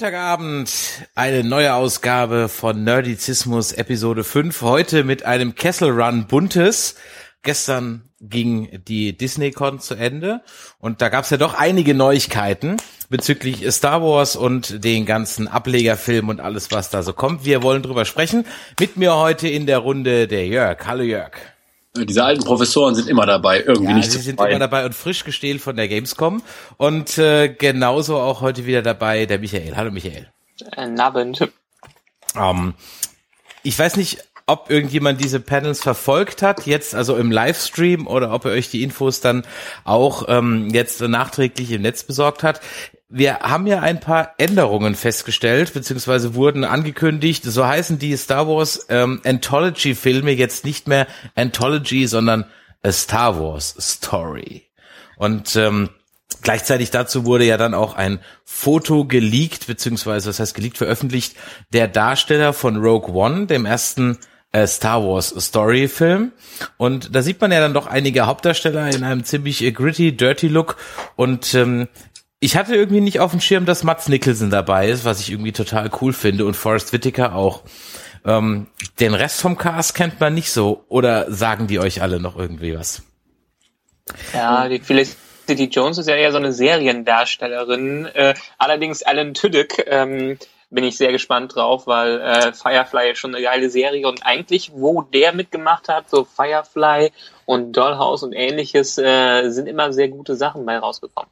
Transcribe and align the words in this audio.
Montagabend, 0.00 0.72
eine 1.14 1.44
neue 1.44 1.74
Ausgabe 1.74 2.48
von 2.48 2.84
Nerdizismus 2.84 3.72
Episode 3.72 4.24
5. 4.24 4.62
Heute 4.62 5.04
mit 5.04 5.26
einem 5.26 5.54
Kessel 5.54 5.90
Run 5.90 6.26
Buntes. 6.26 6.94
Gestern 7.42 8.08
ging 8.18 8.82
die 8.88 9.14
DisneyCon 9.14 9.78
zu 9.78 9.96
Ende 9.96 10.40
und 10.78 11.02
da 11.02 11.10
gab 11.10 11.24
es 11.24 11.30
ja 11.30 11.36
doch 11.36 11.52
einige 11.52 11.92
Neuigkeiten 11.92 12.78
bezüglich 13.10 13.70
Star 13.72 14.00
Wars 14.00 14.36
und 14.36 14.82
den 14.82 15.04
ganzen 15.04 15.48
Ablegerfilm 15.48 16.30
und 16.30 16.40
alles, 16.40 16.70
was 16.70 16.88
da 16.88 17.02
so 17.02 17.12
kommt. 17.12 17.44
Wir 17.44 17.62
wollen 17.62 17.82
drüber 17.82 18.06
sprechen. 18.06 18.46
Mit 18.80 18.96
mir 18.96 19.16
heute 19.16 19.48
in 19.48 19.66
der 19.66 19.80
Runde 19.80 20.26
der 20.28 20.46
Jörg. 20.46 20.78
Hallo 20.86 21.02
Jörg. 21.02 21.32
Diese 21.96 22.24
alten 22.24 22.44
Professoren 22.44 22.94
sind 22.94 23.08
immer 23.08 23.26
dabei, 23.26 23.62
irgendwie 23.62 23.90
ja, 23.90 23.96
nicht 23.96 24.12
sie 24.12 24.18
sind 24.18 24.40
immer 24.40 24.58
dabei 24.60 24.84
und 24.86 24.94
frisch 24.94 25.24
gestählt 25.24 25.60
von 25.60 25.74
der 25.74 25.88
Gamescom. 25.88 26.40
Und 26.76 27.18
äh, 27.18 27.48
genauso 27.48 28.16
auch 28.16 28.40
heute 28.40 28.64
wieder 28.64 28.82
dabei 28.82 29.26
der 29.26 29.40
Michael. 29.40 29.76
Hallo 29.76 29.90
Michael. 29.90 30.28
Äh, 30.76 30.88
Abend. 31.00 31.50
Um, 32.36 32.74
ich 33.64 33.76
weiß 33.76 33.96
nicht, 33.96 34.18
ob 34.46 34.70
irgendjemand 34.70 35.20
diese 35.20 35.40
Panels 35.40 35.80
verfolgt 35.80 36.42
hat, 36.42 36.64
jetzt 36.66 36.94
also 36.94 37.16
im 37.16 37.32
Livestream 37.32 38.06
oder 38.06 38.32
ob 38.32 38.44
er 38.44 38.52
euch 38.52 38.70
die 38.70 38.84
Infos 38.84 39.20
dann 39.20 39.42
auch 39.82 40.26
ähm, 40.28 40.70
jetzt 40.72 41.00
nachträglich 41.00 41.72
im 41.72 41.82
Netz 41.82 42.04
besorgt 42.04 42.44
hat 42.44 42.60
wir 43.10 43.40
haben 43.40 43.66
ja 43.66 43.80
ein 43.80 44.00
paar 44.00 44.34
Änderungen 44.38 44.94
festgestellt, 44.94 45.74
beziehungsweise 45.74 46.34
wurden 46.34 46.64
angekündigt. 46.64 47.44
So 47.44 47.66
heißen 47.66 47.98
die 47.98 48.16
Star 48.16 48.48
Wars 48.48 48.86
ähm, 48.88 49.20
Anthology-Filme 49.24 50.30
jetzt 50.30 50.64
nicht 50.64 50.86
mehr 50.86 51.06
Anthology, 51.34 52.06
sondern 52.06 52.46
A 52.82 52.92
Star 52.92 53.38
Wars 53.40 53.74
Story. 53.78 54.68
Und 55.16 55.56
ähm, 55.56 55.90
Gleichzeitig 56.42 56.90
dazu 56.90 57.26
wurde 57.26 57.44
ja 57.44 57.58
dann 57.58 57.74
auch 57.74 57.94
ein 57.94 58.20
Foto 58.44 59.04
geleakt, 59.04 59.66
beziehungsweise 59.66 60.30
das 60.30 60.40
heißt 60.40 60.54
geleakt 60.54 60.78
veröffentlicht, 60.78 61.36
der 61.72 61.86
Darsteller 61.86 62.52
von 62.52 62.76
Rogue 62.76 63.14
One, 63.14 63.46
dem 63.46 63.66
ersten 63.66 64.16
äh, 64.52 64.66
Star 64.66 65.04
Wars 65.04 65.34
Story 65.38 65.86
Film. 65.88 66.32
Und 66.78 67.14
da 67.14 67.22
sieht 67.22 67.40
man 67.40 67.52
ja 67.52 67.60
dann 67.60 67.74
doch 67.74 67.86
einige 67.86 68.26
Hauptdarsteller 68.26 68.88
in 68.88 69.04
einem 69.04 69.24
ziemlich 69.24 69.62
äh, 69.62 69.72
gritty, 69.72 70.16
dirty 70.16 70.48
Look. 70.48 70.76
Und 71.16 71.52
ähm, 71.54 71.88
ich 72.40 72.56
hatte 72.56 72.74
irgendwie 72.74 73.02
nicht 73.02 73.20
auf 73.20 73.32
dem 73.32 73.40
Schirm, 73.40 73.66
dass 73.66 73.84
Mats 73.84 74.08
Nicholson 74.08 74.48
dabei 74.50 74.88
ist, 74.88 75.04
was 75.04 75.20
ich 75.20 75.30
irgendwie 75.30 75.52
total 75.52 75.90
cool 76.00 76.14
finde 76.14 76.46
und 76.46 76.54
Forrest 76.56 76.92
Whitaker 76.92 77.34
auch. 77.34 77.62
Ähm, 78.24 78.66
den 78.98 79.14
Rest 79.14 79.42
vom 79.42 79.56
Cast 79.58 79.94
kennt 79.94 80.20
man 80.20 80.34
nicht 80.34 80.50
so 80.50 80.84
oder 80.88 81.30
sagen 81.30 81.66
die 81.66 81.78
euch 81.78 82.02
alle 82.02 82.18
noch 82.18 82.36
irgendwie 82.36 82.76
was? 82.76 83.02
Ja, 84.32 84.68
die 84.68 84.80
Felicity 84.80 85.64
Jones 85.64 85.98
ist 85.98 86.08
ja 86.08 86.16
eher 86.16 86.32
so 86.32 86.38
eine 86.38 86.52
Seriendarstellerin. 86.52 88.06
Äh, 88.06 88.34
allerdings 88.56 89.02
Alan 89.02 89.34
Tudyk 89.34 89.84
ähm, 89.86 90.38
bin 90.70 90.84
ich 90.84 90.96
sehr 90.96 91.12
gespannt 91.12 91.54
drauf, 91.54 91.86
weil 91.86 92.20
äh, 92.20 92.52
Firefly 92.54 93.10
ist 93.10 93.18
schon 93.18 93.34
eine 93.34 93.44
geile 93.44 93.68
Serie 93.68 94.08
und 94.08 94.24
eigentlich, 94.24 94.72
wo 94.74 95.02
der 95.02 95.34
mitgemacht 95.34 95.88
hat, 95.88 96.08
so 96.08 96.24
Firefly 96.24 97.10
und 97.44 97.72
Dollhouse 97.72 98.22
und 98.22 98.32
ähnliches, 98.32 98.96
äh, 98.96 99.50
sind 99.50 99.66
immer 99.66 99.92
sehr 99.92 100.08
gute 100.08 100.36
Sachen 100.36 100.64
bei 100.64 100.78
rausgekommen. 100.78 101.30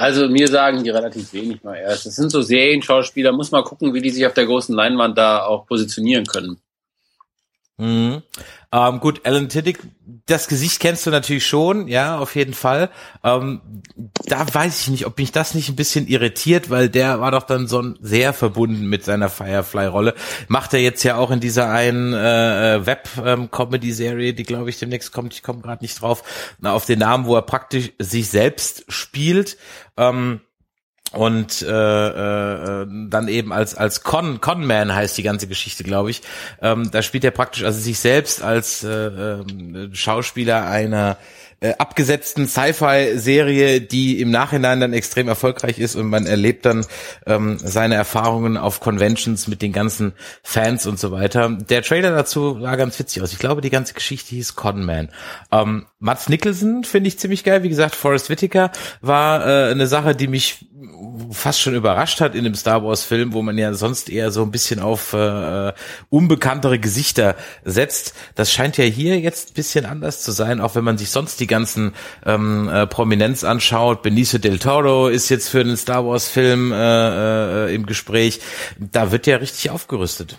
Also 0.00 0.28
mir 0.28 0.46
sagen 0.46 0.84
die 0.84 0.90
relativ 0.90 1.32
wenig 1.32 1.64
mal 1.64 1.74
erst. 1.74 2.06
Das 2.06 2.14
sind 2.14 2.30
so 2.30 2.40
Serienschauspieler, 2.40 3.32
muss 3.32 3.50
mal 3.50 3.64
gucken, 3.64 3.92
wie 3.94 4.00
die 4.00 4.10
sich 4.10 4.24
auf 4.24 4.32
der 4.32 4.46
großen 4.46 4.72
Leinwand 4.72 5.18
da 5.18 5.42
auch 5.44 5.66
positionieren 5.66 6.24
können. 6.24 6.60
Mhm. 7.78 8.22
Ähm, 8.72 9.00
gut, 9.00 9.24
Alan 9.24 9.48
Tiddick, 9.48 9.78
das 10.26 10.48
Gesicht 10.48 10.80
kennst 10.80 11.06
du 11.06 11.10
natürlich 11.10 11.46
schon, 11.46 11.86
ja, 11.86 12.18
auf 12.18 12.34
jeden 12.34 12.52
Fall. 12.52 12.90
Ähm, 13.22 13.60
da 14.26 14.52
weiß 14.52 14.80
ich 14.80 14.88
nicht, 14.88 15.06
ob 15.06 15.16
mich 15.16 15.30
das 15.30 15.54
nicht 15.54 15.68
ein 15.68 15.76
bisschen 15.76 16.08
irritiert, 16.08 16.68
weil 16.70 16.88
der 16.88 17.20
war 17.20 17.30
doch 17.30 17.44
dann 17.44 17.68
so 17.68 17.94
sehr 18.00 18.32
verbunden 18.32 18.88
mit 18.88 19.04
seiner 19.04 19.30
Firefly-Rolle. 19.30 20.14
Macht 20.48 20.74
er 20.74 20.80
jetzt 20.80 21.04
ja 21.04 21.16
auch 21.16 21.30
in 21.30 21.38
dieser 21.38 21.70
einen 21.70 22.12
äh, 22.12 22.74
äh 22.74 22.86
Web-Comedy-Serie, 22.86 24.34
die 24.34 24.42
glaube 24.42 24.70
ich 24.70 24.78
demnächst 24.78 25.12
kommt, 25.12 25.32
ich 25.32 25.44
komme 25.44 25.62
gerade 25.62 25.82
nicht 25.84 26.02
drauf, 26.02 26.56
na, 26.58 26.72
auf 26.72 26.84
den 26.84 26.98
Namen, 26.98 27.26
wo 27.26 27.36
er 27.36 27.42
praktisch 27.42 27.92
sich 27.98 28.28
selbst 28.28 28.84
spielt. 28.88 29.56
Ähm, 29.96 30.40
und 31.12 31.62
äh, 31.62 31.68
äh, 32.82 32.86
dann 33.08 33.28
eben 33.28 33.52
als 33.52 33.74
als 33.74 34.02
Con 34.02 34.40
Conman 34.40 34.94
heißt 34.94 35.16
die 35.16 35.22
ganze 35.22 35.48
Geschichte, 35.48 35.84
glaube 35.84 36.10
ich. 36.10 36.22
Ähm, 36.60 36.90
da 36.90 37.02
spielt 37.02 37.24
er 37.24 37.30
praktisch 37.30 37.64
also 37.64 37.80
sich 37.80 37.98
selbst 37.98 38.42
als 38.42 38.84
äh, 38.84 39.06
äh, 39.06 39.94
Schauspieler 39.94 40.68
einer 40.68 41.16
äh, 41.60 41.74
abgesetzten 41.78 42.46
Sci-Fi-Serie, 42.46 43.80
die 43.80 44.20
im 44.20 44.30
Nachhinein 44.30 44.80
dann 44.80 44.92
extrem 44.92 45.28
erfolgreich 45.28 45.78
ist 45.78 45.96
und 45.96 46.08
man 46.08 46.26
erlebt 46.26 46.64
dann 46.64 46.86
ähm, 47.26 47.58
seine 47.58 47.96
Erfahrungen 47.96 48.56
auf 48.56 48.80
Conventions 48.80 49.48
mit 49.48 49.60
den 49.60 49.72
ganzen 49.72 50.12
Fans 50.42 50.86
und 50.86 50.98
so 50.98 51.10
weiter. 51.10 51.48
Der 51.68 51.82
Trailer 51.82 52.12
dazu 52.12 52.60
sah 52.60 52.76
ganz 52.76 52.98
witzig 52.98 53.22
aus. 53.22 53.32
Ich 53.32 53.38
glaube, 53.38 53.60
die 53.60 53.70
ganze 53.70 53.94
Geschichte 53.94 54.36
hieß 54.36 54.54
Conman. 54.54 55.08
Ähm, 55.50 55.86
Mats 55.98 56.28
Nicholson 56.28 56.84
finde 56.84 57.08
ich 57.08 57.18
ziemlich 57.18 57.42
geil. 57.42 57.62
Wie 57.62 57.68
gesagt, 57.68 57.96
Forrest 57.96 58.30
Whitaker 58.30 58.70
war 59.00 59.46
äh, 59.46 59.70
eine 59.70 59.86
Sache, 59.86 60.14
die 60.14 60.28
mich 60.28 60.68
fast 61.30 61.60
schon 61.60 61.74
überrascht 61.74 62.20
hat 62.20 62.34
in 62.34 62.44
dem 62.44 62.54
Star 62.54 62.84
Wars 62.84 63.04
Film, 63.04 63.32
wo 63.32 63.42
man 63.42 63.58
ja 63.58 63.74
sonst 63.74 64.10
eher 64.10 64.30
so 64.30 64.42
ein 64.42 64.50
bisschen 64.50 64.80
auf 64.80 65.12
äh, 65.12 65.72
unbekanntere 66.10 66.78
Gesichter 66.78 67.36
setzt. 67.64 68.14
Das 68.34 68.52
scheint 68.52 68.76
ja 68.76 68.84
hier 68.84 69.18
jetzt 69.18 69.50
ein 69.50 69.54
bisschen 69.54 69.86
anders 69.86 70.22
zu 70.22 70.32
sein, 70.32 70.60
auch 70.60 70.74
wenn 70.74 70.84
man 70.84 70.98
sich 70.98 71.10
sonst 71.10 71.40
die 71.40 71.46
ganzen 71.46 71.94
ähm, 72.24 72.68
äh, 72.68 72.86
Prominenz 72.86 73.44
anschaut. 73.44 74.02
Benicio 74.02 74.38
del 74.38 74.58
Toro 74.58 75.08
ist 75.08 75.28
jetzt 75.28 75.48
für 75.48 75.64
den 75.64 75.76
Star 75.76 76.06
Wars 76.06 76.28
Film 76.28 76.72
äh, 76.72 77.66
äh, 77.66 77.74
im 77.74 77.86
Gespräch. 77.86 78.40
Da 78.78 79.12
wird 79.12 79.26
ja 79.26 79.36
richtig 79.36 79.70
aufgerüstet. 79.70 80.38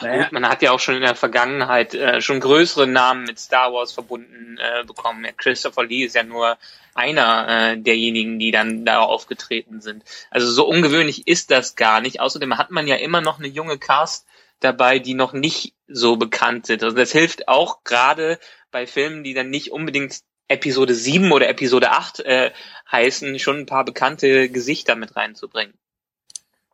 Ja, 0.00 0.22
gut, 0.22 0.32
man 0.32 0.48
hat 0.48 0.62
ja 0.62 0.72
auch 0.72 0.80
schon 0.80 0.94
in 0.94 1.02
der 1.02 1.14
Vergangenheit 1.14 1.94
äh, 1.94 2.20
schon 2.20 2.40
größere 2.40 2.86
Namen 2.86 3.24
mit 3.24 3.38
Star 3.38 3.72
Wars 3.72 3.92
verbunden 3.92 4.58
äh, 4.58 4.84
bekommen. 4.84 5.26
Christopher 5.36 5.84
Lee 5.84 6.04
ist 6.04 6.14
ja 6.14 6.22
nur 6.22 6.56
einer 6.94 7.48
äh, 7.48 7.76
derjenigen, 7.78 8.38
die 8.38 8.50
dann 8.50 8.84
da 8.84 9.00
aufgetreten 9.00 9.80
sind. 9.80 10.04
Also 10.30 10.50
so 10.50 10.66
ungewöhnlich 10.66 11.26
ist 11.26 11.50
das 11.50 11.76
gar 11.76 12.00
nicht. 12.00 12.20
Außerdem 12.20 12.58
hat 12.58 12.70
man 12.70 12.86
ja 12.86 12.96
immer 12.96 13.20
noch 13.20 13.38
eine 13.38 13.48
junge 13.48 13.78
Cast 13.78 14.26
dabei, 14.60 14.98
die 14.98 15.14
noch 15.14 15.32
nicht 15.32 15.74
so 15.86 16.16
bekannt 16.16 16.66
sind. 16.66 16.82
Also 16.82 16.96
das 16.96 17.12
hilft 17.12 17.48
auch 17.48 17.84
gerade 17.84 18.38
bei 18.70 18.86
Filmen, 18.86 19.24
die 19.24 19.34
dann 19.34 19.50
nicht 19.50 19.72
unbedingt 19.72 20.20
Episode 20.48 20.94
7 20.94 21.30
oder 21.30 21.48
Episode 21.48 21.90
8 21.90 22.20
äh, 22.20 22.50
heißen, 22.90 23.38
schon 23.38 23.58
ein 23.58 23.66
paar 23.66 23.84
bekannte 23.84 24.48
Gesichter 24.48 24.96
mit 24.96 25.14
reinzubringen. 25.14 25.74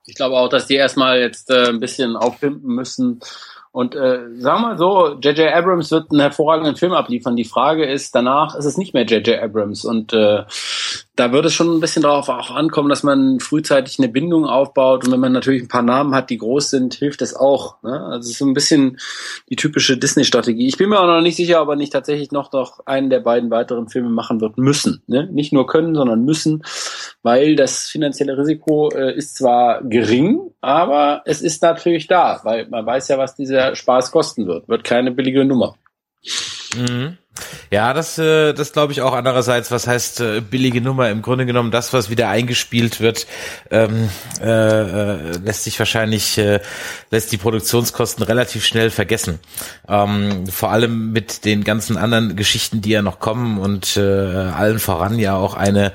Ich 0.06 0.15
glaube 0.15 0.37
auch, 0.37 0.48
dass 0.48 0.66
die 0.66 0.75
erstmal 0.75 1.20
jetzt 1.20 1.50
äh, 1.50 1.69
ein 1.69 1.81
bisschen 1.81 2.16
aufpimpen 2.16 2.75
müssen 2.75 3.20
und 3.75 3.97
äh, 3.97 4.20
sagen 4.38 4.62
wir 4.62 4.69
mal 4.69 4.78
so, 4.78 5.19
J.J. 5.20 5.53
Abrams 5.53 5.91
wird 5.91 6.12
einen 6.12 6.20
hervorragenden 6.20 6.76
Film 6.76 6.92
abliefern. 6.92 7.34
Die 7.34 7.42
Frage 7.42 7.84
ist, 7.84 8.14
danach 8.14 8.54
ist 8.54 8.66
es 8.66 8.76
nicht 8.76 8.94
mehr 8.94 9.04
J.J. 9.04 9.43
Abrams. 9.43 9.84
Und 9.84 10.12
äh, 10.12 10.44
da 11.16 11.30
wird 11.30 11.47
es 11.47 11.54
schon 11.54 11.70
ein 11.70 11.80
bisschen 11.80 12.02
darauf 12.02 12.28
auch 12.28 12.50
ankommen, 12.50 12.88
dass 12.88 13.04
man 13.04 13.38
frühzeitig 13.38 13.98
eine 13.98 14.08
Bindung 14.08 14.47
aufbaut. 14.47 15.04
Und 15.04 15.12
wenn 15.12 15.20
man 15.20 15.32
natürlich 15.32 15.62
ein 15.62 15.69
paar 15.69 15.82
Namen 15.82 16.12
hat, 16.12 16.28
die 16.28 16.38
groß 16.38 16.70
sind, 16.70 16.94
hilft 16.94 17.20
das 17.20 17.36
auch. 17.36 17.80
Ne? 17.82 18.00
Also 18.04 18.26
es 18.26 18.30
ist 18.30 18.38
so 18.38 18.47
ein 18.47 18.54
bisschen 18.54 18.98
die 19.48 19.54
typische 19.54 19.97
Disney-Strategie. 19.97 20.66
Ich 20.66 20.76
bin 20.76 20.88
mir 20.88 20.98
auch 20.98 21.06
noch 21.06 21.20
nicht 21.20 21.36
sicher, 21.36 21.62
ob 21.62 21.69
er 21.69 21.76
nicht 21.76 21.92
tatsächlich 21.92 22.32
noch 22.32 22.50
doch 22.50 22.84
einen 22.86 23.10
der 23.10 23.20
beiden 23.20 23.50
weiteren 23.50 23.88
Filme 23.88 24.10
machen 24.10 24.41
wird 24.41 24.58
müssen. 24.58 25.02
Ne? 25.06 25.28
Nicht 25.30 25.52
nur 25.52 25.69
können, 25.69 25.94
sondern 25.94 26.25
müssen, 26.25 26.64
weil 27.22 27.54
das 27.54 27.86
finanzielle 27.86 28.36
Risiko 28.36 28.90
äh, 28.90 29.17
ist 29.17 29.37
zwar 29.37 29.84
gering, 29.84 30.40
aber 30.60 31.22
es 31.26 31.43
ist 31.43 31.62
natürlich 31.62 32.08
da, 32.08 32.40
weil 32.43 32.69
man 32.69 32.84
weiß 32.84 33.06
ja, 33.08 33.19
was 33.19 33.37
dieser 33.37 33.76
Spaß 33.76 34.10
kosten 34.10 34.49
wird. 34.49 34.69
Wird 34.69 34.82
keine 34.82 35.12
billige 35.12 35.44
Nummer. 35.44 35.76
Mhm. 36.76 37.19
Ja, 37.71 37.93
das, 37.93 38.17
äh, 38.19 38.53
das 38.53 38.73
glaube 38.73 38.93
ich 38.93 39.03
auch. 39.03 39.12
Andererseits, 39.12 39.71
was 39.73 39.87
heißt 39.88 40.21
äh, 40.21 40.41
billige 40.41 40.81
Nummer? 40.81 41.11
Im 41.11 41.21
Grunde 41.21 41.47
genommen, 41.47 41.73
das, 41.73 41.93
was 41.93 42.09
wieder 42.09 42.29
eingespielt 42.29 43.00
wird, 43.00 43.26
ähm, 43.71 44.09
äh, 44.41 44.47
äh, 44.47 45.37
lässt 45.38 45.65
sich 45.65 45.79
wahrscheinlich, 45.79 46.38
äh, 46.38 46.61
lässt 47.11 47.32
die 47.32 47.37
Produktionskosten 47.37 48.23
relativ 48.23 48.65
schnell 48.65 48.91
vergessen. 48.91 49.41
Ähm, 49.88 50.47
vor 50.47 50.71
allem 50.71 51.12
mit 51.12 51.44
den 51.44 51.65
ganzen 51.65 51.97
anderen 51.97 52.37
Geschichten, 52.37 52.81
die 52.81 52.91
ja 52.91 53.03
noch 53.03 53.19
kommen 53.19 53.59
und 53.59 53.97
äh, 53.97 54.00
allen 54.00 54.79
voran 54.79 55.19
ja 55.19 55.35
auch 55.35 55.55
eine 55.55 55.93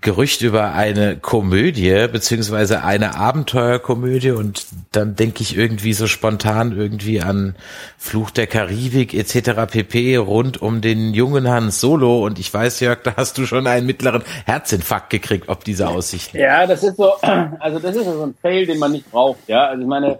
Gerücht 0.00 0.42
über 0.42 0.72
eine 0.72 1.16
Komödie 1.16 2.06
beziehungsweise 2.10 2.82
eine 2.82 3.16
Abenteuerkomödie 3.16 4.30
und 4.30 4.66
dann 4.92 5.16
denke 5.16 5.42
ich 5.42 5.56
irgendwie 5.56 5.92
so 5.92 6.06
spontan 6.06 6.76
irgendwie 6.76 7.20
an 7.20 7.54
Fluch 7.98 8.30
der 8.30 8.46
Karibik 8.46 9.14
etc. 9.14 9.70
pp. 9.70 10.16
rund 10.16 10.62
um 10.62 10.80
den 10.80 11.12
jungen 11.14 11.48
Hans 11.48 11.80
Solo 11.80 12.24
und 12.24 12.38
ich 12.38 12.52
weiß 12.52 12.80
Jörg, 12.80 13.02
da 13.02 13.14
hast 13.16 13.38
du 13.38 13.46
schon 13.46 13.66
einen 13.66 13.86
mittleren 13.86 14.22
Herzinfarkt 14.46 15.10
gekriegt, 15.10 15.48
ob 15.48 15.64
diese 15.64 15.88
Aussichten. 15.88 16.38
Ja, 16.38 16.66
das 16.66 16.82
ist 16.82 16.96
so, 16.96 17.12
also 17.60 17.78
das 17.78 17.96
ist 17.96 18.04
so 18.04 18.22
ein 18.22 18.34
Fail, 18.40 18.66
den 18.66 18.78
man 18.78 18.92
nicht 18.92 19.10
braucht, 19.10 19.48
ja. 19.48 19.66
Also 19.68 19.82
ich 19.82 19.88
meine, 19.88 20.18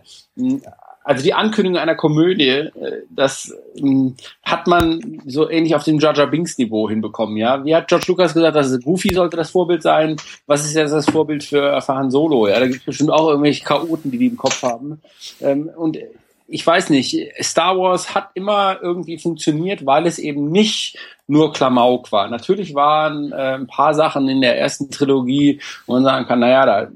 also 1.02 1.22
die 1.22 1.34
Ankündigung 1.34 1.78
einer 1.78 1.94
Komödie, 1.94 2.48
äh, 2.48 2.70
das 3.10 3.54
ähm, 3.76 4.16
hat 4.42 4.66
man 4.66 5.22
so 5.26 5.48
ähnlich 5.48 5.74
auf 5.74 5.84
dem 5.84 5.98
Jar 5.98 6.26
Binks 6.26 6.58
Niveau 6.58 6.88
hinbekommen, 6.88 7.36
ja. 7.36 7.64
Wie 7.64 7.74
hat 7.74 7.88
George 7.88 8.06
Lucas 8.08 8.34
gesagt, 8.34 8.56
dass 8.56 8.80
Goofy 8.80 9.14
sollte 9.14 9.36
das 9.36 9.50
Vorbild 9.50 9.82
sein? 9.82 10.16
Was 10.46 10.64
ist 10.64 10.74
jetzt 10.74 10.92
das 10.92 11.08
Vorbild 11.08 11.42
für, 11.42 11.80
für 11.80 11.94
Han 11.94 12.10
Solo? 12.10 12.48
Ja, 12.48 12.60
da 12.60 12.66
gibt 12.66 12.80
es 12.80 12.84
bestimmt 12.84 13.10
auch 13.10 13.28
irgendwelche 13.28 13.64
Chaoten, 13.64 14.10
die 14.10 14.18
die 14.18 14.26
im 14.26 14.36
Kopf 14.36 14.62
haben. 14.62 15.00
Ähm, 15.40 15.70
und 15.74 15.98
ich 16.46 16.66
weiß 16.66 16.90
nicht, 16.90 17.16
Star 17.40 17.78
Wars 17.78 18.14
hat 18.14 18.30
immer 18.34 18.78
irgendwie 18.82 19.18
funktioniert, 19.18 19.86
weil 19.86 20.06
es 20.06 20.18
eben 20.18 20.50
nicht 20.50 20.98
nur 21.30 21.52
Klamauk 21.52 22.10
war. 22.12 22.28
Natürlich 22.28 22.74
waren 22.74 23.32
äh, 23.32 23.54
ein 23.54 23.66
paar 23.66 23.94
Sachen 23.94 24.28
in 24.28 24.40
der 24.40 24.58
ersten 24.58 24.90
Trilogie, 24.90 25.60
wo 25.86 25.94
man 25.94 26.04
sagen 26.04 26.26
kann, 26.26 26.40
naja, 26.40 26.66
da 26.66 26.88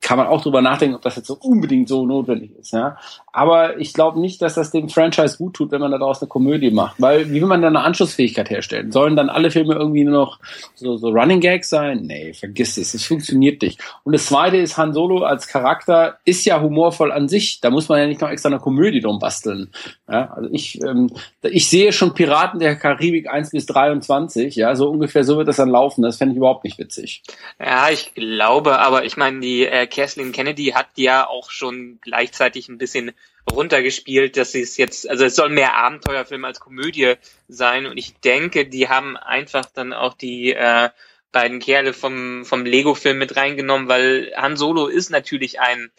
kann 0.00 0.18
man 0.18 0.26
auch 0.26 0.42
drüber 0.42 0.62
nachdenken, 0.62 0.96
ob 0.96 1.02
das 1.02 1.16
jetzt 1.16 1.26
so 1.26 1.36
unbedingt 1.40 1.88
so 1.88 2.06
notwendig 2.06 2.50
ist. 2.58 2.72
Ja? 2.72 2.96
Aber 3.32 3.78
ich 3.78 3.92
glaube 3.92 4.20
nicht, 4.20 4.40
dass 4.40 4.54
das 4.54 4.70
dem 4.70 4.88
Franchise 4.88 5.36
gut 5.36 5.54
tut, 5.54 5.70
wenn 5.70 5.80
man 5.80 5.90
daraus 5.90 6.22
eine 6.22 6.28
Komödie 6.28 6.70
macht. 6.70 7.00
Weil 7.00 7.30
wie 7.30 7.40
will 7.40 7.48
man 7.48 7.60
dann 7.60 7.76
eine 7.76 7.84
Anschlussfähigkeit 7.84 8.48
herstellen? 8.48 8.90
Sollen 8.90 9.16
dann 9.16 9.28
alle 9.28 9.50
Filme 9.50 9.74
irgendwie 9.74 10.04
nur 10.04 10.14
noch 10.14 10.38
so, 10.74 10.96
so 10.96 11.08
Running 11.08 11.40
Gags 11.40 11.68
sein? 11.68 12.02
Nee, 12.04 12.32
vergiss 12.32 12.78
es. 12.78 12.94
Es 12.94 13.04
funktioniert 13.04 13.60
nicht. 13.60 13.80
Und 14.04 14.12
das 14.12 14.26
Zweite 14.26 14.56
ist, 14.56 14.78
Han 14.78 14.94
Solo 14.94 15.24
als 15.24 15.48
Charakter 15.48 16.16
ist 16.24 16.46
ja 16.46 16.60
humorvoll 16.62 17.12
an 17.12 17.28
sich. 17.28 17.60
Da 17.60 17.68
muss 17.68 17.88
man 17.90 17.98
ja 17.98 18.06
nicht 18.06 18.20
noch 18.22 18.30
extra 18.30 18.48
eine 18.48 18.60
Komödie 18.60 19.00
drum 19.00 19.18
basteln. 19.18 19.70
Ja? 20.08 20.32
Also 20.32 20.48
ich, 20.52 20.80
ähm, 20.82 21.10
ich 21.42 21.68
sehe 21.68 21.92
schon 21.92 22.14
Piraten 22.14 22.60
der 22.60 22.76
Karibik 22.76 23.28
1 23.28 23.50
bis 23.50 23.66
3 23.66 23.75
23, 23.76 24.56
ja, 24.56 24.74
so 24.74 24.88
ungefähr 24.88 25.22
so 25.22 25.36
wird 25.36 25.48
das 25.48 25.56
dann 25.56 25.68
laufen. 25.68 26.02
Das 26.02 26.16
fände 26.16 26.32
ich 26.32 26.38
überhaupt 26.38 26.64
nicht 26.64 26.78
witzig. 26.78 27.22
Ja, 27.60 27.90
ich 27.90 28.14
glaube, 28.14 28.78
aber 28.78 29.04
ich 29.04 29.16
meine, 29.16 29.40
die 29.40 29.66
äh, 29.66 29.86
Kathleen 29.86 30.32
Kennedy 30.32 30.68
hat 30.68 30.88
ja 30.96 31.26
auch 31.26 31.50
schon 31.50 31.98
gleichzeitig 32.00 32.68
ein 32.68 32.78
bisschen 32.78 33.12
runtergespielt, 33.52 34.36
dass 34.36 34.52
sie 34.52 34.62
es 34.62 34.76
jetzt, 34.76 35.08
also 35.08 35.24
es 35.24 35.36
soll 35.36 35.50
mehr 35.50 35.76
Abenteuerfilm 35.76 36.44
als 36.44 36.58
Komödie 36.58 37.14
sein 37.48 37.86
und 37.86 37.98
ich 37.98 38.14
denke, 38.20 38.66
die 38.66 38.88
haben 38.88 39.16
einfach 39.16 39.66
dann 39.66 39.92
auch 39.92 40.14
die 40.14 40.52
äh, 40.52 40.88
beiden 41.30 41.58
Kerle 41.58 41.92
vom, 41.92 42.44
vom 42.44 42.64
Lego-Film 42.64 43.18
mit 43.18 43.36
reingenommen, 43.36 43.88
weil 43.88 44.32
Han 44.36 44.56
Solo 44.56 44.86
ist 44.86 45.10
natürlich 45.10 45.60
ein 45.60 45.90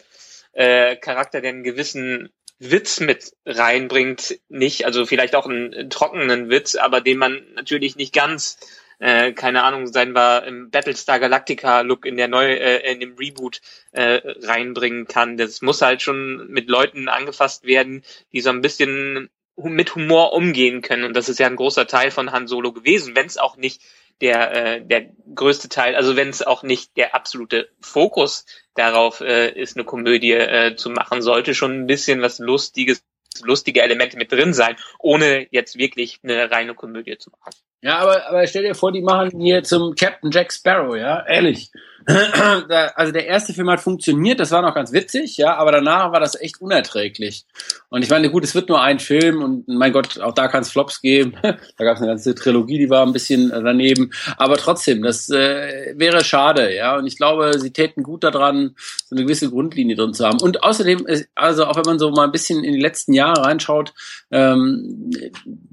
äh, 0.53 0.95
Charakter, 0.95 1.41
der 1.41 1.51
einen 1.51 1.63
gewissen 1.63 2.29
Witz 2.59 2.99
mit 2.99 3.33
reinbringt, 3.45 4.39
nicht, 4.49 4.85
also 4.85 5.05
vielleicht 5.05 5.35
auch 5.35 5.45
einen 5.45 5.89
trockenen 5.89 6.49
Witz, 6.49 6.75
aber 6.75 7.01
den 7.01 7.17
man 7.17 7.43
natürlich 7.53 7.95
nicht 7.95 8.13
ganz, 8.13 8.57
äh, 8.99 9.31
keine 9.33 9.63
Ahnung, 9.63 9.87
sein 9.87 10.15
war 10.15 10.43
im 10.45 10.71
Battlestar 10.71 11.19
Galactica 11.19 11.81
Look 11.81 12.05
in 12.05 12.17
der 12.17 12.27
neu 12.27 12.51
äh, 12.53 12.91
in 12.91 12.99
dem 12.99 13.15
Reboot 13.15 13.61
äh, 13.91 14.21
reinbringen 14.41 15.07
kann. 15.07 15.37
Das 15.37 15.61
muss 15.61 15.81
halt 15.81 16.01
schon 16.01 16.47
mit 16.49 16.67
Leuten 16.67 17.09
angefasst 17.09 17.65
werden, 17.65 18.03
die 18.33 18.41
so 18.41 18.49
ein 18.49 18.61
bisschen 18.61 19.29
mit 19.55 19.95
Humor 19.95 20.33
umgehen 20.33 20.81
können 20.81 21.03
und 21.03 21.15
das 21.15 21.29
ist 21.29 21.39
ja 21.39 21.47
ein 21.47 21.55
großer 21.55 21.87
Teil 21.87 22.11
von 22.11 22.31
Han 22.31 22.47
Solo 22.47 22.73
gewesen, 22.73 23.15
wenn 23.15 23.25
es 23.25 23.37
auch 23.37 23.57
nicht 23.57 23.81
der, 24.21 24.51
äh, 24.51 24.85
der 24.85 25.09
größte 25.33 25.69
Teil, 25.69 25.95
also 25.95 26.15
wenn 26.15 26.29
es 26.29 26.41
auch 26.41 26.63
nicht 26.63 26.97
der 26.97 27.15
absolute 27.15 27.69
Fokus 27.81 28.45
darauf 28.73 29.21
äh, 29.21 29.51
ist, 29.51 29.77
eine 29.77 29.85
Komödie 29.85 30.33
äh, 30.33 30.75
zu 30.75 30.89
machen, 30.89 31.21
sollte 31.21 31.53
schon 31.53 31.81
ein 31.81 31.87
bisschen 31.87 32.21
was 32.21 32.39
Lustiges, 32.39 33.03
lustige 33.43 33.81
Elemente 33.81 34.17
mit 34.17 34.31
drin 34.31 34.53
sein, 34.53 34.77
ohne 34.99 35.47
jetzt 35.51 35.77
wirklich 35.77 36.19
eine 36.23 36.49
reine 36.49 36.73
Komödie 36.73 37.17
zu 37.17 37.31
machen. 37.31 37.51
Ja, 37.81 37.99
aber, 37.99 38.27
aber 38.27 38.47
stell 38.47 38.63
dir 38.63 38.75
vor, 38.75 38.91
die 38.91 39.01
machen 39.01 39.39
hier 39.39 39.63
zum 39.63 39.95
Captain 39.95 40.31
Jack 40.31 40.51
Sparrow, 40.51 40.95
ja, 40.95 41.25
ehrlich. 41.27 41.71
also 42.95 43.11
der 43.11 43.27
erste 43.27 43.53
Film 43.53 43.69
hat 43.69 43.81
funktioniert, 43.81 44.39
das 44.39 44.51
war 44.51 44.61
noch 44.61 44.73
ganz 44.73 44.93
witzig, 44.93 45.35
ja, 45.35 45.57
aber 45.57 45.73
danach 45.73 46.13
war 46.13 46.21
das 46.21 46.39
echt 46.39 46.61
unerträglich. 46.61 47.45
Und 47.89 48.01
ich 48.01 48.09
meine, 48.09 48.31
gut, 48.31 48.45
es 48.45 48.55
wird 48.55 48.69
nur 48.69 48.81
ein 48.81 48.99
Film 48.99 49.43
und 49.43 49.67
mein 49.67 49.91
Gott, 49.91 50.19
auch 50.19 50.33
da 50.33 50.47
kann 50.47 50.61
es 50.61 50.69
Flops 50.69 51.01
geben. 51.01 51.33
da 51.41 51.83
gab 51.83 51.95
es 51.95 52.01
eine 52.01 52.07
ganze 52.07 52.33
Trilogie, 52.33 52.77
die 52.77 52.89
war 52.89 53.05
ein 53.05 53.11
bisschen 53.11 53.49
daneben. 53.49 54.11
Aber 54.37 54.55
trotzdem, 54.55 55.03
das 55.03 55.29
äh, 55.29 55.93
wäre 55.97 56.23
schade, 56.23 56.73
ja. 56.73 56.95
Und 56.95 57.07
ich 57.07 57.17
glaube, 57.17 57.59
sie 57.59 57.71
täten 57.71 58.03
gut 58.03 58.23
daran, 58.23 58.75
so 59.05 59.15
eine 59.15 59.25
gewisse 59.25 59.49
Grundlinie 59.49 59.97
drin 59.97 60.13
zu 60.13 60.25
haben. 60.25 60.39
Und 60.41 60.63
außerdem, 60.63 61.05
also 61.35 61.65
auch 61.65 61.75
wenn 61.75 61.85
man 61.85 61.99
so 61.99 62.09
mal 62.11 62.23
ein 62.23 62.31
bisschen 62.31 62.63
in 62.63 62.73
die 62.73 62.81
letzten 62.81 63.11
Jahre 63.11 63.43
reinschaut, 63.43 63.93
ähm, 64.31 65.11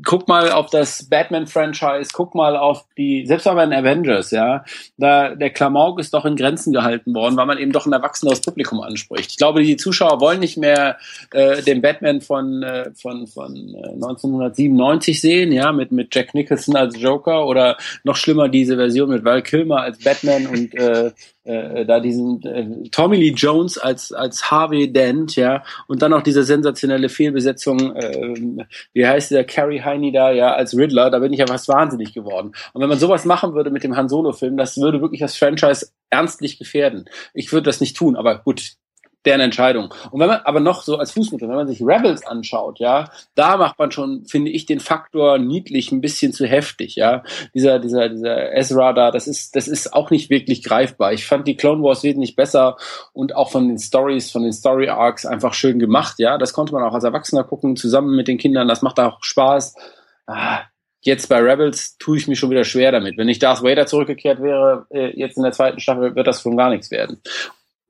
guck 0.04 0.26
mal 0.26 0.50
auf 0.50 0.70
das 0.70 1.08
Batman-Franchise, 1.08 1.93
guck 2.12 2.34
mal 2.34 2.56
auf 2.56 2.84
die, 2.96 3.26
selbst 3.26 3.44
bei 3.44 3.64
den 3.64 3.72
Avengers, 3.72 4.30
ja, 4.30 4.64
da 4.96 5.34
der 5.34 5.50
Klamauk 5.50 6.00
ist 6.00 6.14
doch 6.14 6.24
in 6.24 6.36
Grenzen 6.36 6.72
gehalten 6.72 7.14
worden, 7.14 7.36
weil 7.36 7.46
man 7.46 7.58
eben 7.58 7.72
doch 7.72 7.86
ein 7.86 7.92
erwachseneres 7.92 8.40
Publikum 8.40 8.80
anspricht. 8.80 9.30
Ich 9.30 9.36
glaube, 9.36 9.62
die 9.62 9.76
Zuschauer 9.76 10.20
wollen 10.20 10.40
nicht 10.40 10.56
mehr 10.56 10.98
äh, 11.32 11.62
den 11.62 11.82
Batman 11.82 12.20
von, 12.20 12.62
äh, 12.62 12.90
von, 12.94 13.26
von 13.26 13.54
äh, 13.54 13.92
1997 13.94 15.20
sehen, 15.20 15.52
ja, 15.52 15.72
mit, 15.72 15.92
mit 15.92 16.14
Jack 16.14 16.34
Nicholson 16.34 16.76
als 16.76 17.00
Joker 17.00 17.46
oder 17.46 17.76
noch 18.02 18.16
schlimmer 18.16 18.48
diese 18.48 18.76
Version 18.76 19.10
mit 19.10 19.24
Val 19.24 19.42
Kilmer 19.42 19.82
als 19.82 19.98
Batman 19.98 20.46
und 20.46 20.74
äh, 20.74 21.12
äh, 21.44 21.84
da 21.84 22.00
diesen 22.00 22.42
äh, 22.42 22.88
Tommy 22.90 23.16
Lee 23.16 23.34
Jones 23.36 23.78
als 23.78 24.12
als 24.12 24.50
Harvey 24.50 24.92
Dent, 24.92 25.36
ja, 25.36 25.62
und 25.86 26.02
dann 26.02 26.10
noch 26.10 26.22
diese 26.22 26.42
sensationelle 26.42 27.08
Fehlbesetzung, 27.08 27.94
äh, 27.94 28.66
wie 28.92 29.06
heißt 29.06 29.30
der 29.30 29.44
Carrie 29.44 29.82
Heine 29.82 30.12
da, 30.12 30.30
ja, 30.30 30.54
als 30.54 30.76
Riddler, 30.76 31.10
da 31.10 31.18
bin 31.18 31.32
ich 31.32 31.38
ja 31.38 31.46
fast 31.46 31.68
wahnsinnig 31.68 32.14
geworden. 32.14 32.52
Und 32.72 32.82
wenn 32.82 32.88
man 32.88 32.98
sowas 32.98 33.24
machen 33.24 33.54
würde 33.54 33.70
mit 33.70 33.84
dem 33.84 33.96
Han 33.96 34.08
Solo 34.08 34.32
Film, 34.32 34.56
das 34.56 34.76
würde 34.78 35.00
wirklich 35.00 35.20
das 35.20 35.36
Franchise 35.36 35.88
ernstlich 36.10 36.58
gefährden. 36.58 37.06
Ich 37.34 37.52
würde 37.52 37.64
das 37.64 37.80
nicht 37.80 37.96
tun, 37.96 38.16
aber 38.16 38.38
gut, 38.38 38.74
deren 39.24 39.40
Entscheidung. 39.40 39.92
Und 40.10 40.20
wenn 40.20 40.28
man 40.28 40.40
aber 40.44 40.60
noch 40.60 40.82
so 40.82 40.98
als 40.98 41.12
Fußnote, 41.12 41.48
wenn 41.48 41.56
man 41.56 41.66
sich 41.66 41.80
Rebels 41.82 42.26
anschaut, 42.26 42.78
ja, 42.78 43.10
da 43.34 43.56
macht 43.56 43.78
man 43.78 43.90
schon, 43.90 44.24
finde 44.26 44.50
ich, 44.50 44.66
den 44.66 44.80
Faktor 44.80 45.38
niedlich 45.38 45.92
ein 45.92 46.00
bisschen 46.00 46.32
zu 46.32 46.46
heftig, 46.46 46.96
ja. 46.96 47.22
Dieser, 47.54 47.78
dieser, 47.78 48.08
dieser 48.08 48.52
Ezra 48.52 48.92
da, 48.92 49.10
das 49.10 49.26
ist, 49.26 49.56
das 49.56 49.68
ist 49.68 49.94
auch 49.94 50.10
nicht 50.10 50.30
wirklich 50.30 50.62
greifbar. 50.62 51.12
Ich 51.12 51.26
fand 51.26 51.48
die 51.48 51.56
Clone 51.56 51.82
Wars 51.82 52.02
wesentlich 52.02 52.36
besser 52.36 52.76
und 53.12 53.34
auch 53.34 53.50
von 53.50 53.68
den 53.68 53.78
Stories, 53.78 54.30
von 54.30 54.42
den 54.42 54.52
Story 54.52 54.88
Arcs 54.88 55.26
einfach 55.26 55.54
schön 55.54 55.78
gemacht, 55.78 56.18
ja. 56.18 56.38
Das 56.38 56.52
konnte 56.52 56.72
man 56.72 56.82
auch 56.82 56.94
als 56.94 57.04
Erwachsener 57.04 57.44
gucken, 57.44 57.76
zusammen 57.76 58.14
mit 58.14 58.28
den 58.28 58.38
Kindern, 58.38 58.68
das 58.68 58.82
macht 58.82 59.00
auch 59.00 59.22
Spaß. 59.22 59.74
Ah, 60.26 60.60
jetzt 61.00 61.28
bei 61.28 61.38
Rebels 61.38 61.96
tue 61.98 62.16
ich 62.16 62.28
mich 62.28 62.38
schon 62.38 62.50
wieder 62.50 62.64
schwer 62.64 62.92
damit. 62.92 63.18
Wenn 63.18 63.28
ich 63.28 63.38
Darth 63.38 63.62
Vader 63.62 63.86
zurückgekehrt 63.86 64.40
wäre, 64.40 64.86
äh, 64.90 65.18
jetzt 65.18 65.36
in 65.36 65.42
der 65.42 65.52
zweiten 65.52 65.80
Staffel, 65.80 66.14
wird 66.14 66.26
das 66.26 66.42
schon 66.42 66.56
gar 66.56 66.70
nichts 66.70 66.90
werden 66.90 67.20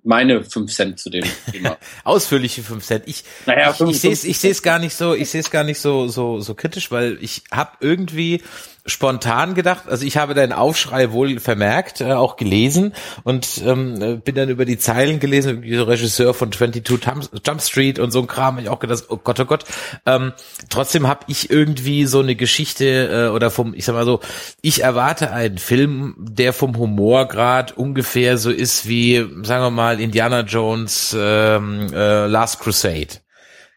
meine 0.04 0.44
fünf 0.44 0.72
Cent 0.72 1.00
zu 1.00 1.10
dem 1.10 1.24
Thema. 1.50 1.79
Ausführliche 2.05 2.62
fünf 2.62 2.84
Cent. 2.84 3.05
Ich, 3.06 3.24
naja, 3.46 3.74
ich, 3.74 3.81
ich 3.81 4.00
sehe 4.00 4.12
es 4.12 4.24
ich 4.24 4.38
sehe 4.38 4.50
es 4.50 4.62
gar 4.62 4.79
nicht 4.79 4.94
so, 4.94 5.14
ich 5.14 5.31
sehe 5.31 5.40
es 5.40 5.50
gar 5.50 5.64
nicht 5.64 5.81
so 5.81 6.06
so 6.08 6.40
so 6.40 6.55
kritisch, 6.55 6.90
weil 6.90 7.19
ich 7.20 7.43
habe 7.50 7.72
irgendwie 7.81 8.43
spontan 8.86 9.55
gedacht, 9.55 9.88
also 9.88 10.05
ich 10.05 10.19
habe 10.19 10.34
deinen 10.34 10.53
Aufschrei 10.53 11.10
wohl 11.12 11.41
vermerkt, 11.41 12.03
äh, 12.03 12.12
auch 12.12 12.36
gelesen 12.36 12.93
und 13.22 13.62
ähm, 13.64 14.20
bin 14.22 14.34
dann 14.34 14.50
über 14.50 14.67
die 14.67 14.79
Zeilen 14.79 15.20
gelesen, 15.20 15.62
wie 15.62 15.74
so 15.74 15.84
Regisseur 15.84 16.34
von 16.34 16.53
22 16.53 17.43
Jump 17.46 17.62
Street 17.62 17.98
und 17.98 18.10
so 18.10 18.20
ein 18.20 18.26
Kram, 18.26 18.58
ich 18.58 18.69
auch 18.69 18.81
gedacht, 18.81 19.05
oh 19.08 19.17
Gott, 19.17 19.41
oh 19.41 19.46
Gott. 19.46 19.64
Ähm, 20.05 20.32
trotzdem 20.69 21.08
habe 21.08 21.24
ich 21.29 21.50
irgendwie 21.50 22.05
so 22.05 22.20
eine 22.20 22.36
Geschichte 22.36 23.29
äh, 23.29 23.34
oder 23.34 23.50
vom, 23.50 23.72
ich 23.72 23.86
sag 23.86 23.94
mal 23.94 24.05
so, 24.05 24.20
ich 24.60 24.82
erwarte 24.82 25.32
einen 25.32 25.58
Film, 25.58 26.14
der 26.19 26.53
vom 26.53 26.76
Humorgrad 26.76 27.76
ungefähr 27.79 28.36
so 28.36 28.50
ist 28.50 28.86
wie, 28.86 29.17
sagen 29.43 29.64
wir 29.64 29.70
mal, 29.70 29.98
Indiana 29.98 30.41
Jones 30.41 31.17
ähm, 31.19 31.88
äh, 31.93 32.26
Last 32.26 32.60
Crusade. 32.60 33.20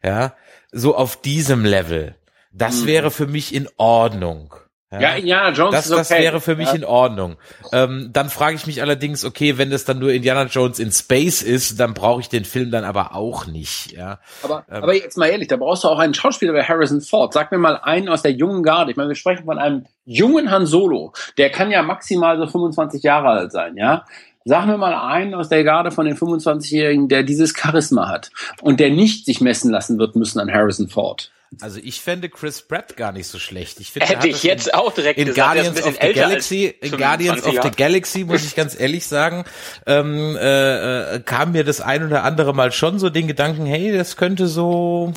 Ja, 0.04 0.34
so 0.72 0.96
auf 0.96 1.22
diesem 1.22 1.64
Level. 1.64 2.16
Das 2.52 2.82
mhm. 2.82 2.88
wäre 2.88 3.12
für 3.12 3.28
mich 3.28 3.54
in 3.54 3.70
Ordnung. 3.78 4.54
Ja, 4.92 5.02
ja 5.02 5.16
Indiana 5.16 5.52
Jones 5.52 5.72
das, 5.72 5.86
ist 5.88 5.92
okay. 5.92 6.00
Das 6.00 6.10
wäre 6.12 6.42
für 6.42 6.56
mich 6.56 6.70
ja. 6.70 6.76
in 6.76 6.86
Ordnung. 6.86 7.36
Ähm, 7.74 8.10
dann 8.14 8.30
frage 8.30 8.56
ich 8.56 8.68
mich 8.68 8.82
allerdings, 8.82 9.26
okay, 9.26 9.58
wenn 9.58 9.70
das 9.70 9.84
dann 9.84 10.00
nur 10.00 10.14
Indiana 10.14 10.46
Jones 10.46 10.80
in 10.80 10.92
Space 10.92 11.42
ist, 11.42 11.80
dann 11.80 11.94
brauche 11.94 12.22
ich 12.22 12.30
den 12.30 12.46
Film 12.46 12.72
dann 12.72 12.86
aber 12.86 13.14
auch 13.14 13.48
nicht. 13.48 13.92
Ja. 13.92 14.20
Aber, 14.44 14.64
ähm, 14.70 14.84
aber 14.84 14.94
jetzt 14.96 15.18
mal 15.18 15.28
ehrlich, 15.28 15.50
da 15.50 15.58
brauchst 15.58 15.84
du 15.84 15.90
auch 15.90 16.00
einen 16.00 16.14
Schauspieler 16.14 16.54
wie 16.54 16.64
Harrison 16.64 17.02
Ford. 17.02 17.34
Sag 17.34 17.52
mir 17.52 17.58
mal 17.58 17.76
einen 17.84 18.08
aus 18.08 18.22
der 18.22 18.32
jungen 18.32 18.64
Garde. 18.64 18.92
Ich 18.92 18.98
meine, 18.98 19.10
wir 19.10 19.16
sprechen 19.16 19.44
von 19.44 19.60
einem 19.60 19.86
jungen 20.06 20.52
Han 20.52 20.66
Solo. 20.66 21.12
Der 21.38 21.50
kann 21.50 21.70
ja 21.70 21.84
maximal 21.84 22.38
so 22.38 22.48
25 22.48 23.04
Jahre 23.04 23.28
alt 23.28 23.52
sein, 23.52 23.76
ja. 23.76 24.06
Sag 24.46 24.66
mir 24.68 24.78
mal 24.78 24.94
einen 24.94 25.34
aus 25.34 25.50
der 25.50 25.66
Garde 25.66 25.92
von 25.92 26.06
den 26.06 26.16
25-Jährigen, 26.16 27.10
der 27.10 27.24
dieses 27.24 27.54
Charisma 27.54 28.08
hat 28.08 28.32
und 28.62 28.80
der 28.80 28.90
nicht 28.90 29.26
sich 29.26 29.42
messen 29.42 29.70
lassen 29.70 30.00
wird 30.00 30.16
müssen 30.16 30.40
an 30.40 30.50
Harrison 30.50 30.88
Ford. 30.88 31.32
Also 31.62 31.80
ich 31.82 32.02
fände 32.02 32.30
Chris 32.30 32.62
Pratt 32.62 32.98
gar 32.98 33.12
nicht 33.12 33.28
so 33.28 33.40
schlecht. 33.40 33.80
Ich 33.80 33.92
finde, 33.92 34.08
hätte 34.08 34.28
ich 34.28 34.44
jetzt 34.44 34.68
in, 34.68 34.74
auch 34.74 34.94
direkt 34.94 35.18
in 35.18 35.28
gesagt, 35.28 35.54
Guardians 35.54 35.82
of 35.82 35.98
the 36.02 36.14
Galaxy, 36.14 36.76
in 36.82 36.98
Guardians 36.98 37.44
of 37.44 37.56
the 37.64 37.72
Galaxy 37.72 38.24
muss 38.26 38.44
ich 38.44 38.56
ganz 38.56 38.78
ehrlich 38.80 39.08
sagen, 39.08 39.46
ähm, 39.86 40.36
äh, 40.36 41.16
äh, 41.16 41.20
kam 41.22 41.54
mir 41.54 41.64
das 41.64 41.80
ein 41.80 42.06
oder 42.06 42.24
andere 42.24 42.54
Mal 42.54 42.72
schon 42.72 43.00
so 43.00 43.10
den 43.10 43.28
Gedanken, 43.28 43.66
hey, 43.66 43.96
das 43.96 44.18
könnte 44.18 44.48
so 44.48 45.14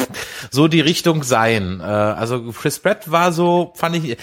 so 0.50 0.68
die 0.68 0.80
Richtung 0.80 1.24
sein. 1.24 1.80
Äh, 1.80 1.84
also 1.84 2.52
Chris 2.52 2.78
Pratt 2.78 3.10
war 3.10 3.32
so, 3.32 3.72
fand 3.74 3.96
ich 3.96 4.16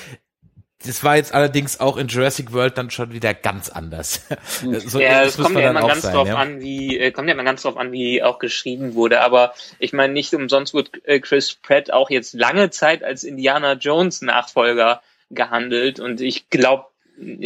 das 0.86 1.04
war 1.04 1.16
jetzt 1.18 1.34
allerdings 1.34 1.80
auch 1.80 1.98
in 1.98 2.08
Jurassic 2.08 2.54
World 2.54 2.78
dann 2.78 2.92
schon 2.92 3.12
wieder 3.12 3.34
ganz 3.34 3.70
anders. 3.70 4.22
so, 4.86 5.00
ja, 5.00 5.24
es 5.24 5.38
kommt 5.38 5.58
ja 5.58 5.72
immer 5.72 5.88
ganz 5.88 6.04
sein, 6.04 6.14
drauf 6.14 6.28
ja? 6.28 6.36
an, 6.36 6.62
wie 6.62 7.00
äh, 7.00 7.12
kommt 7.12 7.28
ja 7.28 7.34
immer 7.34 7.44
ganz 7.44 7.64
drauf 7.64 7.78
an, 7.78 7.92
wie 7.92 8.22
auch 8.22 8.38
geschrieben 8.38 8.94
wurde. 8.94 9.22
Aber 9.22 9.54
ich 9.80 9.92
meine, 9.94 10.14
nicht 10.14 10.34
umsonst 10.36 10.76
wird 10.76 10.92
äh, 11.06 11.20
Chris 11.20 11.56
Pratt 11.56 11.92
auch 11.92 12.12
jetzt 12.12 12.36
lange 12.36 12.70
Zeit 12.70 13.04
als 13.04 13.24
Indiana 13.24 13.74
Jones 13.74 14.22
Nachfolger 14.22 15.02
gehandelt. 15.32 16.00
Und 16.00 16.22
ich 16.22 16.50
glaube, 16.52 16.86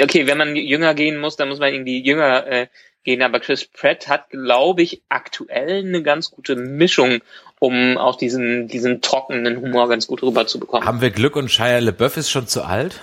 okay, 0.02 0.28
wenn 0.28 0.38
man 0.38 0.56
jünger 0.58 0.94
gehen 0.94 1.18
muss, 1.18 1.38
dann 1.38 1.48
muss 1.48 1.60
man 1.60 1.74
irgendwie 1.74 2.04
jünger 2.04 2.46
äh, 2.48 2.68
gehen. 3.06 3.22
Aber 3.22 3.40
Chris 3.40 3.64
Pratt 3.64 4.10
hat, 4.10 4.30
glaube 4.32 4.82
ich, 4.82 5.04
aktuell 5.08 5.86
eine 5.86 6.04
ganz 6.04 6.32
gute 6.32 6.58
Mischung, 6.58 7.22
um 7.60 7.98
auch 7.98 8.18
diesen 8.18 8.68
diesen 8.68 9.02
trockenen 9.02 9.56
Humor 9.56 9.88
ganz 9.88 10.06
gut 10.06 10.22
rüberzubekommen. 10.22 10.86
Haben 10.86 11.00
wir 11.00 11.12
Glück 11.12 11.38
und 11.38 11.50
Shia 11.50 11.80
LeBeouf 11.80 12.18
ist 12.18 12.30
schon 12.30 12.48
zu 12.48 12.64
alt? 12.64 13.00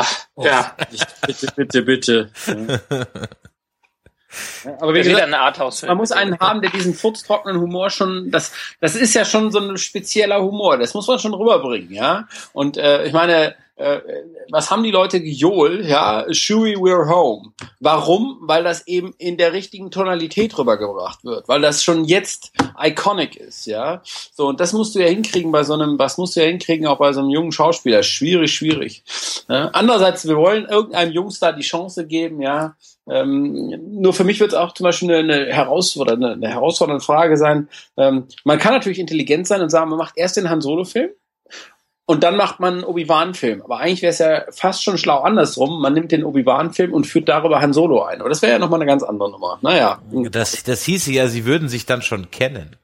Ach, 0.00 0.26
oh, 0.34 0.44
ja. 0.44 0.74
Bitte, 1.26 1.46
bitte, 1.56 1.82
bitte. 1.82 2.30
Aber 4.80 4.94
wie 4.94 5.02
gesagt, 5.02 5.82
man 5.82 5.96
muss 5.96 6.12
einen 6.12 6.38
haben, 6.38 6.62
der 6.62 6.70
diesen 6.70 6.94
furztrockenen 6.94 7.60
Humor 7.60 7.90
schon, 7.90 8.30
das, 8.30 8.52
das 8.80 8.94
ist 8.94 9.14
ja 9.14 9.24
schon 9.24 9.50
so 9.50 9.58
ein 9.58 9.76
spezieller 9.76 10.40
Humor, 10.40 10.78
das 10.78 10.94
muss 10.94 11.08
man 11.08 11.18
schon 11.18 11.34
rüberbringen, 11.34 11.92
ja. 11.92 12.28
Und 12.52 12.76
äh, 12.76 13.04
ich 13.04 13.12
meine, 13.12 13.56
äh, 13.80 14.02
was 14.50 14.70
haben 14.70 14.82
die 14.82 14.90
Leute 14.90 15.22
gejohlt? 15.22 15.86
Ja, 15.86 16.26
Shui, 16.32 16.76
we're 16.76 17.08
home. 17.08 17.52
Warum? 17.80 18.38
Weil 18.42 18.62
das 18.62 18.86
eben 18.86 19.14
in 19.16 19.38
der 19.38 19.54
richtigen 19.54 19.90
Tonalität 19.90 20.56
rübergebracht 20.58 21.24
wird, 21.24 21.48
weil 21.48 21.62
das 21.62 21.82
schon 21.82 22.04
jetzt 22.04 22.52
iconic 22.78 23.36
ist, 23.36 23.64
ja. 23.66 24.02
So, 24.34 24.48
und 24.48 24.60
das 24.60 24.74
musst 24.74 24.94
du 24.94 24.98
ja 24.98 25.08
hinkriegen 25.08 25.50
bei 25.50 25.64
so 25.64 25.72
einem, 25.72 25.98
was 25.98 26.18
musst 26.18 26.36
du 26.36 26.40
ja 26.40 26.46
hinkriegen 26.46 26.86
auch 26.86 26.98
bei 26.98 27.12
so 27.14 27.20
einem 27.20 27.30
jungen 27.30 27.52
Schauspieler? 27.52 28.02
Schwierig, 28.02 28.52
schwierig. 28.52 29.02
Ja? 29.48 29.70
Andererseits, 29.72 30.28
wir 30.28 30.36
wollen 30.36 30.66
irgendeinem 30.66 31.12
Jungstar 31.12 31.54
die 31.54 31.62
Chance 31.62 32.06
geben, 32.06 32.42
ja. 32.42 32.76
Ähm, 33.08 33.80
nur 33.98 34.12
für 34.12 34.24
mich 34.24 34.40
wird 34.40 34.52
es 34.52 34.58
auch 34.58 34.74
zum 34.74 34.84
Beispiel 34.84 35.10
eine, 35.10 35.34
eine, 35.34 35.52
herausfordernde, 35.52 36.32
eine 36.32 36.48
herausfordernde 36.48 37.02
Frage 37.02 37.38
sein. 37.38 37.68
Ähm, 37.96 38.26
man 38.44 38.58
kann 38.58 38.74
natürlich 38.74 38.98
intelligent 38.98 39.46
sein 39.46 39.62
und 39.62 39.70
sagen, 39.70 39.88
man 39.88 39.98
macht 39.98 40.18
erst 40.18 40.36
den 40.36 40.50
Han 40.50 40.60
Solo-Film 40.60 41.10
und 42.10 42.24
dann 42.24 42.36
macht 42.36 42.58
man 42.58 42.74
einen 42.74 42.84
Obi-Wan-Film. 42.84 43.62
Aber 43.62 43.78
eigentlich 43.78 44.02
wäre 44.02 44.10
es 44.10 44.18
ja 44.18 44.42
fast 44.50 44.82
schon 44.82 44.98
schlau 44.98 45.20
andersrum. 45.20 45.80
Man 45.80 45.92
nimmt 45.92 46.10
den 46.10 46.24
Obi-Wan-Film 46.24 46.92
und 46.92 47.06
führt 47.06 47.28
darüber 47.28 47.60
Han 47.60 47.72
Solo 47.72 48.02
ein. 48.02 48.18
Aber 48.18 48.28
das 48.28 48.42
wäre 48.42 48.54
ja 48.54 48.58
nochmal 48.58 48.80
eine 48.80 48.90
ganz 48.90 49.04
andere 49.04 49.30
Nummer. 49.30 49.60
Naja. 49.62 50.02
Das, 50.32 50.64
das 50.64 50.82
hieße 50.82 51.12
ja, 51.12 51.28
sie 51.28 51.44
würden 51.44 51.68
sich 51.68 51.86
dann 51.86 52.02
schon 52.02 52.32
kennen. 52.32 52.74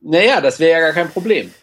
Naja, 0.00 0.40
das 0.40 0.58
wäre 0.58 0.72
ja 0.72 0.80
gar 0.80 0.92
kein 0.92 1.08
Problem. 1.08 1.54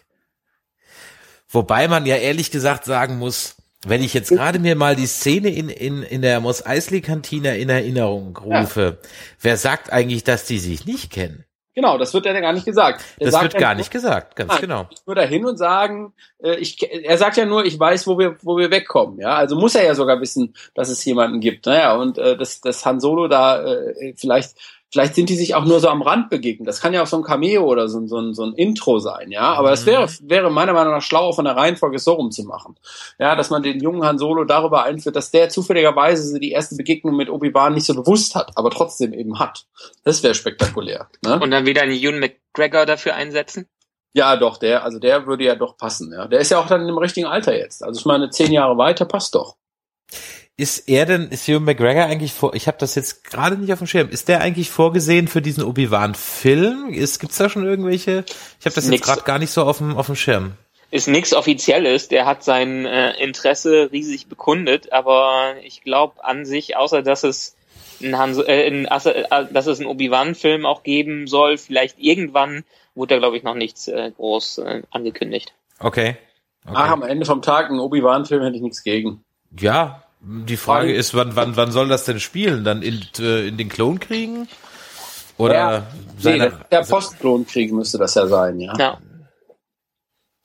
Wobei 1.50 1.86
man 1.86 2.06
ja 2.06 2.16
ehrlich 2.16 2.50
gesagt 2.50 2.86
sagen 2.86 3.18
muss, 3.18 3.56
wenn 3.84 4.02
ich 4.02 4.14
jetzt 4.14 4.30
gerade 4.30 4.58
mir 4.58 4.74
mal 4.74 4.96
die 4.96 5.04
Szene 5.04 5.50
in, 5.50 5.68
in, 5.68 6.02
in 6.02 6.22
der 6.22 6.40
Mos 6.40 6.64
Eisley 6.64 7.02
Kantine 7.02 7.58
in 7.58 7.68
Erinnerung 7.68 8.38
rufe, 8.38 8.98
ja. 9.02 9.08
wer 9.38 9.58
sagt 9.58 9.92
eigentlich, 9.92 10.24
dass 10.24 10.46
die 10.46 10.58
sich 10.58 10.86
nicht 10.86 11.12
kennen? 11.12 11.44
Genau, 11.74 11.96
das 11.96 12.12
wird 12.12 12.26
ja 12.26 12.38
gar 12.38 12.52
nicht 12.52 12.66
gesagt. 12.66 13.02
Er 13.18 13.30
das 13.30 13.40
wird 13.40 13.54
gar 13.56 13.74
nicht 13.74 13.90
gesagt, 13.90 14.36
ganz 14.36 14.52
nein, 14.52 14.60
genau. 14.60 14.88
Nur 15.06 15.14
dahin 15.14 15.46
und 15.46 15.56
sagen, 15.56 16.12
äh, 16.42 16.56
ich, 16.56 16.82
er 16.82 17.16
sagt 17.16 17.38
ja 17.38 17.46
nur, 17.46 17.64
ich 17.64 17.80
weiß, 17.80 18.06
wo 18.06 18.18
wir, 18.18 18.36
wo 18.42 18.58
wir 18.58 18.70
wegkommen. 18.70 19.18
Ja, 19.18 19.36
also 19.36 19.56
muss 19.56 19.74
er 19.74 19.84
ja 19.84 19.94
sogar 19.94 20.20
wissen, 20.20 20.54
dass 20.74 20.90
es 20.90 21.02
jemanden 21.04 21.40
gibt. 21.40 21.64
Naja, 21.64 21.94
und 21.94 22.18
äh, 22.18 22.36
dass, 22.36 22.60
dass 22.60 22.84
Han 22.84 23.00
Solo 23.00 23.26
da 23.26 23.64
äh, 23.64 24.14
vielleicht 24.16 24.56
Vielleicht 24.92 25.14
sind 25.14 25.30
die 25.30 25.36
sich 25.36 25.54
auch 25.54 25.64
nur 25.64 25.80
so 25.80 25.88
am 25.88 26.02
Rand 26.02 26.28
begegnet. 26.28 26.68
Das 26.68 26.82
kann 26.82 26.92
ja 26.92 27.02
auch 27.02 27.06
so 27.06 27.16
ein 27.16 27.22
Cameo 27.22 27.64
oder 27.64 27.88
so, 27.88 28.06
so, 28.06 28.18
ein, 28.18 28.34
so 28.34 28.44
ein 28.44 28.52
Intro 28.52 28.98
sein, 28.98 29.30
ja. 29.30 29.54
Aber 29.54 29.72
es 29.72 29.86
wäre, 29.86 30.06
mhm. 30.06 30.28
wäre 30.28 30.50
meiner 30.50 30.74
Meinung 30.74 30.92
nach 30.92 31.00
schlauer 31.00 31.32
von 31.32 31.46
der 31.46 31.56
Reihenfolge 31.56 31.98
so 31.98 32.12
rum 32.12 32.30
zu 32.30 32.44
machen. 32.44 32.76
Ja, 33.18 33.34
dass 33.34 33.48
man 33.48 33.62
den 33.62 33.80
jungen 33.80 34.04
Han 34.04 34.18
Solo 34.18 34.44
darüber 34.44 34.82
einführt, 34.84 35.16
dass 35.16 35.30
der 35.30 35.48
zufälligerweise 35.48 36.38
die 36.38 36.50
erste 36.50 36.76
Begegnung 36.76 37.16
mit 37.16 37.30
Obi-Wan 37.30 37.72
nicht 37.72 37.86
so 37.86 37.94
bewusst 37.94 38.34
hat, 38.34 38.52
aber 38.54 38.68
trotzdem 38.68 39.14
eben 39.14 39.38
hat. 39.38 39.64
Das 40.04 40.22
wäre 40.22 40.34
spektakulär. 40.34 41.08
Ne? 41.24 41.40
Und 41.40 41.50
dann 41.50 41.64
wieder 41.64 41.80
einen 41.80 41.92
Ewan 41.92 42.20
McGregor 42.20 42.84
dafür 42.84 43.14
einsetzen? 43.14 43.66
Ja, 44.12 44.36
doch, 44.36 44.58
der, 44.58 44.84
also 44.84 44.98
der 44.98 45.26
würde 45.26 45.44
ja 45.44 45.54
doch 45.54 45.78
passen, 45.78 46.12
ja. 46.12 46.26
Der 46.26 46.40
ist 46.40 46.50
ja 46.50 46.58
auch 46.58 46.66
dann 46.66 46.86
im 46.86 46.98
richtigen 46.98 47.26
Alter 47.26 47.56
jetzt. 47.56 47.82
Also 47.82 47.98
ich 47.98 48.04
meine, 48.04 48.28
zehn 48.28 48.52
Jahre 48.52 48.76
weiter 48.76 49.06
passt 49.06 49.34
doch. 49.34 49.56
Ist 50.62 50.88
er 50.88 51.06
denn, 51.06 51.26
ist 51.30 51.48
Hugh 51.48 51.58
McGregor 51.58 52.04
eigentlich 52.04 52.32
vor, 52.32 52.54
ich 52.54 52.68
habe 52.68 52.78
das 52.78 52.94
jetzt 52.94 53.24
gerade 53.24 53.56
nicht 53.56 53.72
auf 53.72 53.80
dem 53.80 53.88
Schirm, 53.88 54.08
ist 54.10 54.28
der 54.28 54.42
eigentlich 54.42 54.70
vorgesehen 54.70 55.26
für 55.26 55.42
diesen 55.42 55.64
Obi-Wan-Film? 55.64 56.90
Ist, 56.90 57.18
gibt's 57.18 57.38
da 57.38 57.48
schon 57.48 57.64
irgendwelche? 57.64 58.24
Ich 58.60 58.66
habe 58.66 58.76
das 58.76 58.88
jetzt 58.88 59.02
gerade 59.02 59.22
gar 59.22 59.40
nicht 59.40 59.50
so 59.50 59.64
auf 59.64 59.78
dem, 59.78 59.96
auf 59.96 60.06
dem 60.06 60.14
Schirm. 60.14 60.52
Ist 60.92 61.08
nichts 61.08 61.34
Offizielles, 61.34 62.06
der 62.06 62.26
hat 62.26 62.44
sein 62.44 62.86
äh, 62.86 63.10
Interesse 63.20 63.90
riesig 63.90 64.28
bekundet, 64.28 64.92
aber 64.92 65.54
ich 65.64 65.82
glaube 65.82 66.24
an 66.24 66.44
sich, 66.44 66.76
außer 66.76 67.02
dass 67.02 67.24
es 67.24 67.56
ein, 68.00 68.16
Han, 68.16 68.38
äh, 68.46 68.68
ein 68.68 68.84
äh, 68.84 69.46
dass 69.52 69.66
es 69.66 69.80
einen 69.80 69.88
Obi-Wan-Film 69.88 70.64
auch 70.64 70.84
geben 70.84 71.26
soll, 71.26 71.58
vielleicht 71.58 71.98
irgendwann, 71.98 72.62
wurde 72.94 73.16
da 73.16 73.18
glaube 73.18 73.36
ich 73.36 73.42
noch 73.42 73.56
nichts 73.56 73.88
äh, 73.88 74.12
groß 74.14 74.58
äh, 74.58 74.82
angekündigt. 74.92 75.54
Okay. 75.80 76.10
okay. 76.64 76.72
Ach, 76.72 76.90
am 76.92 77.02
Ende 77.02 77.26
vom 77.26 77.42
Tag 77.42 77.68
ein 77.68 77.80
Obi-Wan-Film 77.80 78.44
hätte 78.44 78.54
ich 78.54 78.62
nichts 78.62 78.84
gegen. 78.84 79.24
Ja, 79.58 80.04
die 80.24 80.56
Frage 80.56 80.94
ist, 80.94 81.14
wann, 81.14 81.34
wann, 81.34 81.56
wann 81.56 81.72
soll 81.72 81.88
das 81.88 82.04
denn 82.04 82.20
spielen? 82.20 82.64
Dann 82.64 82.82
in, 82.82 83.00
äh, 83.18 83.48
in 83.48 83.56
den 83.56 83.68
Klonkriegen? 83.68 84.48
Oder 85.36 85.54
ja, 85.54 85.86
seine, 86.18 86.50
nee, 86.50 86.54
der 86.70 86.82
Postklonkrieg 86.82 87.72
müsste 87.72 87.98
das 87.98 88.14
ja 88.14 88.26
sein, 88.26 88.60
ja. 88.60 88.74
ja. 88.78 88.98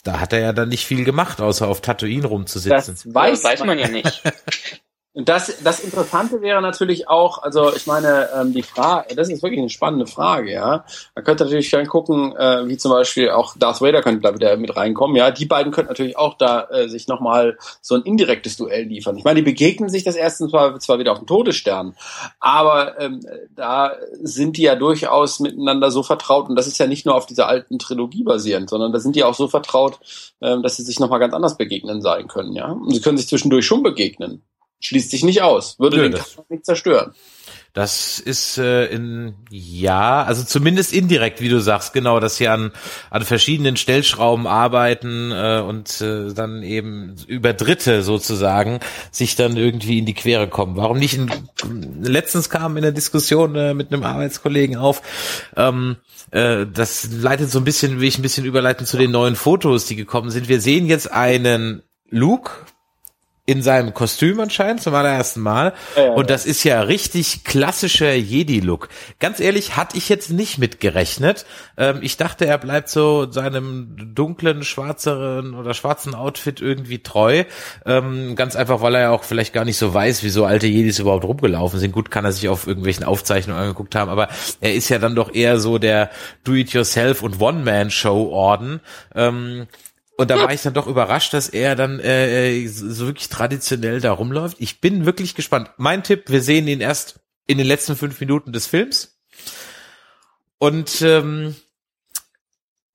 Da 0.03 0.19
hat 0.19 0.33
er 0.33 0.39
ja 0.39 0.53
dann 0.53 0.69
nicht 0.69 0.85
viel 0.85 1.03
gemacht, 1.03 1.41
außer 1.41 1.67
auf 1.67 1.81
Tatooine 1.81 2.25
rumzusitzen. 2.25 2.95
Das 2.95 3.13
weiß, 3.13 3.41
das 3.41 3.51
weiß 3.51 3.65
man 3.65 3.77
ja 3.77 3.87
nicht. 3.89 4.23
Und 5.17 5.27
das, 5.29 5.63
das 5.63 5.79
Interessante 5.79 6.43
wäre 6.43 6.61
natürlich 6.61 7.09
auch, 7.09 7.41
also 7.41 7.73
ich 7.75 7.87
meine, 7.87 8.29
ähm, 8.39 8.53
die 8.53 8.61
Frage, 8.61 9.15
das 9.15 9.29
ist 9.29 9.41
wirklich 9.41 9.59
eine 9.59 9.71
spannende 9.71 10.05
Frage, 10.05 10.53
ja. 10.53 10.85
Man 11.15 11.25
könnte 11.25 11.43
natürlich 11.43 11.71
dann 11.71 11.87
gucken, 11.87 12.35
äh, 12.35 12.67
wie 12.67 12.77
zum 12.77 12.91
Beispiel 12.91 13.31
auch 13.31 13.57
Darth 13.57 13.81
Vader 13.81 14.03
könnte 14.03 14.21
da 14.21 14.35
wieder 14.35 14.55
mit 14.57 14.77
reinkommen, 14.77 15.15
ja. 15.15 15.31
Die 15.31 15.47
beiden 15.47 15.71
könnten 15.71 15.89
natürlich 15.89 16.19
auch 16.19 16.37
da 16.37 16.67
äh, 16.69 16.87
sich 16.87 17.07
nochmal 17.07 17.57
so 17.81 17.95
ein 17.95 18.03
indirektes 18.03 18.57
Duell 18.57 18.83
liefern. 18.83 19.17
Ich 19.17 19.23
meine, 19.23 19.39
die 19.39 19.45
begegnen 19.45 19.89
sich 19.89 20.03
das 20.03 20.15
erste 20.15 20.47
zwar, 20.49 20.79
zwar 20.79 20.99
wieder 20.99 21.13
auf 21.13 21.17
dem 21.17 21.25
Todesstern, 21.25 21.95
aber 22.39 23.01
ähm, 23.01 23.25
da 23.55 23.93
sind 24.21 24.55
die 24.57 24.63
ja 24.63 24.75
durchaus 24.75 25.39
miteinander 25.39 25.89
so 25.89 26.03
vertraut 26.03 26.47
und 26.47 26.55
das 26.55 26.67
ist 26.67 26.77
ja 26.77 26.85
nicht 26.85 27.07
nur 27.07 27.15
auf 27.15 27.25
dieser 27.25 27.47
alten 27.47 27.79
Trilogie 27.79 28.23
basierend, 28.23 28.69
sondern 28.69 28.93
da 28.93 28.99
sind 28.99 29.15
die 29.15 29.23
auch 29.23 29.33
so 29.33 29.47
vertraut, 29.47 29.97
äh, 30.41 30.61
dass 30.61 30.77
sie 30.77 30.83
sich 30.83 30.99
nochmal 30.99 31.19
ganz 31.19 31.33
anders 31.33 31.57
begegnen 31.57 32.03
sein 32.03 32.27
können, 32.27 32.53
ja. 32.53 32.67
Und 32.67 32.93
sie 32.93 33.01
können 33.01 33.17
sich 33.17 33.27
zwischendurch 33.27 33.65
schon 33.65 33.81
begegnen. 33.81 34.43
Schließt 34.79 35.11
sich 35.11 35.23
nicht 35.23 35.41
aus. 35.41 35.79
Würde 35.79 35.97
Nö, 35.97 36.03
den 36.03 36.13
Kampf 36.13 36.49
nicht 36.49 36.65
zerstören. 36.65 37.13
Das 37.73 38.19
ist 38.19 38.57
äh, 38.57 38.85
in 38.87 39.35
ja, 39.51 40.23
also 40.23 40.43
zumindest 40.43 40.93
indirekt, 40.93 41.41
wie 41.41 41.49
du 41.49 41.59
sagst, 41.59 41.93
genau, 41.93 42.19
dass 42.19 42.37
sie 42.37 42.47
an 42.47 42.71
an 43.11 43.23
verschiedenen 43.23 43.77
Stellschrauben 43.77 44.47
arbeiten 44.47 45.31
äh, 45.31 45.61
und 45.61 46.01
äh, 46.01 46.33
dann 46.33 46.63
eben 46.63 47.15
über 47.27 47.53
Dritte 47.53 48.01
sozusagen 48.01 48.79
sich 49.11 49.35
dann 49.35 49.57
irgendwie 49.57 49.99
in 49.99 50.05
die 50.05 50.15
Quere 50.15 50.47
kommen. 50.47 50.75
Warum 50.75 50.97
nicht? 50.97 51.13
In, 51.13 51.29
letztens 52.01 52.49
kam 52.49 52.77
in 52.77 52.83
der 52.83 52.93
Diskussion 52.93 53.55
äh, 53.55 53.75
mit 53.75 53.93
einem 53.93 54.03
Arbeitskollegen 54.03 54.77
auf. 54.77 55.03
Ähm, 55.55 55.97
äh, 56.31 56.65
das 56.65 57.09
leitet 57.11 57.51
so 57.51 57.59
ein 57.59 57.65
bisschen, 57.65 57.99
will 57.99 58.07
ich 58.07 58.17
ein 58.17 58.23
bisschen 58.23 58.45
überleiten 58.45 58.87
zu 58.87 58.97
den 58.97 59.11
neuen 59.11 59.35
Fotos, 59.35 59.85
die 59.85 59.95
gekommen 59.95 60.31
sind. 60.31 60.49
Wir 60.49 60.61
sehen 60.61 60.87
jetzt 60.87 61.11
einen 61.11 61.83
Luke 62.09 62.51
in 63.47 63.61
seinem 63.61 63.93
Kostüm 63.93 64.41
anscheinend 64.41 64.81
zum 64.81 64.93
allerersten 64.93 65.39
Mal. 65.39 65.73
Ja, 65.95 66.11
und 66.11 66.29
das 66.29 66.45
ist 66.45 66.65
ja 66.65 66.81
richtig 66.81 67.45
klassischer 67.45 68.13
Jedi-Look. 68.13 68.89
Ganz 69.19 69.39
ehrlich, 69.39 69.77
hatte 69.77 69.97
ich 69.97 70.09
jetzt 70.09 70.29
nicht 70.29 70.57
mitgerechnet. 70.57 71.45
Ähm, 71.77 71.99
ich 72.01 72.17
dachte, 72.17 72.45
er 72.45 72.57
bleibt 72.57 72.89
so 72.89 73.31
seinem 73.31 74.13
dunklen, 74.13 74.65
schwarzeren 74.65 75.55
oder 75.55 75.73
schwarzen 75.73 76.13
Outfit 76.13 76.59
irgendwie 76.59 76.99
treu. 76.99 77.45
Ähm, 77.85 78.35
ganz 78.35 78.57
einfach, 78.57 78.81
weil 78.81 78.95
er 78.95 79.01
ja 79.01 79.09
auch 79.11 79.23
vielleicht 79.23 79.53
gar 79.53 79.63
nicht 79.63 79.77
so 79.77 79.93
weiß, 79.93 80.23
wie 80.23 80.29
so 80.29 80.43
alte 80.43 80.67
Jedis 80.67 80.99
überhaupt 80.99 81.23
rumgelaufen 81.23 81.79
sind. 81.79 81.93
Gut, 81.93 82.11
kann 82.11 82.25
er 82.25 82.33
sich 82.33 82.49
auf 82.49 82.67
irgendwelchen 82.67 83.05
Aufzeichnungen 83.05 83.61
angeguckt 83.61 83.95
haben, 83.95 84.11
aber 84.11 84.27
er 84.59 84.73
ist 84.73 84.89
ja 84.89 84.99
dann 84.99 85.15
doch 85.15 85.33
eher 85.33 85.57
so 85.61 85.77
der 85.77 86.09
Do-it-yourself 86.43 87.23
und 87.23 87.39
One-Man-Show-Orden. 87.39 88.81
Ähm, 89.15 89.67
und 90.17 90.31
da 90.31 90.39
war 90.39 90.51
ich 90.51 90.63
dann 90.63 90.73
doch 90.73 90.87
überrascht, 90.87 91.33
dass 91.33 91.47
er 91.47 91.75
dann 91.75 91.99
äh, 91.99 92.49
äh, 92.49 92.67
so 92.67 93.05
wirklich 93.05 93.29
traditionell 93.29 94.01
da 94.01 94.11
rumläuft. 94.11 94.57
Ich 94.59 94.81
bin 94.81 95.05
wirklich 95.05 95.35
gespannt. 95.35 95.69
Mein 95.77 96.01
Tipp, 96.01 96.23
wir 96.27 96.41
sehen 96.41 96.67
ihn 96.67 96.81
erst 96.81 97.19
in 97.45 97.59
den 97.59 97.67
letzten 97.67 97.95
fünf 97.95 98.19
Minuten 98.19 98.51
des 98.51 98.65
Films. 98.65 99.19
Und 100.57 101.03
ähm, 101.03 101.55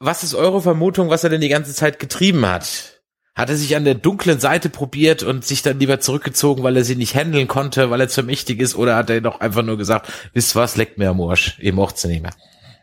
was 0.01 0.25
ist 0.25 0.35
eure 0.35 0.61
Vermutung, 0.61 1.11
was 1.11 1.23
er 1.23 1.31
denn 1.31 1.41
die 1.41 1.49
ganze 1.49 1.73
Zeit 1.73 2.01
getrieben 2.01 2.45
hat? 2.45 3.03
Hat 3.37 3.49
er 3.49 3.57
sich 3.57 3.77
an 3.77 3.85
der 3.85 3.95
dunklen 3.95 4.41
Seite 4.41 4.69
probiert 4.69 5.23
und 5.23 5.47
sich 5.47 5.63
dann 5.63 5.79
lieber 5.79 6.01
zurückgezogen, 6.01 6.65
weil 6.65 6.77
er 6.77 6.85
sie 6.85 6.97
nicht 6.97 7.15
handeln 7.15 7.47
konnte, 7.47 7.89
weil 7.91 8.01
er 8.01 8.09
zu 8.09 8.25
mächtig 8.25 8.61
ist? 8.61 8.75
Oder 8.75 8.97
hat 8.97 9.11
er 9.11 9.21
doch 9.21 9.41
einfach 9.41 9.63
nur 9.63 9.79
gesagt, 9.79 10.13
wisst 10.33 10.57
was, 10.57 10.77
leckt 10.77 10.99
mir 10.99 11.11
am 11.11 11.21
Arsch, 11.21 11.57
ihr 11.61 11.73
mocht 11.73 11.99
sie 11.99 12.09
nicht 12.09 12.23
mehr? 12.23 12.35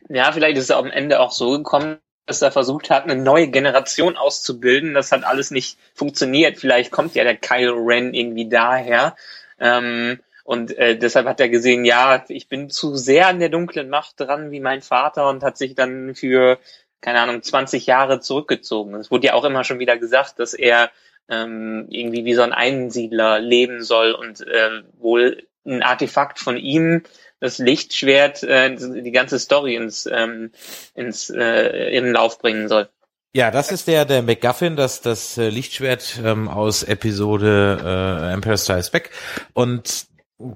Ja, 0.07 0.31
vielleicht 0.31 0.57
ist 0.57 0.69
er 0.69 0.77
am 0.77 0.89
Ende 0.89 1.19
auch 1.19 1.33
so 1.33 1.51
gekommen, 1.51 1.97
dass 2.29 2.41
er 2.41 2.51
versucht 2.51 2.89
hat, 2.89 3.03
eine 3.03 3.15
neue 3.15 3.47
Generation 3.47 4.15
auszubilden. 4.15 4.93
Das 4.93 5.11
hat 5.11 5.23
alles 5.23 5.51
nicht 5.51 5.77
funktioniert. 5.93 6.57
Vielleicht 6.57 6.91
kommt 6.91 7.15
ja 7.15 7.23
der 7.23 7.35
Kylo 7.35 7.75
Ren 7.75 8.13
irgendwie 8.13 8.47
daher. 8.47 9.15
Ähm, 9.59 10.19
und 10.43 10.77
äh, 10.77 10.97
deshalb 10.97 11.27
hat 11.27 11.39
er 11.39 11.49
gesehen, 11.49 11.85
ja, 11.85 12.23
ich 12.27 12.47
bin 12.47 12.69
zu 12.69 12.95
sehr 12.95 13.27
an 13.27 13.39
der 13.39 13.49
dunklen 13.49 13.89
Macht 13.89 14.19
dran 14.19 14.51
wie 14.51 14.59
mein 14.59 14.81
Vater 14.81 15.29
und 15.29 15.43
hat 15.43 15.57
sich 15.57 15.75
dann 15.75 16.15
für, 16.15 16.59
keine 17.01 17.19
Ahnung, 17.19 17.41
20 17.41 17.85
Jahre 17.85 18.19
zurückgezogen. 18.19 18.95
Es 18.95 19.11
wurde 19.11 19.27
ja 19.27 19.33
auch 19.33 19.43
immer 19.43 19.63
schon 19.63 19.79
wieder 19.79 19.97
gesagt, 19.97 20.39
dass 20.39 20.53
er 20.53 20.91
ähm, 21.29 21.85
irgendwie 21.89 22.25
wie 22.25 22.33
so 22.33 22.41
ein 22.41 22.53
Einsiedler 22.53 23.39
leben 23.39 23.83
soll 23.83 24.11
und 24.13 24.41
äh, 24.47 24.81
wohl 24.97 25.43
ein 25.65 25.83
Artefakt 25.83 26.39
von 26.39 26.57
ihm 26.57 27.03
das 27.39 27.57
Lichtschwert 27.57 28.43
äh, 28.43 28.75
die 28.75 29.11
ganze 29.11 29.39
Story 29.39 29.75
ins, 29.75 30.07
ähm, 30.11 30.51
ins 30.95 31.29
äh, 31.29 31.89
in 31.95 32.11
Lauf 32.11 32.39
bringen 32.39 32.67
soll. 32.67 32.89
Ja, 33.33 33.51
das 33.51 33.71
ist 33.71 33.87
der 33.87 34.05
der 34.05 34.23
MacGuffin, 34.23 34.75
das 34.75 35.01
das 35.01 35.37
äh, 35.37 35.49
Lichtschwert 35.49 36.19
ähm, 36.23 36.47
aus 36.47 36.83
Episode 36.83 37.79
äh, 37.83 38.33
Empire 38.33 38.57
Strikes 38.57 38.89
Back 38.89 39.11
und 39.53 40.07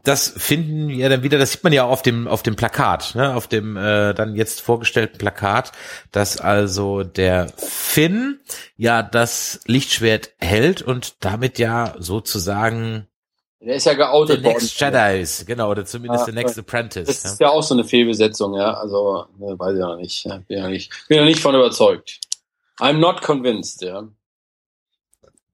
das 0.04 0.34
finden 0.38 0.88
wir 0.88 1.10
dann 1.10 1.24
wieder, 1.24 1.38
das 1.38 1.52
sieht 1.52 1.64
man 1.66 1.74
ja 1.74 1.84
auch 1.84 1.90
auf 1.90 2.02
dem 2.02 2.28
auf 2.28 2.42
dem 2.42 2.56
Plakat, 2.56 3.16
ne, 3.16 3.36
auf 3.36 3.48
dem 3.48 3.76
äh, 3.76 4.14
dann 4.14 4.36
jetzt 4.36 4.62
vorgestellten 4.62 5.18
Plakat, 5.18 5.74
dass 6.12 6.40
also 6.40 7.04
der 7.04 7.50
Finn 7.58 8.40
ja 8.78 9.04
das 9.04 9.60
Lichtschwert 9.66 10.32
hält 10.40 10.82
und 10.82 11.24
damit 11.24 11.60
ja 11.60 11.96
sozusagen 12.00 13.08
der 13.66 13.76
ist 13.76 13.86
ja 13.86 13.94
geoutet 13.94 14.42
The 14.42 14.48
Next. 14.48 14.80
Jedi 14.80 15.22
ist, 15.22 15.48
genau, 15.48 15.72
oder 15.72 15.86
zumindest 15.86 16.28
ja, 16.28 16.34
The 16.34 16.38
Next 16.38 16.60
Apprentice. 16.60 17.08
Das 17.08 17.26
ist 17.26 17.40
ja 17.40 17.50
auch 17.50 17.64
so 17.64 17.74
eine 17.74 17.84
Fehlbesetzung, 17.84 18.56
ja. 18.56 18.74
Also, 18.74 19.26
ne, 19.38 19.58
weiß 19.58 19.76
ich 19.76 19.82
noch 19.82 19.96
nicht. 19.96 20.24
Bin 20.48 20.58
ja 20.58 20.68
nicht, 20.68 20.92
bin 21.08 21.18
ja 21.18 21.26
nicht 21.26 21.40
von 21.40 21.56
überzeugt. 21.56 22.20
I'm 22.80 22.98
not 22.98 23.22
convinced, 23.22 23.82
ja. 23.82 24.08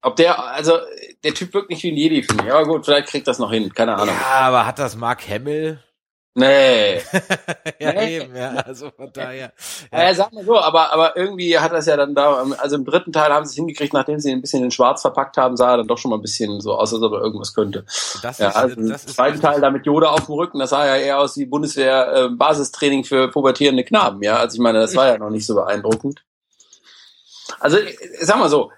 Ob 0.02 0.16
der, 0.16 0.44
also, 0.54 0.80
der 1.24 1.34
Typ 1.34 1.54
wirkt 1.54 1.70
nicht 1.70 1.84
wie 1.84 1.92
ein 1.92 1.98
Jedi, 1.98 2.24
finde 2.24 2.46
ich. 2.46 2.52
Aber 2.52 2.66
gut, 2.66 2.86
vielleicht 2.86 3.10
kriegt 3.10 3.28
das 3.28 3.38
noch 3.38 3.52
hin, 3.52 3.74
keine 3.74 3.96
Ahnung. 3.96 4.16
Ja, 4.20 4.40
aber 4.40 4.66
hat 4.66 4.80
das 4.80 4.96
Mark 4.96 5.28
Hamill? 5.28 5.84
Nee. 6.36 6.98
ja, 7.80 7.94
nee. 7.94 8.18
eben, 8.18 8.36
ja, 8.36 8.52
also 8.52 8.92
von 8.92 9.12
daher. 9.12 9.52
Ja. 9.92 10.04
ja, 10.04 10.14
sag 10.14 10.34
mal 10.34 10.44
so, 10.44 10.58
aber, 10.58 10.94
aber 10.94 11.18
irgendwie 11.18 11.58
hat 11.58 11.72
das 11.72 11.86
ja 11.86 11.98
dann 11.98 12.14
da, 12.14 12.46
also 12.58 12.76
im 12.76 12.86
dritten 12.86 13.12
Teil 13.12 13.32
haben 13.34 13.46
sie 13.46 13.52
es 13.52 13.56
hingekriegt, 13.56 13.94
nachdem 13.94 14.20
sie 14.20 14.30
ihn 14.30 14.38
ein 14.38 14.42
bisschen 14.42 14.64
in 14.64 14.72
schwarz 14.72 15.02
verpackt 15.02 15.38
haben, 15.38 15.58
sah 15.58 15.72
er 15.72 15.78
dann 15.78 15.88
doch 15.88 15.98
schon 15.98 16.12
mal 16.12 16.18
ein 16.18 16.22
bisschen 16.22 16.60
so 16.62 16.76
aus, 16.76 16.94
als 16.94 17.02
ob 17.02 17.14
er 17.14 17.22
irgendwas 17.22 17.54
könnte. 17.54 17.86
Das 18.22 18.38
ja, 18.38 18.50
ist, 18.50 18.56
also 18.56 18.76
das 18.76 19.06
im 19.06 19.14
zweiten 19.14 19.42
Teil 19.42 19.62
da 19.62 19.72
mit 19.72 19.86
Yoda 19.86 20.10
auf 20.10 20.26
dem 20.26 20.36
Rücken, 20.36 20.60
das 20.60 20.72
sah 20.72 20.86
ja 20.86 20.98
eher 20.98 21.20
aus 21.20 21.38
wie 21.38 21.46
Bundeswehr-Basistraining 21.46 23.02
äh, 23.02 23.06
für 23.06 23.28
pubertierende 23.30 23.84
Knaben, 23.84 24.22
ja. 24.22 24.38
Also 24.38 24.56
ich 24.56 24.62
meine, 24.62 24.80
das 24.80 24.96
war 24.96 25.08
ja 25.08 25.18
noch 25.18 25.30
nicht 25.30 25.46
so 25.46 25.56
beeindruckend. 25.56 26.24
Also, 27.60 27.78
sag 28.22 28.38
mal 28.38 28.50
so, 28.50 28.72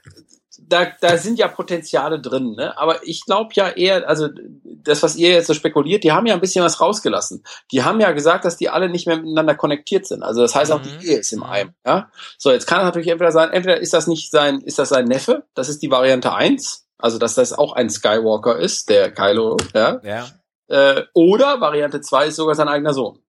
da, 0.72 0.88
da 1.02 1.18
sind 1.18 1.38
ja 1.38 1.48
Potenziale 1.48 2.20
drin, 2.20 2.56
ne? 2.56 2.78
Aber 2.78 3.06
ich 3.06 3.26
glaube 3.26 3.52
ja 3.56 3.70
eher, 3.70 4.08
also 4.08 4.30
das, 4.64 5.04
was 5.04 5.16
ihr 5.16 5.30
jetzt 5.30 5.48
so 5.48 5.54
spekuliert, 5.54 6.04
die 6.04 6.12
haben 6.12 6.26
ja 6.26 6.34
ein 6.34 6.40
bisschen 6.40 6.64
was 6.64 6.80
rausgelassen. 6.80 7.44
Die 7.72 7.84
haben 7.84 8.00
ja 8.00 8.12
gesagt, 8.12 8.46
dass 8.46 8.58
die 8.58 8.70
alle 8.70 8.90
nicht 8.90 9.08
mehr 9.08 9.18
miteinander 9.18 9.56
konnektiert 9.56 10.08
sind. 10.08 10.24
Also 10.24 10.42
das 10.42 10.56
heißt 10.56 10.72
auch, 10.72 10.82
die 10.82 10.90
mhm. 10.90 11.02
Ehe 11.02 11.18
ist 11.18 11.34
im 11.34 11.44
Eim. 11.44 11.74
Ja? 11.86 12.10
So, 12.38 12.52
jetzt 12.52 12.68
kann 12.68 12.80
es 12.80 12.86
natürlich 12.86 13.10
entweder 13.10 13.32
sein, 13.32 13.52
entweder 13.52 13.80
ist 13.80 13.94
das 13.94 14.08
nicht 14.08 14.32
sein, 14.32 14.62
ist 14.62 14.80
das 14.80 14.90
sein 14.90 15.06
Neffe, 15.06 15.44
das 15.54 15.70
ist 15.70 15.82
die 15.82 15.92
Variante 15.92 16.34
eins, 16.34 16.88
also 16.98 17.18
dass 17.18 17.36
das 17.36 17.54
auch 17.54 17.74
ein 17.74 17.90
Skywalker 17.90 18.58
ist, 18.58 18.90
der 18.90 19.12
Kylo, 19.12 19.58
ja. 19.74 20.00
ja. 20.04 20.28
Äh, 20.68 21.04
oder 21.14 21.60
Variante 21.60 22.02
zwei 22.02 22.28
ist 22.28 22.38
sogar 22.38 22.56
sein 22.56 22.70
eigener 22.70 22.94
Sohn. 22.94 23.20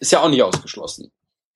Ist 0.00 0.10
ja 0.10 0.20
auch 0.20 0.28
nicht 0.28 0.42
ausgeschlossen. 0.42 1.12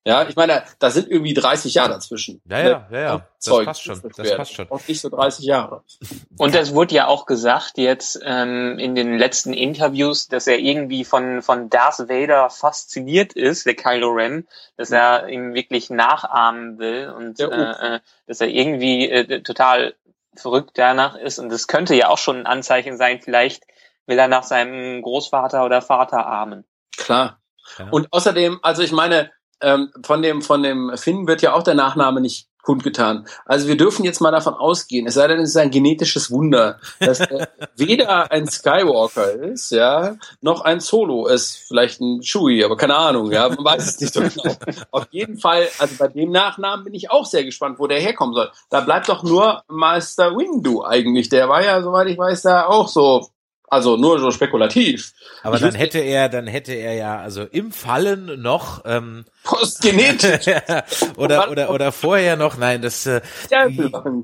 Ja, 0.07 0.25
ich 0.25 0.37
meine, 0.37 0.63
da 0.79 0.89
sind 0.89 1.09
irgendwie 1.11 1.33
30 1.33 1.73
Jahre 1.73 1.89
dazwischen. 1.89 2.41
Ja, 2.49 2.59
ja, 2.59 2.87
ja, 2.89 2.99
ja. 2.99 3.17
Das 3.17 3.27
Zeug, 3.39 3.65
passt 3.65 3.83
schon. 3.83 4.01
Das 4.15 4.35
passt 4.37 4.53
schon. 4.53 4.71
Auch 4.71 4.79
nicht 4.87 5.01
so 5.01 5.09
30 5.09 5.43
Jahre. 5.43 5.83
Und 6.37 6.55
das 6.55 6.73
wurde 6.73 6.95
ja 6.95 7.07
auch 7.07 7.25
gesagt 7.25 7.77
jetzt 7.77 8.17
ähm, 8.23 8.79
in 8.79 8.95
den 8.95 9.17
letzten 9.17 9.53
Interviews, 9.53 10.29
dass 10.29 10.47
er 10.47 10.59
irgendwie 10.59 11.03
von 11.03 11.41
von 11.41 11.69
Darth 11.69 11.99
Vader 12.07 12.49
fasziniert 12.49 13.33
ist, 13.33 13.65
der 13.65 13.75
Kylo 13.75 14.11
Ren, 14.11 14.47
dass 14.77 14.91
er 14.91 15.27
ihm 15.27 15.53
wirklich 15.53 15.89
nachahmen 15.89 16.79
will 16.79 17.09
und 17.09 17.41
äh, 17.41 17.45
äh, 17.45 17.99
dass 18.27 18.39
er 18.39 18.47
irgendwie 18.47 19.09
äh, 19.09 19.41
total 19.41 19.93
verrückt 20.35 20.71
danach 20.75 21.17
ist. 21.17 21.37
Und 21.37 21.49
das 21.49 21.67
könnte 21.67 21.95
ja 21.95 22.07
auch 22.07 22.17
schon 22.17 22.37
ein 22.37 22.45
Anzeichen 22.45 22.95
sein. 22.95 23.19
Vielleicht 23.21 23.63
will 24.05 24.17
er 24.17 24.29
nach 24.29 24.43
seinem 24.43 25.01
Großvater 25.01 25.65
oder 25.65 25.81
Vater 25.81 26.25
ahmen. 26.25 26.63
Klar. 26.95 27.41
Ja. 27.77 27.89
Und 27.91 28.13
außerdem, 28.13 28.59
also 28.61 28.81
ich 28.81 28.93
meine, 28.93 29.31
ähm, 29.61 29.91
von 30.03 30.21
dem 30.21 30.41
von 30.41 30.63
dem 30.63 30.91
Finn 30.95 31.27
wird 31.27 31.41
ja 31.41 31.53
auch 31.53 31.63
der 31.63 31.75
Nachname 31.75 32.21
nicht 32.21 32.47
kundgetan. 32.67 33.25
Also 33.45 33.69
wir 33.69 33.77
dürfen 33.77 34.03
jetzt 34.03 34.19
mal 34.19 34.31
davon 34.31 34.53
ausgehen, 34.53 35.07
es 35.07 35.13
sei 35.13 35.27
denn, 35.27 35.39
es 35.39 35.51
ist 35.51 35.55
ein 35.55 35.71
genetisches 35.71 36.29
Wunder, 36.29 36.81
dass 36.99 37.21
er 37.21 37.47
weder 37.77 38.29
ein 38.29 38.45
Skywalker 38.45 39.31
ist, 39.31 39.71
ja, 39.71 40.17
noch 40.41 40.59
ein 40.59 40.81
Solo 40.81 41.27
ist, 41.27 41.63
vielleicht 41.65 42.01
ein 42.01 42.19
Chewie, 42.21 42.65
aber 42.65 42.75
keine 42.75 42.97
Ahnung, 42.97 43.31
ja, 43.31 43.47
man 43.47 43.63
weiß 43.63 43.87
es 43.87 44.01
nicht 44.01 44.13
so 44.13 44.19
genau. 44.19 44.53
Auf 44.91 45.07
jeden 45.11 45.37
Fall, 45.37 45.69
also 45.79 45.95
bei 45.97 46.09
dem 46.09 46.31
Nachnamen 46.31 46.83
bin 46.83 46.93
ich 46.93 47.09
auch 47.09 47.25
sehr 47.25 47.45
gespannt, 47.45 47.79
wo 47.79 47.87
der 47.87 48.01
herkommen 48.01 48.35
soll. 48.35 48.51
Da 48.69 48.81
bleibt 48.81 49.07
doch 49.07 49.23
nur 49.23 49.63
Master 49.69 50.35
Windu 50.35 50.83
eigentlich. 50.83 51.29
Der 51.29 51.47
war 51.47 51.63
ja, 51.63 51.81
soweit 51.81 52.07
ich 52.07 52.17
weiß, 52.17 52.41
da 52.41 52.65
auch 52.65 52.89
so 52.89 53.29
also 53.69 53.97
nur 53.97 54.17
so 54.19 54.31
spekulativ. 54.31 55.13
Aber 55.43 55.55
ich 55.55 55.61
dann 55.61 55.75
hätte 55.75 55.99
er, 55.99 56.29
dann 56.29 56.47
hätte 56.47 56.71
er 56.71 56.93
ja 56.93 57.19
also 57.19 57.43
im 57.43 57.73
Fallen 57.73 58.41
noch 58.41 58.83
ähm, 58.85 59.25
postgenetisch 59.43 60.45
oder 61.17 61.51
oder 61.51 61.69
oder 61.69 61.91
vorher 61.91 62.37
noch. 62.37 62.57
Nein, 62.57 62.81
das 62.81 63.05
äh, 63.05 63.19
ja, 63.51 63.67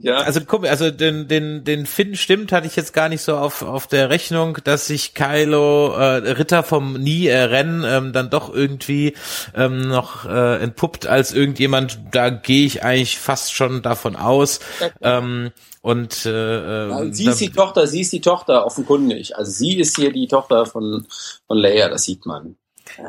ja. 0.02 0.16
also 0.20 0.40
guck, 0.48 0.66
also 0.66 0.92
den 0.92 1.28
den 1.28 1.66
den 1.66 1.86
Finn 1.86 2.16
stimmt, 2.16 2.54
hatte 2.54 2.68
ich 2.68 2.78
jetzt 2.78 2.94
gar 2.94 3.10
nicht 3.10 3.22
so 3.22 3.36
auf 3.36 3.64
auf 3.64 3.86
der 3.88 4.10
Rechnung, 4.10 4.60
dass 4.64 4.88
sich 4.88 5.14
Kylo 5.14 5.94
äh, 5.94 6.32
Ritter 6.32 6.64
vom 6.64 6.94
nie 6.94 7.28
äh, 7.28 7.38
Rennen 7.38 7.84
ähm, 7.86 8.14
dann 8.14 8.30
doch 8.30 8.54
irgendwie 8.54 9.14
ähm, 9.56 9.90
noch 9.90 10.26
äh, 10.26 10.64
entpuppt 10.64 11.06
als 11.06 11.34
irgendjemand. 11.34 12.00
Da 12.12 12.30
gehe 12.30 12.66
ich 12.66 12.84
eigentlich 12.84 13.20
fast 13.20 13.54
schon 13.54 13.82
davon 13.82 14.16
aus. 14.16 14.62
Ähm, 15.02 15.52
und 15.84 16.26
äh, 16.26 16.88
ja, 16.88 17.14
sie 17.14 17.26
ist 17.26 17.42
die 17.42 17.52
Tochter, 17.52 17.88
sie 17.88 18.02
ist 18.02 18.14
die 18.14 18.22
Tochter 18.22 18.66
offenkundig. 18.66 19.36
Also 19.36 19.52
sie 19.52 19.78
ist 19.78 19.98
hier 19.98 20.14
die 20.14 20.30
Tochter 20.30 20.66
von 20.66 21.06
von 21.46 21.58
Leia, 21.58 21.90
das 21.90 22.06
sieht 22.06 22.26
man. 22.26 22.56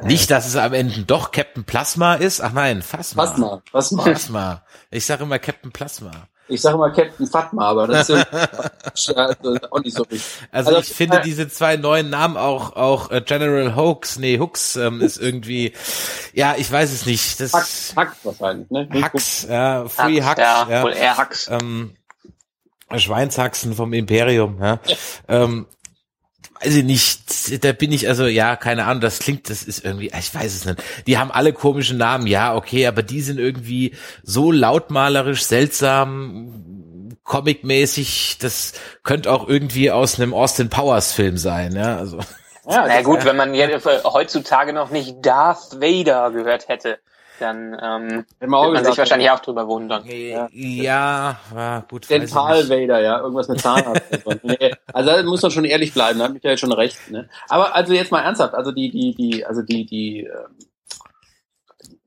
Nicht, 0.03 0.33
dass 0.33 0.49
es 0.49 0.57
am 0.57 0.73
Ende 0.73 1.05
doch 1.05 1.31
Captain 1.31 1.63
Plasma 1.63 2.15
ist. 2.15 2.41
Ach 2.41 2.53
nein, 2.53 2.83
Phasma. 2.83 3.27
Phasma, 3.27 3.63
Phasma. 3.71 4.03
Phasma. 4.03 4.63
Ich 4.91 5.07
sage 5.07 5.23
immer 5.23 5.39
Captain 5.39 5.71
Plasma. 5.71 6.11
Ich 6.49 6.61
sage 6.61 6.75
immer 6.75 6.91
Captain 6.91 7.27
Fatma, 7.29 7.69
aber 7.69 7.87
das 7.87 8.09
ist 8.11 9.07
ja 9.07 9.31
auch 9.71 9.81
nicht 9.81 9.97
so 9.97 10.03
richtig. 10.03 10.25
Also, 10.51 10.71
also 10.71 10.81
ich 10.81 10.93
finde 10.93 11.19
äh, 11.19 11.23
diese 11.23 11.49
zwei 11.49 11.77
neuen 11.77 12.11
Namen 12.11 12.37
auch 12.37 12.75
auch 12.75 13.11
äh, 13.13 13.21
General 13.23 13.77
Hooks, 13.77 14.19
nee 14.19 14.39
Hooks 14.41 14.75
ähm, 14.77 15.01
ist 15.01 15.17
irgendwie, 15.17 15.73
ja 16.35 16.57
ich 16.59 16.71
weiß 16.71 16.93
es 16.93 17.07
nicht. 17.07 17.41
Das 17.41 17.53
Hux, 17.53 17.95
Hux 17.97 18.17
wahrscheinlich, 18.25 18.69
ne? 18.71 18.89
Hux, 18.93 19.47
ja, 19.49 19.89
Free 19.89 20.21
Hux, 20.21 20.31
Hux 20.31 20.39
ja, 20.39 20.69
ja, 20.69 20.83
wohl 20.83 20.93
eher 20.93 21.17
Hux. 21.17 21.49
Ähm, 21.49 21.97
Schweinshaxen 22.99 23.75
vom 23.75 23.93
Imperium, 23.93 24.59
ja. 24.61 24.81
ähm, 25.29 25.67
weiß 26.61 26.75
ich 26.77 26.85
nicht, 26.85 27.65
da 27.65 27.73
bin 27.73 27.93
ich 27.93 28.09
also, 28.09 28.27
ja, 28.27 28.57
keine 28.57 28.85
Ahnung, 28.87 29.01
das 29.01 29.19
klingt, 29.19 29.51
das 29.51 29.63
ist 29.63 29.85
irgendwie, 29.85 30.13
ich 30.19 30.35
weiß 30.35 30.55
es 30.55 30.65
nicht. 30.65 30.83
Die 31.07 31.19
haben 31.19 31.31
alle 31.31 31.53
komischen 31.53 31.99
Namen, 31.99 32.27
ja, 32.27 32.55
okay, 32.55 32.87
aber 32.87 33.03
die 33.03 33.21
sind 33.21 33.39
irgendwie 33.39 33.95
so 34.23 34.51
lautmalerisch, 34.51 35.45
seltsam, 35.45 37.17
comicmäßig, 37.25 38.39
das 38.41 38.73
könnte 39.03 39.33
auch 39.33 39.49
irgendwie 39.49 39.91
aus 39.91 40.21
einem 40.21 40.35
Austin 40.35 40.71
Powers 40.71 41.13
Film 41.13 41.37
sein, 41.37 41.75
ja, 41.75 41.97
also. 41.97 42.19
Ja, 42.67 42.87
na 42.87 43.03
gut, 43.03 43.27
wenn 43.27 43.37
man 43.37 43.55
jetzt 43.55 43.87
heutzutage 44.05 44.73
noch 44.73 44.91
nicht 44.91 45.17
Darth 45.21 45.81
Vader 45.81 46.31
gehört 46.31 46.69
hätte 46.69 46.99
dann 47.41 47.77
ähm, 47.81 48.25
wird 48.39 48.51
man 48.51 48.85
sich 48.85 48.99
wahrscheinlich 48.99 49.31
auch 49.31 49.41
drüber 49.41 49.67
wundern. 49.67 50.05
Ja, 50.07 50.49
ja 50.53 51.41
war 51.53 51.83
gut. 51.89 52.09
Dental 52.09 52.69
Vader, 52.69 53.01
ja, 53.01 53.21
irgendwas 53.21 53.49
mit 53.49 53.61
Zahnarzt. 53.61 54.03
nee, 54.43 54.73
also 54.93 55.11
da 55.11 55.23
muss 55.23 55.43
man 55.43 55.51
schon 55.51 55.65
ehrlich 55.65 55.93
bleiben, 55.93 56.19
da 56.19 56.27
hat 56.27 56.33
Michael 56.33 56.59
schon 56.59 56.73
recht. 56.73 57.11
Ne? 57.11 57.29
Aber 57.49 57.75
also 57.75 57.93
jetzt 57.93 58.13
mal 58.13 58.21
ernsthaft, 58.21 58.55
also 58.55 58.73
die, 58.73 58.91
die, 58.91 59.15
die, 59.15 59.45
also 59.45 59.63
die, 59.63 59.85
die, 59.85 60.21
ähm, 60.21 60.57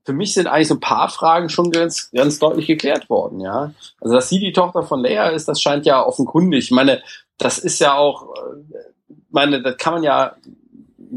für 0.04 0.14
mich 0.14 0.32
sind 0.32 0.46
eigentlich 0.46 0.68
so 0.68 0.74
ein 0.76 0.80
paar 0.80 1.10
Fragen 1.10 1.50
schon 1.50 1.70
ganz, 1.70 2.10
ganz 2.12 2.38
deutlich 2.38 2.66
geklärt 2.66 3.10
worden, 3.10 3.40
ja. 3.40 3.72
Also 4.00 4.14
dass 4.14 4.30
sie 4.30 4.38
die 4.38 4.54
Tochter 4.54 4.82
von 4.82 5.00
Leia 5.00 5.28
ist, 5.28 5.48
das 5.48 5.60
scheint 5.60 5.84
ja 5.84 6.02
offenkundig. 6.02 6.64
Ich 6.64 6.70
meine, 6.70 7.02
das 7.36 7.58
ist 7.58 7.78
ja 7.78 7.94
auch, 7.94 8.34
äh, 8.34 9.12
meine, 9.28 9.60
das 9.60 9.76
kann 9.76 9.92
man 9.92 10.02
ja 10.02 10.34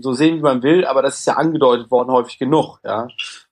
so 0.02 0.12
sehen, 0.14 0.38
wie 0.38 0.42
man 0.42 0.62
will, 0.62 0.86
aber 0.86 1.02
das 1.02 1.20
ist 1.20 1.26
ja 1.26 1.36
angedeutet 1.36 1.90
worden 1.90 2.12
häufig 2.12 2.38
genug, 2.38 2.80
ja. 2.84 3.08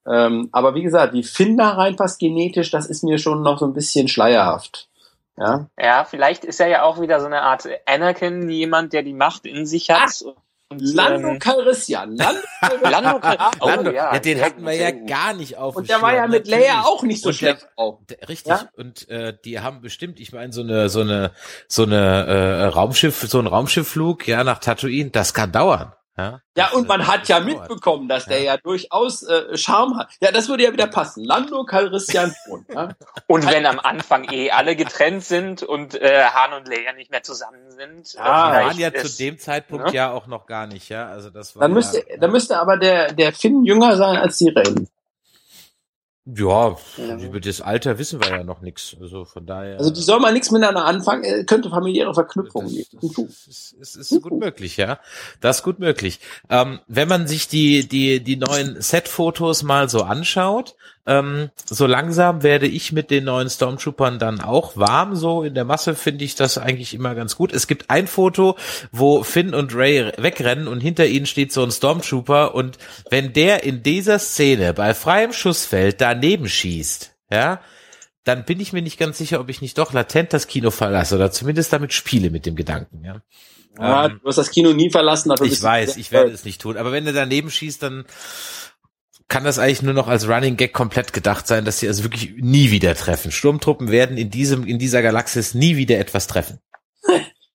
Ähm, 0.10 0.50
aber 0.52 0.76
wie 0.76 0.82
gesagt, 0.82 1.13
wie 1.13 1.24
Finn 1.24 1.58
da 1.58 1.69
reinpasst 1.72 2.19
genetisch, 2.19 2.72
das 2.72 2.88
ist 2.88 3.04
mir 3.04 3.19
schon 3.19 3.43
noch 3.43 3.60
so 3.60 3.65
ein 3.65 3.74
bisschen 3.74 4.08
schleierhaft. 4.08 4.89
Ja, 5.38 5.67
ja 5.80 6.04
vielleicht 6.04 6.43
ist 6.43 6.60
er 6.60 6.67
ja 6.67 6.84
auch 6.84 7.00
wieder 7.00 7.19
so 7.19 7.28
eine 7.28 7.43
Art 7.43 7.67
Anakin, 7.86 8.50
jemand, 8.50 8.93
der 8.93 9.04
die 9.04 9.13
Macht 9.13 9.45
in 9.45 9.65
sich 9.65 9.89
hat. 9.89 10.24
Lando 10.72 11.30
ähm, 11.30 11.39
Calrissian. 11.39 12.15
Lando, 12.15 12.41
Lando, 12.84 13.19
Calrissian. 13.19 13.52
Oh, 13.60 13.67
Lando, 13.67 13.91
ja, 13.91 14.13
ja, 14.13 14.19
den 14.19 14.41
hatten 14.41 14.63
wir 14.63 14.76
ja 14.76 14.91
gar 14.91 15.34
nicht 15.34 15.58
auf 15.58 15.76
Und 15.76 15.89
der 15.89 16.02
war 16.02 16.13
ja 16.13 16.28
mit 16.28 16.48
Leia 16.48 16.84
auch 16.84 17.02
nicht 17.02 17.24
so 17.24 17.34
schlecht 17.34 17.67
auch. 17.76 18.02
richtig. 18.28 18.52
Ja? 18.52 18.69
Und 18.78 19.10
äh, 19.10 19.36
die 19.43 19.62
haben 19.62 19.82
bestimmt, 19.82 20.19
ich 20.19 20.32
meine, 20.32 20.54
so 20.54 20.62
eine 20.62 20.89
so 20.89 21.02
eine 21.02 21.32
so 21.67 21.84
eine 21.84 22.26
äh, 22.26 22.65
Raumschiff, 22.65 23.26
so 23.28 23.39
ein 23.39 23.48
Raumschiffflug, 23.48 24.28
ja, 24.28 24.43
nach 24.43 24.60
Tatooine, 24.60 25.10
das 25.10 25.34
kann 25.34 25.52
dauern. 25.52 25.93
Ja, 26.19 26.41
ja 26.58 26.71
und 26.71 26.88
man 26.88 27.08
hat 27.08 27.27
ja 27.27 27.39
mitbekommen, 27.39 28.08
dass 28.08 28.25
der 28.25 28.39
ja, 28.39 28.53
ja 28.53 28.58
durchaus 28.58 29.23
äh, 29.23 29.55
Charme 29.58 29.97
hat. 29.97 30.10
Ja, 30.21 30.32
das 30.32 30.49
würde 30.49 30.63
ja 30.63 30.73
wieder 30.73 30.88
passen. 30.88 31.23
Lando 31.23 31.63
Calrissian 31.63 32.34
Thron. 32.45 32.65
ja. 32.73 32.89
Und 33.27 33.49
wenn 33.49 33.65
am 33.65 33.79
Anfang 33.79 34.29
eh 34.32 34.51
alle 34.51 34.75
getrennt 34.75 35.23
sind 35.23 35.63
und 35.63 35.95
äh, 35.95 36.25
Han 36.25 36.53
und 36.53 36.67
Leia 36.67 36.93
nicht 36.93 37.12
mehr 37.12 37.23
zusammen 37.23 37.71
sind. 37.71 38.13
Ja, 38.13 38.23
waren 38.23 38.77
ja 38.77 38.89
ist, 38.89 39.17
zu 39.17 39.23
dem 39.23 39.38
Zeitpunkt 39.39 39.88
ne? 39.88 39.93
ja 39.93 40.12
auch 40.12 40.27
noch 40.27 40.45
gar 40.45 40.67
nicht, 40.67 40.89
ja. 40.89 41.08
Also 41.08 41.29
das 41.29 41.55
war 41.55 41.62
dann 41.62 41.73
müsste, 41.73 41.99
ja, 42.10 42.17
dann 42.17 42.32
müsste 42.32 42.60
aber 42.60 42.77
der 42.77 43.13
der 43.13 43.34
Finn 43.34 43.63
jünger 43.63 43.95
sein 43.95 44.17
als 44.17 44.38
die 44.38 44.49
Rey. 44.49 44.88
Ja, 46.36 46.76
über 47.22 47.39
das 47.39 47.62
Alter 47.62 47.98
wissen 47.98 48.22
wir 48.22 48.30
ja 48.30 48.44
noch 48.44 48.62
nichts. 48.62 48.96
Also 49.00 49.26
von 49.26 49.46
daher. 49.46 49.78
Also 49.78 49.92
die 49.92 50.02
soll 50.02 50.20
mal 50.20 50.34
nichts 50.34 50.52
miteinander 50.52 50.86
anfangen, 50.86 51.24
äh, 51.24 51.44
könnte 51.44 51.70
familiäre 51.70 52.13
Verknüpfungen 52.13 52.70
geben. 52.70 53.00
Es 53.02 53.48
ist, 53.48 53.74
ist, 53.74 53.96
ist, 54.12 54.22
gut 54.22 54.39
möglich, 54.39 54.78
ja. 54.78 55.00
Das 55.42 55.58
ist 55.58 55.63
gut 55.63 55.80
möglich. 55.80 56.20
Ähm, 56.50 56.80
wenn 56.88 57.08
man 57.08 57.28
sich 57.28 57.48
die, 57.48 57.88
die, 57.88 58.20
die 58.20 58.38
neuen 58.38 58.82
Set-Fotos 58.82 59.63
mal 59.63 59.89
so 59.89 60.04
anschaut, 60.04 60.76
ähm, 61.05 61.49
so 61.65 61.85
langsam 61.85 62.43
werde 62.43 62.67
ich 62.67 62.91
mit 62.91 63.09
den 63.09 63.25
neuen 63.25 63.49
Stormtroopern 63.49 64.19
dann 64.19 64.41
auch 64.41 64.77
warm. 64.77 65.15
So 65.15 65.43
in 65.43 65.53
der 65.53 65.65
Masse 65.65 65.95
finde 65.95 66.25
ich 66.25 66.35
das 66.35 66.57
eigentlich 66.57 66.93
immer 66.93 67.15
ganz 67.15 67.35
gut. 67.35 67.53
Es 67.53 67.67
gibt 67.67 67.89
ein 67.89 68.07
Foto, 68.07 68.57
wo 68.91 69.23
Finn 69.23 69.53
und 69.53 69.75
Ray 69.75 70.12
wegrennen 70.17 70.67
und 70.67 70.81
hinter 70.81 71.07
ihnen 71.07 71.25
steht 71.25 71.51
so 71.51 71.63
ein 71.63 71.71
Stormtrooper 71.71 72.53
und 72.55 72.77
wenn 73.09 73.33
der 73.33 73.63
in 73.63 73.83
dieser 73.83 74.19
Szene 74.19 74.73
bei 74.73 74.93
freiem 74.93 75.33
Schussfeld 75.33 76.01
daneben 76.01 76.47
schießt, 76.47 77.15
ja, 77.31 77.62
dann 78.23 78.45
bin 78.45 78.59
ich 78.59 78.73
mir 78.73 78.81
nicht 78.81 78.99
ganz 78.99 79.17
sicher, 79.17 79.39
ob 79.39 79.49
ich 79.49 79.62
nicht 79.62 79.77
doch 79.77 79.93
latent 79.93 80.33
das 80.33 80.47
Kino 80.47 80.71
verlasse 80.71 81.15
oder 81.15 81.31
zumindest 81.31 81.73
damit 81.73 81.93
spiele 81.93 82.29
mit 82.29 82.45
dem 82.45 82.55
Gedanken, 82.55 83.03
ja. 83.03 83.21
Ja, 83.77 84.07
ähm, 84.07 84.19
du 84.21 84.27
hast 84.27 84.38
das 84.38 84.51
Kino 84.51 84.73
nie 84.73 84.89
verlassen. 84.89 85.33
Ich 85.43 85.62
weiß, 85.62 85.97
ich 85.97 86.12
werde 86.12 86.31
es 86.31 86.43
nicht 86.43 86.59
tun. 86.62 86.75
Aber 86.75 86.91
wenn 86.91 87.05
er 87.05 87.13
daneben 87.13 87.49
schießt, 87.49 87.81
dann 87.81 88.05
kann 89.30 89.44
das 89.44 89.60
eigentlich 89.60 89.84
nur 89.84 89.94
noch 89.94 90.08
als 90.08 90.28
Running 90.28 90.58
Gag 90.58 90.74
komplett 90.74 91.13
gedacht 91.13 91.48
sein, 91.48 91.63
dass 91.63 91.80
sie 91.80 91.88
also 91.88 92.04
wirklich 92.04 92.34
nie 92.38 92.72
wieder 92.72 92.96
treffen. 92.96 93.32
Sturmtruppen 93.32 93.92
werden 93.92 94.18
in 94.18 94.32
diesem, 94.32 94.65
in 94.65 94.80
dieser 94.80 95.02
Galaxis 95.02 95.54
nie 95.54 95.78
wieder 95.78 95.98
etwas 95.98 96.28
treffen. 96.28 96.60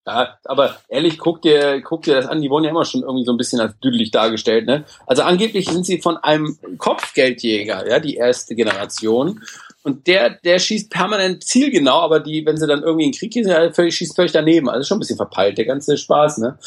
Ja, 0.07 0.39
aber 0.45 0.77
ehrlich, 0.89 1.17
guck 1.17 1.41
dir, 1.41 1.81
guck 1.81 2.03
dir 2.03 2.17
das 2.17 2.27
an, 2.27 2.43
die 2.43 2.51
wurden 2.51 2.65
ja 2.65 2.71
immer 2.71 2.85
schon 2.85 3.01
irgendwie 3.01 3.25
so 3.25 3.33
ein 3.33 3.39
bisschen 3.39 3.61
als 3.61 3.79
düdelig 3.79 4.11
dargestellt, 4.11 4.67
ne? 4.67 4.85
Also 5.07 5.23
angeblich 5.23 5.67
sind 5.67 5.87
sie 5.87 5.99
von 5.99 6.19
einem 6.19 6.59
Kopfgeldjäger, 6.77 7.89
ja, 7.89 8.01
die 8.01 8.17
erste 8.17 8.55
Generation. 8.55 9.41
Und 9.83 10.07
der, 10.07 10.29
der 10.29 10.59
schießt 10.59 10.91
permanent 10.91 11.43
zielgenau, 11.45 12.01
aber 12.01 12.21
die, 12.21 12.45
wenn 12.45 12.59
sie 12.59 12.67
dann 12.67 12.83
irgendwie 12.83 13.07
in 13.07 13.13
den 13.13 13.19
Krieg 13.19 13.33
gehen, 13.33 13.49
ja, 13.49 13.73
völlig, 13.73 13.97
schießt 13.97 14.15
völlig 14.15 14.33
daneben. 14.33 14.69
Also 14.69 14.87
schon 14.87 14.99
ein 14.99 15.01
bisschen 15.01 15.17
verpeilt, 15.17 15.57
der 15.57 15.65
ganze 15.65 15.97
Spaß, 15.97 16.37
ne? 16.37 16.59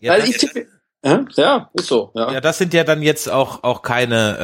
Ja, 0.00 0.14
also 0.14 0.26
ich 0.26 0.38
tippe, 0.38 0.66
ja, 1.02 1.70
ist 1.72 1.86
so. 1.86 2.10
Ja. 2.14 2.32
ja, 2.32 2.40
das 2.40 2.58
sind 2.58 2.74
ja 2.74 2.84
dann 2.84 3.00
jetzt 3.00 3.30
auch 3.30 3.62
auch 3.62 3.80
keine 3.80 4.36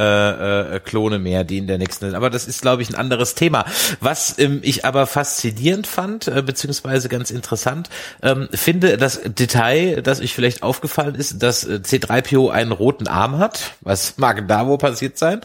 äh, 0.73 0.77
äh, 0.77 0.81
Klone 0.81 1.19
mehr, 1.19 1.45
die 1.45 1.59
in 1.59 1.66
der 1.66 1.77
nächsten. 1.77 2.14
Aber 2.14 2.31
das 2.31 2.47
ist, 2.49 2.62
glaube 2.62 2.81
ich, 2.81 2.88
ein 2.88 2.95
anderes 2.95 3.35
Thema. 3.35 3.66
Was 4.01 4.38
ähm, 4.38 4.61
ich 4.62 4.85
aber 4.87 5.07
faszinierend 5.07 5.87
fand, 5.87 6.29
äh, 6.29 6.42
beziehungsweise 6.42 7.09
ganz 7.11 7.31
interessant, 7.31 7.90
ähm, 8.23 8.49
finde 8.53 8.97
das 8.97 9.21
Detail, 9.23 10.01
das 10.03 10.21
ich 10.21 10.35
vielleicht 10.35 10.62
aufgefallen 10.62 11.14
ist, 11.14 11.42
dass 11.42 11.64
äh, 11.64 11.81
C3PO 11.83 12.51
einen 12.51 12.73
roten 12.73 13.07
Arm 13.07 13.38
hat. 13.38 13.73
Was 13.83 14.16
mag 14.16 14.49
da 14.49 14.66
wo 14.66 14.79
passiert 14.79 15.19
sein? 15.19 15.42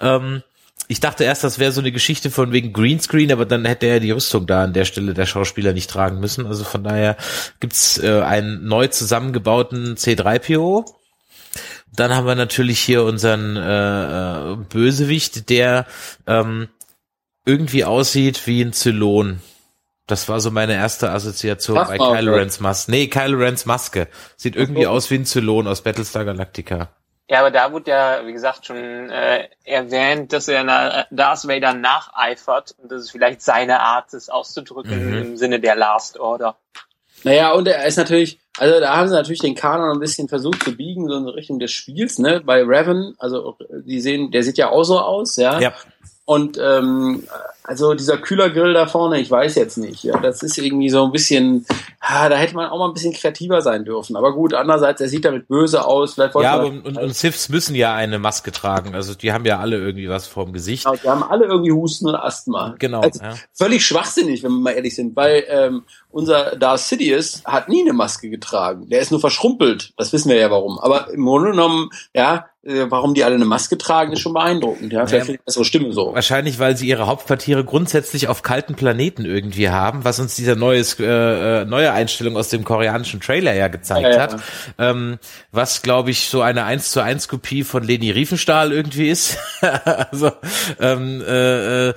Ähm, 0.00 0.42
ich 0.90 0.98
dachte 0.98 1.22
erst, 1.22 1.44
das 1.44 1.60
wäre 1.60 1.70
so 1.70 1.80
eine 1.80 1.92
Geschichte 1.92 2.32
von 2.32 2.50
wegen 2.50 2.72
Greenscreen, 2.72 3.30
aber 3.30 3.46
dann 3.46 3.64
hätte 3.64 3.86
er 3.86 4.00
die 4.00 4.10
Rüstung 4.10 4.48
da 4.48 4.64
an 4.64 4.72
der 4.72 4.84
Stelle 4.84 5.14
der 5.14 5.24
Schauspieler 5.24 5.72
nicht 5.72 5.88
tragen 5.88 6.18
müssen. 6.18 6.46
Also 6.46 6.64
von 6.64 6.82
daher 6.82 7.16
gibt's 7.60 7.96
äh, 7.98 8.22
einen 8.22 8.66
neu 8.66 8.88
zusammengebauten 8.88 9.94
C3PO. 9.94 10.84
Dann 11.92 12.12
haben 12.12 12.26
wir 12.26 12.34
natürlich 12.34 12.80
hier 12.80 13.04
unseren 13.04 13.56
äh, 13.56 14.52
äh, 14.52 14.56
Bösewicht, 14.56 15.48
der 15.48 15.86
ähm, 16.26 16.66
irgendwie 17.46 17.84
aussieht 17.84 18.48
wie 18.48 18.60
ein 18.60 18.72
Zylon. 18.72 19.40
Das 20.08 20.28
war 20.28 20.40
so 20.40 20.50
meine 20.50 20.74
erste 20.74 21.12
Assoziation 21.12 21.76
Pass 21.76 21.88
bei 21.90 21.98
Kylo 21.98 22.34
Rens 22.34 22.58
Maske. 22.58 22.90
Nee, 22.90 23.06
Kylo 23.06 23.38
Rens 23.38 23.64
Maske. 23.64 24.08
Sieht 24.36 24.56
irgendwie 24.56 24.88
aus 24.88 25.08
wie 25.12 25.18
ein 25.18 25.24
Zylon 25.24 25.68
aus 25.68 25.82
Battlestar 25.82 26.24
Galactica. 26.24 26.90
Ja, 27.30 27.38
aber 27.38 27.52
da 27.52 27.70
wurde 27.70 27.92
ja, 27.92 28.26
wie 28.26 28.32
gesagt, 28.32 28.66
schon 28.66 29.08
äh, 29.08 29.48
erwähnt, 29.62 30.32
dass 30.32 30.48
er 30.48 30.64
na, 30.64 31.06
Darth 31.12 31.46
Vader 31.46 31.74
nacheifert 31.74 32.74
und 32.78 32.90
das 32.90 33.02
ist 33.02 33.12
vielleicht 33.12 33.40
seine 33.40 33.78
Art, 33.78 34.12
es 34.14 34.28
auszudrücken 34.28 35.06
mhm. 35.06 35.18
im 35.18 35.36
Sinne 35.36 35.60
der 35.60 35.76
Last 35.76 36.18
Order. 36.18 36.56
Naja, 37.22 37.52
und 37.52 37.68
er 37.68 37.86
ist 37.86 37.98
natürlich, 37.98 38.40
also 38.58 38.80
da 38.80 38.96
haben 38.96 39.06
sie 39.06 39.14
natürlich 39.14 39.42
den 39.42 39.54
Kanon 39.54 39.92
ein 39.92 40.00
bisschen 40.00 40.28
versucht 40.28 40.64
zu 40.64 40.76
biegen, 40.76 41.06
so 41.06 41.18
in 41.18 41.28
Richtung 41.28 41.60
des 41.60 41.70
Spiels, 41.70 42.18
ne? 42.18 42.40
Bei 42.44 42.64
Revan, 42.64 43.14
also 43.18 43.56
die 43.70 44.00
sehen, 44.00 44.32
der 44.32 44.42
sieht 44.42 44.58
ja 44.58 44.70
auch 44.70 44.82
so 44.82 44.98
aus, 44.98 45.36
ja. 45.36 45.60
ja. 45.60 45.72
Und 46.30 46.60
ähm, 46.62 47.24
also 47.64 47.94
dieser 47.94 48.16
Kühlergrill 48.16 48.72
da 48.72 48.86
vorne, 48.86 49.18
ich 49.18 49.28
weiß 49.28 49.56
jetzt 49.56 49.78
nicht. 49.78 50.04
Ja, 50.04 50.16
das 50.20 50.44
ist 50.44 50.58
irgendwie 50.58 50.88
so 50.88 51.04
ein 51.04 51.10
bisschen, 51.10 51.66
ah, 51.98 52.28
da 52.28 52.36
hätte 52.36 52.54
man 52.54 52.70
auch 52.70 52.78
mal 52.78 52.86
ein 52.86 52.94
bisschen 52.94 53.12
kreativer 53.12 53.62
sein 53.62 53.84
dürfen. 53.84 54.14
Aber 54.14 54.32
gut, 54.32 54.54
andererseits, 54.54 55.00
er 55.00 55.08
sieht 55.08 55.24
damit 55.24 55.48
böse 55.48 55.84
aus. 55.84 56.14
Vielleicht 56.14 56.36
ja, 56.36 56.52
aber 56.52 56.66
und, 56.66 56.96
und 56.96 57.16
Siths 57.16 57.48
müssen 57.48 57.74
ja 57.74 57.94
eine 57.94 58.20
Maske 58.20 58.52
tragen. 58.52 58.94
Also 58.94 59.14
die 59.14 59.32
haben 59.32 59.44
ja 59.44 59.58
alle 59.58 59.78
irgendwie 59.78 60.08
was 60.08 60.28
vorm 60.28 60.52
Gesicht. 60.52 60.84
Genau, 60.84 60.96
die 61.02 61.08
haben 61.08 61.24
alle 61.24 61.46
irgendwie 61.46 61.72
Husten 61.72 62.06
und 62.06 62.14
Asthma. 62.14 62.76
Genau. 62.78 63.00
Also, 63.00 63.20
ja. 63.20 63.34
Völlig 63.52 63.84
schwachsinnig, 63.84 64.44
wenn 64.44 64.52
wir 64.52 64.60
mal 64.60 64.70
ehrlich 64.74 64.94
sind, 64.94 65.16
weil 65.16 65.42
ähm, 65.48 65.82
unser 66.10 66.54
Darth 66.54 66.78
Sidious 66.78 67.42
hat 67.44 67.68
nie 67.68 67.80
eine 67.80 67.92
Maske 67.92 68.30
getragen. 68.30 68.88
Der 68.88 69.00
ist 69.00 69.10
nur 69.10 69.18
verschrumpelt. 69.18 69.94
Das 69.96 70.12
wissen 70.12 70.28
wir 70.28 70.36
ja 70.36 70.52
warum. 70.52 70.78
Aber 70.78 71.10
im 71.10 71.24
Grunde 71.24 71.50
genommen, 71.50 71.90
ja, 72.14 72.46
warum 72.62 73.14
die 73.14 73.24
alle 73.24 73.36
eine 73.36 73.46
Maske 73.46 73.78
tragen, 73.78 74.12
ist 74.12 74.20
schon 74.20 74.34
beeindruckend. 74.34 74.92
Ja, 74.92 75.06
vielleicht 75.06 75.28
ja, 75.28 75.36
bessere 75.44 75.64
Stimme 75.64 75.92
so. 75.92 76.12
Wahrscheinlich, 76.12 76.58
weil 76.58 76.76
sie 76.76 76.88
ihre 76.88 77.06
Hauptquartiere 77.06 77.64
grundsätzlich 77.64 78.28
auf 78.28 78.42
kalten 78.42 78.74
Planeten 78.74 79.24
irgendwie 79.24 79.70
haben, 79.70 80.04
was 80.04 80.20
uns 80.20 80.36
dieser 80.36 80.56
neues, 80.56 81.00
äh, 81.00 81.04
äh 81.62 81.64
neue 81.64 81.92
Einstellung 81.92 82.36
aus 82.36 82.48
dem 82.48 82.64
koreanischen 82.64 83.20
Trailer 83.20 83.54
ja 83.54 83.68
gezeigt 83.68 84.02
ja, 84.02 84.12
ja. 84.12 84.20
hat. 84.20 84.42
Ähm, 84.78 85.18
was, 85.52 85.80
glaube 85.80 86.10
ich, 86.10 86.28
so 86.28 86.42
eine 86.42 86.64
1 86.64 86.90
zu 86.90 87.02
1 87.02 87.28
Kopie 87.28 87.64
von 87.64 87.82
Leni 87.82 88.10
Riefenstahl 88.10 88.72
irgendwie 88.72 89.08
ist. 89.08 89.38
also, 89.62 90.32
ähm, 90.80 91.22
äh, 91.26 91.88
äh 91.88 91.94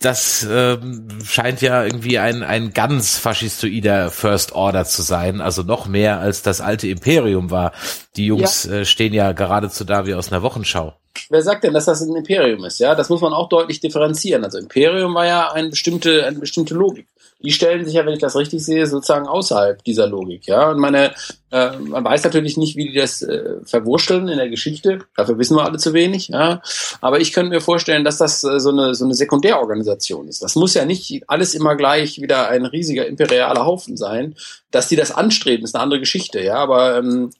das 0.00 0.46
ähm, 0.50 1.08
scheint 1.24 1.60
ja 1.60 1.84
irgendwie 1.84 2.18
ein, 2.18 2.42
ein 2.42 2.72
ganz 2.72 3.18
faschistoider 3.18 4.10
First 4.10 4.52
Order 4.52 4.86
zu 4.86 5.02
sein, 5.02 5.42
also 5.42 5.62
noch 5.62 5.86
mehr 5.86 6.20
als 6.20 6.40
das 6.40 6.62
alte 6.62 6.88
Imperium 6.88 7.50
war. 7.50 7.72
Die 8.16 8.26
Jungs 8.26 8.64
ja. 8.64 8.78
äh, 8.78 8.84
stehen 8.86 9.12
ja 9.12 9.32
geradezu 9.32 9.84
da 9.84 10.06
wie 10.06 10.14
aus 10.14 10.32
einer 10.32 10.42
Wochenschau. 10.42 10.94
Wer 11.28 11.42
sagt 11.42 11.64
denn, 11.64 11.74
dass 11.74 11.84
das 11.84 12.00
ein 12.00 12.16
Imperium 12.16 12.64
ist? 12.64 12.80
Ja, 12.80 12.94
das 12.94 13.10
muss 13.10 13.20
man 13.20 13.34
auch 13.34 13.50
deutlich 13.50 13.80
differenzieren. 13.80 14.42
Also 14.42 14.58
Imperium 14.58 15.14
war 15.14 15.26
ja 15.26 15.52
eine 15.52 15.68
bestimmte, 15.68 16.24
eine 16.24 16.38
bestimmte 16.38 16.74
Logik 16.74 17.06
die 17.42 17.52
stellen 17.52 17.84
sich 17.84 17.94
ja, 17.94 18.04
wenn 18.04 18.12
ich 18.12 18.20
das 18.20 18.36
richtig 18.36 18.64
sehe, 18.64 18.86
sozusagen 18.86 19.26
außerhalb 19.26 19.82
dieser 19.84 20.06
Logik. 20.06 20.46
Ja, 20.46 20.70
und 20.70 20.78
meine, 20.78 21.12
äh, 21.50 21.70
man 21.78 22.04
weiß 22.04 22.24
natürlich 22.24 22.56
nicht, 22.56 22.76
wie 22.76 22.88
die 22.88 22.98
das 22.98 23.22
äh, 23.22 23.56
verwurschteln 23.64 24.28
in 24.28 24.38
der 24.38 24.48
Geschichte. 24.48 25.00
Dafür 25.16 25.38
wissen 25.38 25.56
wir 25.56 25.64
alle 25.64 25.78
zu 25.78 25.94
wenig. 25.94 26.28
Ja, 26.28 26.62
aber 27.00 27.20
ich 27.20 27.32
könnte 27.32 27.50
mir 27.50 27.60
vorstellen, 27.60 28.04
dass 28.04 28.18
das 28.18 28.44
äh, 28.44 28.60
so 28.60 28.70
eine 28.70 28.94
so 28.94 29.04
eine 29.04 29.14
Sekundärorganisation 29.14 30.28
ist. 30.28 30.42
Das 30.42 30.54
muss 30.54 30.74
ja 30.74 30.84
nicht 30.84 31.24
alles 31.28 31.54
immer 31.54 31.76
gleich 31.76 32.20
wieder 32.20 32.48
ein 32.48 32.66
riesiger 32.66 33.06
imperialer 33.06 33.64
Haufen 33.64 33.96
sein. 33.96 34.34
Dass 34.70 34.88
die 34.88 34.96
das 34.96 35.10
anstreben, 35.10 35.64
ist 35.64 35.74
eine 35.74 35.82
andere 35.82 36.00
Geschichte. 36.00 36.40
Ja, 36.40 36.56
aber 36.56 36.98
ähm, 36.98 37.30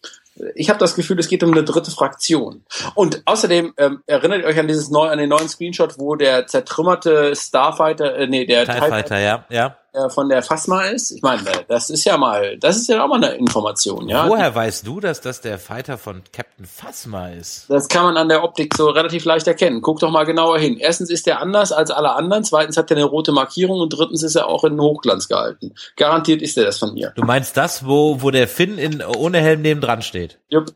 ich 0.55 0.69
habe 0.69 0.79
das 0.79 0.95
Gefühl, 0.95 1.19
es 1.19 1.29
geht 1.29 1.43
um 1.43 1.53
eine 1.53 1.65
dritte 1.65 1.91
Fraktion. 1.91 2.65
Und 2.95 3.23
außerdem 3.25 3.75
ähm, 3.77 4.03
erinnert 4.07 4.41
ihr 4.41 4.47
euch 4.47 4.59
an 4.59 4.69
dieses 4.69 4.91
neu, 4.91 5.09
an 5.09 5.19
den 5.19 5.29
neuen 5.29 5.49
Screenshot, 5.49 5.99
wo 5.99 6.17
der 6.17 6.47
zertrümmerte 6.47 7.35
Starfighter, 7.37 8.17
äh, 8.17 8.27
nee, 8.27 8.47
der 8.47 8.65
TIE 8.65 8.79
Fighter, 8.79 9.19
ja, 9.19 9.45
ja. 9.51 9.77
Äh, 9.93 10.09
von 10.09 10.29
der 10.29 10.41
Phasma 10.45 10.85
ist. 10.85 11.11
Ich 11.11 11.21
meine, 11.21 11.43
das 11.67 11.91
ist 11.91 12.05
ja 12.05 12.17
mal, 12.17 12.57
das 12.59 12.77
ist 12.77 12.89
ja 12.89 13.03
auch 13.03 13.09
mal 13.09 13.17
eine 13.17 13.35
Information, 13.35 14.09
ja. 14.09 14.29
Woher 14.29 14.55
weißt 14.55 14.87
du, 14.87 15.01
dass 15.01 15.21
das 15.21 15.41
der 15.41 15.59
Fighter 15.59 15.99
von 15.99 16.23
Captain 16.33 16.65
Phasma 16.65 17.31
ist? 17.31 17.69
Das 17.69 17.89
kann 17.89 18.05
man 18.05 18.17
an 18.17 18.29
der 18.29 18.45
Optik 18.45 18.77
so 18.77 18.89
relativ 18.89 19.25
leicht 19.25 19.49
erkennen. 19.49 19.83
Guck 19.83 19.99
doch 19.99 20.13
mal 20.13 20.23
genauer 20.23 20.61
hin. 20.61 20.77
Erstens 20.77 21.11
ist 21.11 21.27
der 21.27 21.41
anders 21.41 21.73
als 21.73 21.91
alle 21.91 22.15
anderen, 22.15 22.45
zweitens 22.45 22.77
hat 22.77 22.89
er 22.93 22.99
eine 22.99 23.07
rote 23.07 23.33
Markierung 23.33 23.81
und 23.81 23.89
drittens 23.89 24.23
ist 24.23 24.37
er 24.37 24.47
auch 24.47 24.63
in 24.63 24.81
Hochglanz 24.81 25.27
gehalten. 25.27 25.75
Garantiert 25.97 26.41
ist 26.41 26.57
er 26.57 26.67
das 26.67 26.79
von 26.79 26.95
mir. 26.95 27.13
Du 27.17 27.25
meinst 27.25 27.57
das, 27.57 27.85
wo, 27.85 28.23
wo 28.23 28.31
der 28.31 28.47
Finn 28.47 28.79
in, 28.79 29.03
ohne 29.03 29.39
Helm 29.39 29.63
neben 29.63 29.81
dran 29.81 30.03
steht? 30.03 30.39
Jupp. 30.51 30.73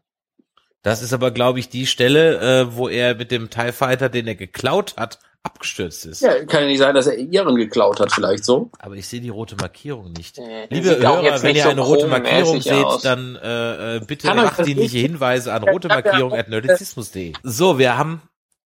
Das 0.83 1.03
ist 1.03 1.13
aber, 1.13 1.31
glaube 1.31 1.61
ich, 1.61 1.69
die 1.69 1.87
Stelle, 1.87 2.41
äh, 2.41 2.77
wo 2.77 2.89
er 2.89 3.15
mit 3.15 3.31
dem 3.31 3.49
TIE 3.49 3.73
Fighter, 3.73 4.09
den 4.09 4.27
er 4.27 4.35
geklaut 4.35 4.97
hat, 4.97 5.21
abgestürzt 5.45 6.07
ist. 6.07 6.23
Ja, 6.23 6.45
kann 6.47 6.63
ja 6.63 6.67
nicht 6.69 6.79
sein, 6.79 6.95
dass 6.95 7.07
er 7.07 7.17
ihren 7.17 7.55
geklaut 7.55 8.01
hat, 8.01 8.11
vielleicht 8.13 8.45
so. 8.45 8.71
Aber 8.79 8.97
ich 8.97 9.07
sehe 9.07 9.21
die 9.21 9.29
rote 9.29 9.57
Markierung 9.57 10.13
nicht. 10.13 10.39
Äh, 10.39 10.67
Liebe 10.71 10.99
Hörer, 10.99 11.43
wenn 11.43 11.55
ihr 11.55 11.63
so 11.63 11.69
eine 11.69 11.81
rote 11.83 12.07
Markierung 12.09 12.61
seht, 12.61 12.73
aus. 12.85 13.03
dann 13.03 13.37
äh, 13.37 13.97
äh, 13.97 14.01
bitte 14.01 14.27
sachdienliche 14.27 14.97
nicht- 14.97 15.07
Hinweise 15.07 15.53
an 15.53 15.63
rote 15.63 15.89
Markierung 15.89 16.33
at 16.33 16.49
nerdizismus.de. 16.49 17.35
So, 17.43 17.79
wir 17.79 17.97
haben 17.97 18.23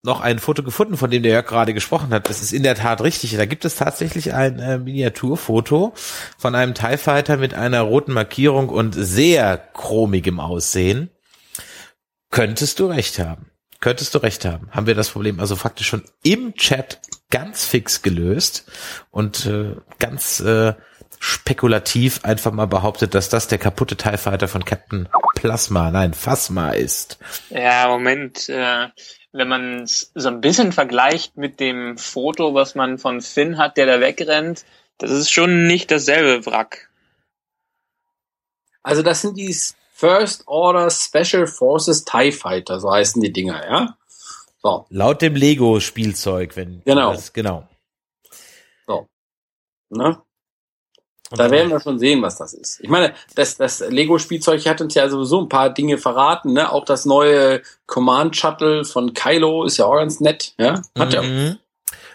noch 0.03 0.21
ein 0.21 0.39
Foto 0.39 0.63
gefunden, 0.63 0.99
von 0.99 1.11
dem 1.11 1.23
der 1.23 1.33
Jörg 1.33 1.47
gerade 1.47 1.73
gesprochen 1.73 2.11
hat. 2.13 2.29
Das 2.29 2.43
ist 2.43 2.53
in 2.53 2.63
der 2.63 2.75
Tat 2.75 3.01
richtig. 3.03 3.35
Da 3.37 3.47
gibt 3.47 3.65
es 3.65 3.77
tatsächlich 3.77 4.35
ein 4.35 4.59
äh, 4.59 4.77
Miniaturfoto 4.79 5.95
von 6.37 6.55
einem 6.55 6.75
TIE 6.75 6.99
Fighter 6.99 7.39
mit 7.39 7.55
einer 7.55 7.81
roten 7.81 8.13
Markierung 8.13 8.69
und 8.69 8.93
sehr 8.95 9.57
chromigem 9.57 10.41
Aussehen. 10.41 11.09
Könntest 12.31 12.81
du 12.81 12.87
recht 12.87 13.19
haben. 13.19 13.47
Könntest 13.85 14.15
du 14.15 14.19
recht 14.19 14.47
haben. 14.47 14.71
Haben 14.71 14.87
wir 14.87 14.95
das 14.95 15.11
Problem 15.11 15.39
also 15.41 15.57
faktisch 15.57 15.89
schon 15.89 16.05
im 16.23 16.55
Chat 16.55 17.03
ganz 17.29 17.67
fix 17.67 18.01
gelöst 18.01 18.65
und 19.11 19.45
äh, 19.45 19.77
ganz 19.99 20.41
äh, 20.41 20.73
spekulativ 21.19 22.25
einfach 22.25 22.53
mal 22.53 22.67
behauptet, 22.67 23.15
dass 23.15 23.29
das 23.29 23.47
der 23.47 23.59
kaputte 23.59 23.97
TIE 23.97 24.17
Fighter 24.17 24.49
von 24.49 24.65
Captain 24.65 25.07
Plasma, 25.35 25.91
nein, 25.91 26.15
Phasma 26.15 26.71
ist. 26.71 27.19
Ja, 27.51 27.89
Moment, 27.89 28.49
äh, 28.49 28.89
wenn 29.33 29.49
man 29.49 29.83
es 29.83 30.13
so 30.15 30.29
ein 30.29 30.41
bisschen 30.41 30.73
vergleicht 30.73 31.37
mit 31.37 31.61
dem 31.61 31.99
Foto, 31.99 32.55
was 32.55 32.75
man 32.75 32.97
von 32.97 33.21
Finn 33.21 33.59
hat, 33.59 33.77
der 33.77 33.85
da 33.85 34.01
wegrennt, 34.01 34.65
das 34.97 35.11
ist 35.11 35.31
schon 35.31 35.67
nicht 35.67 35.91
dasselbe 35.91 36.47
Wrack. 36.47 36.89
Also 38.83 39.03
das 39.03 39.21
sind 39.21 39.37
die 39.37 39.55
First 39.97 40.43
Order 40.47 40.91
Special 40.91 41.47
Forces 41.47 42.05
TIE 42.05 42.33
Fighter, 42.33 42.81
so 42.81 42.91
heißen 42.91 43.23
die 43.23 43.33
Dinger, 43.33 43.65
ja? 43.65 43.97
So, 44.63 44.87
Laut 44.91 45.23
dem 45.23 45.35
Lego-Spielzeug, 45.35 46.57
wenn 46.57 46.83
Genau. 46.85 47.13
das, 47.13 47.33
genau. 47.33 47.69
ne? 49.91 50.21
Und 51.31 51.39
Da 51.41 51.51
werden 51.51 51.71
wir 51.71 51.81
schon 51.81 51.99
sehen, 51.99 52.23
was 52.23 52.37
das 52.37 52.53
ist. 52.53 52.81
Ich 52.81 52.89
meine, 52.89 53.15
das, 53.35 53.57
das 53.57 53.81
Lego-Spielzeug 53.81 54.65
hat 54.67 54.81
uns 54.81 54.95
ja 54.95 55.09
sowieso 55.09 55.41
ein 55.41 55.49
paar 55.49 55.71
Dinge 55.71 55.97
verraten, 55.99 56.53
ne? 56.53 56.71
Auch 56.71 56.85
das 56.85 57.07
neue 57.07 57.63
Command 57.87 58.37
Shuttle 58.37 58.85
von 58.85 59.15
Kylo 59.15 59.65
ist 59.65 59.79
ja 59.79 59.87
auch 59.87 59.97
ganz 59.97 60.21
nett, 60.21 60.55
ja? 60.59 60.83
Hat 60.99 61.15
ja. 61.15 61.23
Mhm. 61.23 61.59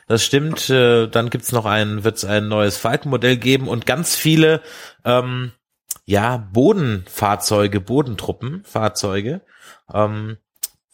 Das 0.07 0.23
stimmt. 0.23 0.69
Äh, 0.69 1.07
dann 1.07 1.29
gibt's 1.29 1.51
noch 1.51 1.65
ein, 1.65 2.03
wird's 2.03 2.23
ein 2.23 2.47
neues 2.47 2.77
Falcon-Modell 2.77 3.37
geben 3.37 3.67
und 3.67 3.85
ganz 3.85 4.15
viele, 4.15 4.61
ähm, 5.05 5.51
ja, 6.09 6.37
Bodenfahrzeuge, 6.37 7.79
Bodentruppenfahrzeuge. 7.81 9.41
Ähm, 9.93 10.37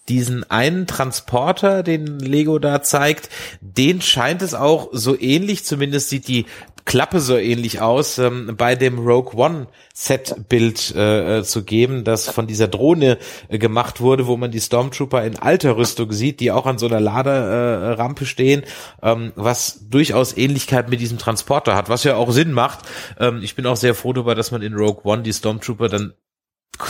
diesen 0.09 0.49
einen 0.49 0.87
Transporter, 0.87 1.83
den 1.83 2.19
Lego 2.19 2.59
da 2.59 2.81
zeigt, 2.81 3.29
den 3.61 4.01
scheint 4.01 4.41
es 4.41 4.53
auch 4.53 4.89
so 4.91 5.19
ähnlich, 5.19 5.65
zumindest 5.65 6.09
sieht 6.09 6.27
die 6.27 6.45
Klappe 6.85 7.19
so 7.19 7.35
ähnlich 7.35 7.81
aus, 7.81 8.19
ähm, 8.19 8.53
bei 8.57 8.75
dem 8.75 8.99
Rogue 8.99 9.33
One 9.35 9.67
Set-Bild 9.95 10.93
äh, 10.95 11.39
äh, 11.39 11.43
zu 11.43 11.63
geben, 11.63 12.03
das 12.03 12.29
von 12.29 12.45
dieser 12.45 12.67
Drohne 12.67 13.17
äh, 13.49 13.57
gemacht 13.57 14.01
wurde, 14.01 14.27
wo 14.27 14.37
man 14.37 14.51
die 14.51 14.61
Stormtrooper 14.61 15.25
in 15.25 15.39
alter 15.39 15.77
Rüstung 15.77 16.11
sieht, 16.11 16.39
die 16.39 16.51
auch 16.51 16.67
an 16.67 16.77
so 16.77 16.85
einer 16.85 16.99
Laderampe 16.99 18.23
äh, 18.23 18.27
stehen, 18.27 18.63
ähm, 19.01 19.33
was 19.35 19.89
durchaus 19.89 20.37
Ähnlichkeit 20.37 20.89
mit 20.89 21.01
diesem 21.01 21.17
Transporter 21.17 21.75
hat, 21.75 21.89
was 21.89 22.03
ja 22.03 22.17
auch 22.17 22.31
Sinn 22.31 22.51
macht. 22.51 22.79
Ähm, 23.19 23.41
ich 23.41 23.55
bin 23.55 23.65
auch 23.65 23.77
sehr 23.77 23.95
froh 23.95 24.13
darüber, 24.13 24.35
dass 24.35 24.51
man 24.51 24.61
in 24.61 24.75
Rogue 24.75 25.11
One 25.11 25.23
die 25.23 25.33
Stormtrooper 25.33 25.89
dann 25.89 26.13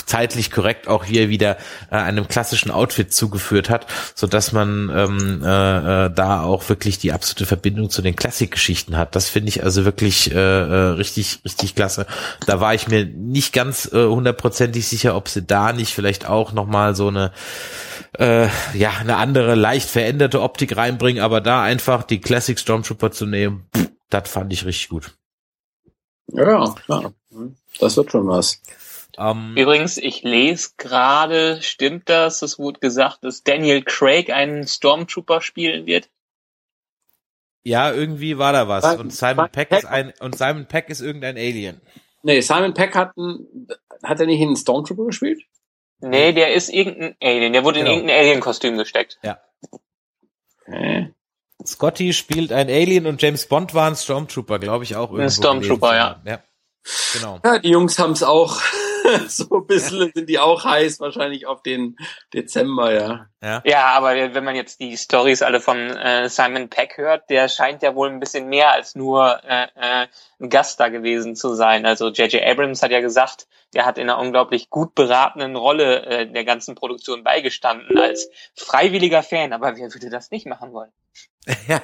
zeitlich 0.05 0.51
korrekt 0.51 0.87
auch 0.87 1.03
hier 1.03 1.29
wieder 1.29 1.57
äh, 1.91 1.95
einem 1.95 2.27
klassischen 2.27 2.71
Outfit 2.71 3.13
zugeführt 3.13 3.69
hat, 3.69 3.87
so 4.15 4.27
dass 4.27 4.51
man 4.51 4.89
ähm, 4.93 5.41
äh, 5.43 6.05
äh, 6.05 6.11
da 6.13 6.41
auch 6.41 6.67
wirklich 6.69 6.97
die 6.99 7.11
absolute 7.11 7.45
Verbindung 7.45 7.89
zu 7.89 8.01
den 8.01 8.15
Klassikgeschichten 8.15 8.97
hat. 8.97 9.15
Das 9.15 9.29
finde 9.29 9.49
ich 9.49 9.63
also 9.63 9.85
wirklich 9.85 10.31
äh, 10.31 10.35
äh, 10.35 10.89
richtig 10.91 11.39
richtig 11.45 11.75
klasse. 11.75 12.07
Da 12.45 12.59
war 12.59 12.73
ich 12.73 12.87
mir 12.87 13.05
nicht 13.05 13.53
ganz 13.53 13.91
äh, 13.91 14.05
hundertprozentig 14.05 14.87
sicher, 14.87 15.15
ob 15.15 15.29
sie 15.29 15.43
da 15.43 15.73
nicht 15.73 15.93
vielleicht 15.93 16.27
auch 16.27 16.51
noch 16.51 16.67
mal 16.67 16.95
so 16.95 17.07
eine 17.07 17.31
äh, 18.17 18.47
ja 18.73 18.91
eine 18.99 19.17
andere 19.17 19.55
leicht 19.55 19.89
veränderte 19.89 20.41
Optik 20.41 20.75
reinbringen, 20.77 21.23
aber 21.23 21.41
da 21.41 21.61
einfach 21.61 22.03
die 22.03 22.21
Classic 22.21 22.57
Stormtrooper 22.59 23.11
zu 23.11 23.25
nehmen, 23.25 23.67
das 24.09 24.29
fand 24.29 24.51
ich 24.53 24.65
richtig 24.65 24.89
gut. 24.89 25.11
Ja, 26.31 26.73
klar. 26.85 27.13
Das 27.79 27.97
wird 27.97 28.11
schon 28.11 28.27
was. 28.27 28.61
Ähm, 29.17 29.55
Übrigens, 29.57 29.97
ich 29.97 30.23
lese 30.23 30.71
gerade, 30.77 31.61
stimmt 31.61 32.09
das? 32.09 32.41
Es 32.41 32.59
wurde 32.59 32.79
gesagt, 32.79 33.23
dass 33.23 33.43
Daniel 33.43 33.81
Craig 33.83 34.29
einen 34.29 34.67
Stormtrooper 34.67 35.41
spielen 35.41 35.85
wird. 35.85 36.09
Ja, 37.63 37.91
irgendwie 37.91 38.37
war 38.37 38.53
da 38.53 38.67
was. 38.67 38.97
Und 38.97 39.11
Simon 39.13 39.49
Peck 39.49 39.69
Peck- 39.69 39.79
ist 39.79 39.85
ein 39.85 40.13
und 40.19 40.37
Simon 40.37 40.67
Peck 40.67 40.89
ist 40.89 41.01
irgendein 41.01 41.35
Alien. 41.37 41.81
Nee, 42.23 42.41
Simon 42.41 42.73
Peck 42.73 42.95
hat, 42.95 43.17
einen, 43.17 43.67
hat 44.03 44.19
er 44.19 44.25
nicht 44.25 44.41
einen 44.41 44.55
Stormtrooper 44.55 45.05
gespielt? 45.05 45.41
Nee, 45.99 46.33
der 46.33 46.53
ist 46.53 46.69
irgendein 46.69 47.15
Alien. 47.21 47.53
Der 47.53 47.63
wurde 47.63 47.79
Genau. 47.79 47.91
in 47.91 47.95
irgendein 47.97 48.19
Alien-Kostüm 48.19 48.77
gesteckt. 48.77 49.17
Okay. 50.67 51.13
Scotty 51.65 52.13
spielt 52.13 52.51
ein 52.51 52.69
Alien 52.69 53.07
und 53.07 53.21
James 53.21 53.47
Bond 53.47 53.73
war 53.73 53.87
ein 53.89 53.95
Stormtrooper, 53.95 54.59
glaube 54.59 54.83
ich 54.83 54.95
auch. 54.95 55.11
irgendwo 55.11 55.29
Stormtrooper, 55.31 55.89
gelesen 55.91 56.21
zu 56.23 56.29
ja. 56.29 56.37
Ja, 56.37 56.43
genau. 57.13 57.39
Ja, 57.43 57.59
die 57.59 57.69
Jungs 57.69 57.97
haben 57.97 58.11
es 58.11 58.23
auch. 58.23 58.61
so 59.27 59.57
ein 59.57 59.67
bisschen 59.67 60.11
sind 60.13 60.29
die 60.29 60.39
auch 60.39 60.63
heiß, 60.63 60.99
wahrscheinlich 60.99 61.45
auf 61.45 61.61
den 61.61 61.97
Dezember, 62.33 62.93
ja. 62.93 63.27
Ja. 63.41 63.61
Ja, 63.65 63.85
aber 63.89 64.15
wenn 64.15 64.43
man 64.43 64.55
jetzt 64.55 64.79
die 64.79 64.97
Stories 64.97 65.41
alle 65.41 65.59
von 65.59 65.77
äh, 65.77 66.29
Simon 66.29 66.69
Peck 66.69 66.97
hört, 66.97 67.29
der 67.29 67.47
scheint 67.47 67.83
ja 67.83 67.95
wohl 67.95 68.09
ein 68.09 68.19
bisschen 68.19 68.47
mehr 68.47 68.71
als 68.71 68.95
nur 68.95 69.39
äh, 69.43 69.67
äh, 69.75 70.07
ein 70.39 70.49
Gast 70.49 70.79
da 70.79 70.89
gewesen 70.89 71.35
zu 71.35 71.53
sein. 71.53 71.85
Also 71.85 72.09
J.J. 72.09 72.41
Abrams 72.43 72.81
hat 72.81 72.91
ja 72.91 73.01
gesagt, 73.01 73.47
der 73.73 73.85
hat 73.85 73.97
in 73.97 74.09
einer 74.09 74.19
unglaublich 74.19 74.69
gut 74.69 74.95
beratenden 74.95 75.55
Rolle 75.55 76.05
äh, 76.05 76.31
der 76.31 76.45
ganzen 76.45 76.75
Produktion 76.75 77.23
beigestanden 77.23 77.97
als 77.99 78.29
freiwilliger 78.55 79.21
Fan. 79.21 79.53
Aber 79.53 79.75
wer 79.77 79.93
würde 79.93 80.09
das 80.09 80.31
nicht 80.31 80.47
machen 80.47 80.73
wollen? 80.73 80.91
Ja, 81.67 81.81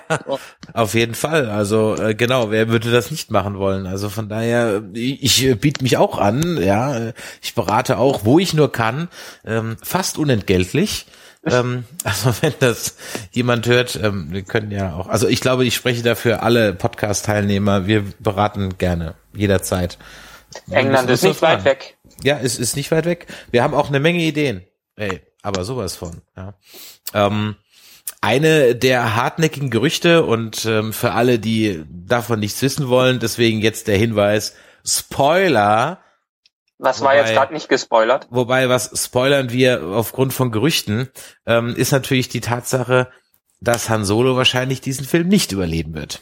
auf 0.74 0.94
jeden 0.94 1.15
Fall. 1.15 1.50
Also 1.50 1.96
äh, 1.96 2.15
genau, 2.15 2.52
wer 2.52 2.70
würde 2.70 2.91
das 2.91 3.12
nicht 3.12 3.32
machen 3.32 3.58
wollen? 3.58 3.86
Also 3.86 4.10
von 4.10 4.30
daher, 4.30 4.84
ich, 4.94 5.44
ich 5.44 5.60
biete 5.60 5.84
mich 5.84 5.98
auch 5.98 6.17
an, 6.17 6.62
ja, 6.62 7.12
ich 7.41 7.54
berate 7.54 7.98
auch, 7.98 8.26
wo 8.26 8.39
ich 8.39 8.54
nur 8.54 8.72
kann, 8.72 9.08
ähm, 9.46 9.78
fast 9.84 10.17
unentgeltlich. 10.17 11.06
ähm, 11.46 11.86
also 12.04 12.34
wenn 12.41 12.54
das 12.60 12.98
jemand 13.32 13.67
hört, 13.67 14.00
ähm, 14.02 14.28
wir 14.32 14.44
können 14.44 14.72
ja 14.72 14.96
auch, 14.96 15.08
also 15.08 15.28
ich 15.28 15.41
glaube, 15.41 15.65
ich 15.65 15.76
spreche 15.76 16.04
dafür 16.04 16.44
alle 16.44 16.74
Podcast-Teilnehmer, 16.74 17.88
wir 17.88 18.04
beraten 18.20 18.78
gerne, 18.78 19.15
jederzeit. 19.36 19.98
England 20.70 21.10
ist 21.10 21.24
nicht 21.24 21.41
weit 21.41 21.63
weg. 21.65 21.98
Ja, 22.24 22.38
es 22.39 22.60
ist 22.60 22.76
nicht 22.76 22.91
weit 22.91 23.06
weg. 23.06 23.28
Wir 23.52 23.63
haben 23.63 23.74
auch 23.74 23.89
eine 23.89 24.00
Menge 24.00 24.20
Ideen. 24.20 24.65
Ey, 24.96 25.22
aber 25.41 25.63
sowas 25.63 25.96
von. 25.96 26.22
Ja. 26.36 26.54
Ähm, 27.13 27.56
eine 28.22 28.76
der 28.76 29.16
hartnäckigen 29.16 29.70
Gerüchte 29.70 30.24
und 30.24 30.66
ähm, 30.66 30.94
für 30.94 31.12
alle, 31.14 31.40
die 31.40 31.84
davon 31.90 32.40
nichts 32.40 32.62
wissen 32.62 32.88
wollen, 32.88 33.20
deswegen 33.20 33.62
jetzt 33.62 33.88
der 33.88 33.98
Hinweis, 33.98 34.56
Spoiler, 34.86 36.00
Was 36.78 37.02
war 37.02 37.10
Wobei- 37.14 37.18
jetzt 37.20 37.34
gerade 37.34 37.54
nicht 37.54 37.70
gespoilert? 37.70 38.28
wobei 38.30 38.70
was 38.70 38.92
spoilern 39.04 39.52
wir 39.52 39.84
aufgrund 39.84 40.34
von 40.34 40.52
Gerüchten, 40.52 41.10
ähm, 41.46 41.76
ist 41.76 41.92
natürlich 41.92 42.30
die 42.30 42.42
Tatsache, 42.42 43.10
dass 43.60 43.90
Han 43.90 44.06
Solo 44.06 44.36
wahrscheinlich 44.36 44.82
diesen 44.82 45.06
Film 45.06 45.28
nicht 45.28 45.52
überleben 45.52 45.94
wird. 45.94 46.22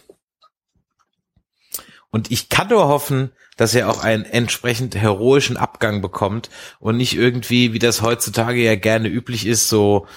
Und 2.11 2.31
ich 2.31 2.49
kann 2.49 2.69
nur 2.69 2.87
hoffen, 2.87 3.31
dass 3.55 3.75
er 3.75 3.89
auch 3.89 4.03
einen 4.03 4.25
entsprechend 4.25 4.95
heroischen 4.95 5.57
Abgang 5.57 6.01
bekommt 6.01 6.49
und 6.79 6.97
nicht 6.97 7.15
irgendwie, 7.15 7.71
wie 7.73 7.79
das 7.79 8.01
heutzutage 8.01 8.61
ja 8.63 8.75
gerne 8.75 9.09
üblich 9.09 9.45
ist, 9.45 9.69
so 9.69 10.07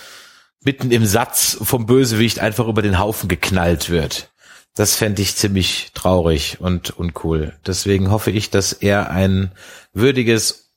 mitten 0.65 0.91
im 0.91 1.07
Satz 1.07 1.57
vom 1.61 1.87
Bösewicht 1.87 2.39
einfach 2.39 2.69
über 2.69 2.83
den 2.83 2.99
Haufen 2.99 3.29
geknallt 3.29 3.91
wird. 3.91 4.31
Das 4.75 4.97
fände 4.97 5.21
ich 5.21 5.37
ziemlich 5.37 5.91
traurig 5.93 6.61
und 6.61 6.91
uncool. 6.91 7.55
Deswegen 7.67 8.11
hoffe 8.11 8.31
ich, 8.31 8.51
dass 8.51 8.73
er 8.73 9.11
ein 9.11 9.53
würdiges 9.93 10.71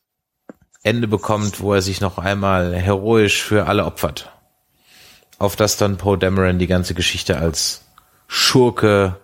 Ende 0.83 1.07
bekommt, 1.07 1.61
wo 1.61 1.73
er 1.73 1.81
sich 1.81 2.01
noch 2.01 2.17
einmal 2.17 2.75
heroisch 2.75 3.41
für 3.41 3.67
alle 3.67 3.85
opfert. 3.85 4.31
Auf 5.39 5.55
das 5.55 5.77
dann 5.77 5.97
Poe 5.97 6.17
Dameron 6.17 6.59
die 6.59 6.67
ganze 6.67 6.93
Geschichte 6.93 7.37
als 7.37 7.85
Schurke, 8.27 9.19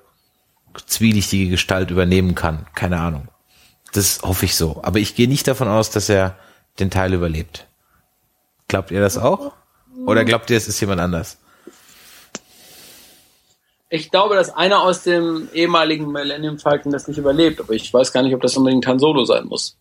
zwielichtige 0.86 1.50
Gestalt 1.50 1.92
übernehmen 1.92 2.34
kann. 2.34 2.66
Keine 2.74 3.00
Ahnung. 3.00 3.28
Das 3.94 4.22
hoffe 4.24 4.46
ich 4.46 4.56
so. 4.56 4.82
Aber 4.84 5.00
ich 5.00 5.16
gehe 5.16 5.28
nicht 5.28 5.48
davon 5.48 5.68
aus, 5.68 5.90
dass 5.90 6.08
er 6.08 6.38
den 6.80 6.90
Teil 6.90 7.14
überlebt. 7.14 7.68
Glaubt 8.68 8.92
ihr 8.92 9.02
das 9.02 9.18
auch? 9.18 9.54
Oder 10.06 10.26
glaubt 10.26 10.50
ihr, 10.50 10.58
es 10.58 10.68
ist 10.68 10.80
jemand 10.80 11.02
anders? 11.02 11.38
Ich 13.90 14.10
glaube, 14.10 14.36
dass 14.36 14.56
einer 14.56 14.84
aus 14.84 15.04
dem 15.04 15.50
ehemaligen 15.54 16.12
Millennium 16.12 16.60
Falcon 16.60 16.94
das 16.94 17.08
nicht 17.08 17.18
überlebt, 17.18 17.60
aber 17.60 17.74
ich 17.74 17.94
weiß 17.94 18.14
gar 18.14 18.24
nicht, 18.24 18.34
ob 18.34 18.42
das 18.42 18.56
unbedingt 18.56 18.88
Han 18.88 19.00
Solo 19.00 19.26
sein 19.26 19.46
muss. 19.46 19.78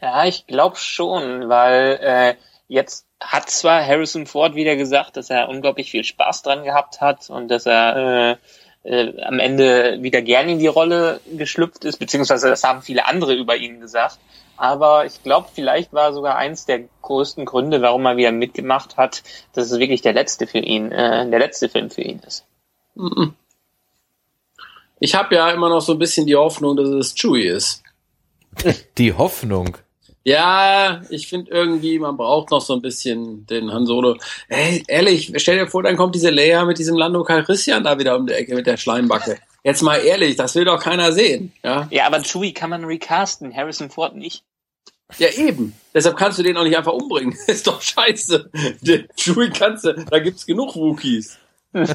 Ja, 0.00 0.24
ich 0.24 0.46
glaube 0.46 0.76
schon, 0.76 1.48
weil 1.48 1.98
äh, 2.00 2.34
jetzt 2.68 3.06
hat 3.20 3.50
zwar 3.50 3.84
Harrison 3.84 4.26
Ford 4.26 4.54
wieder 4.54 4.76
gesagt, 4.76 5.16
dass 5.16 5.30
er 5.30 5.48
unglaublich 5.48 5.90
viel 5.90 6.04
Spaß 6.04 6.42
dran 6.42 6.64
gehabt 6.64 7.00
hat 7.00 7.28
und 7.28 7.48
dass 7.48 7.66
er 7.66 8.38
äh, 8.84 8.90
äh, 8.90 9.22
am 9.22 9.40
Ende 9.40 10.02
wieder 10.02 10.22
gerne 10.22 10.52
in 10.52 10.58
die 10.58 10.66
Rolle 10.66 11.20
geschlüpft 11.36 11.84
ist, 11.84 11.98
beziehungsweise 11.98 12.48
das 12.48 12.62
haben 12.62 12.82
viele 12.82 13.06
andere 13.06 13.34
über 13.34 13.56
ihn 13.56 13.80
gesagt. 13.80 14.18
Aber 14.56 15.06
ich 15.06 15.22
glaube, 15.22 15.48
vielleicht 15.52 15.92
war 15.92 16.12
sogar 16.12 16.36
eins 16.36 16.64
der 16.64 16.84
größten 17.02 17.44
Gründe, 17.44 17.82
warum 17.82 18.06
er 18.06 18.16
wieder 18.16 18.32
mitgemacht 18.32 18.96
hat, 18.96 19.22
dass 19.52 19.70
es 19.70 19.78
wirklich 19.78 20.02
der 20.02 20.14
letzte 20.14 20.46
für 20.46 20.58
ihn, 20.58 20.92
äh, 20.92 21.28
der 21.28 21.38
letzte 21.38 21.68
Film 21.68 21.90
für 21.90 22.02
ihn 22.02 22.20
ist. 22.26 22.44
Mhm. 22.94 23.34
Ich 24.98 25.14
habe 25.14 25.34
ja 25.34 25.50
immer 25.50 25.68
noch 25.68 25.82
so 25.82 25.92
ein 25.92 25.98
bisschen 25.98 26.26
die 26.26 26.36
Hoffnung, 26.36 26.76
dass 26.76 26.88
es 26.88 27.14
Chewie 27.14 27.48
ist. 27.48 27.82
Die 28.96 29.12
Hoffnung. 29.12 29.76
Ja, 30.24 31.02
ich 31.10 31.28
finde 31.28 31.52
irgendwie, 31.52 32.00
man 32.00 32.16
braucht 32.16 32.50
noch 32.50 32.60
so 32.60 32.72
ein 32.74 32.82
bisschen 32.82 33.46
den 33.46 33.72
Han 33.72 33.86
Solo. 33.86 34.16
Ey, 34.48 34.82
ehrlich, 34.88 35.32
stell 35.36 35.58
dir 35.58 35.68
vor, 35.68 35.84
dann 35.84 35.96
kommt 35.96 36.16
diese 36.16 36.30
Leia 36.30 36.64
mit 36.64 36.78
diesem 36.78 36.96
Lando 36.96 37.22
Calrissian 37.22 37.84
da 37.84 37.96
wieder 37.98 38.16
um 38.16 38.26
die 38.26 38.32
Ecke 38.32 38.56
mit 38.56 38.66
der 38.66 38.76
Schleimbacke. 38.76 39.38
Jetzt 39.66 39.82
mal 39.82 39.96
ehrlich, 39.96 40.36
das 40.36 40.54
will 40.54 40.64
doch 40.64 40.80
keiner 40.80 41.10
sehen. 41.10 41.52
Ja, 41.64 41.88
ja 41.90 42.06
aber 42.06 42.22
Chewie 42.22 42.52
kann 42.52 42.70
man 42.70 42.84
recasten, 42.84 43.52
Harrison 43.52 43.90
Ford 43.90 44.14
nicht. 44.14 44.44
Ja, 45.18 45.28
eben. 45.30 45.74
Deshalb 45.92 46.16
kannst 46.16 46.38
du 46.38 46.44
den 46.44 46.56
auch 46.56 46.62
nicht 46.62 46.76
einfach 46.76 46.92
umbringen. 46.92 47.36
ist 47.48 47.66
doch 47.66 47.82
scheiße. 47.82 48.48
Den 48.80 49.08
Chewie 49.16 49.50
kannst 49.50 49.84
du, 49.84 49.92
da 50.08 50.20
gibt's 50.20 50.46
genug 50.46 50.76
Wookies. 50.76 51.38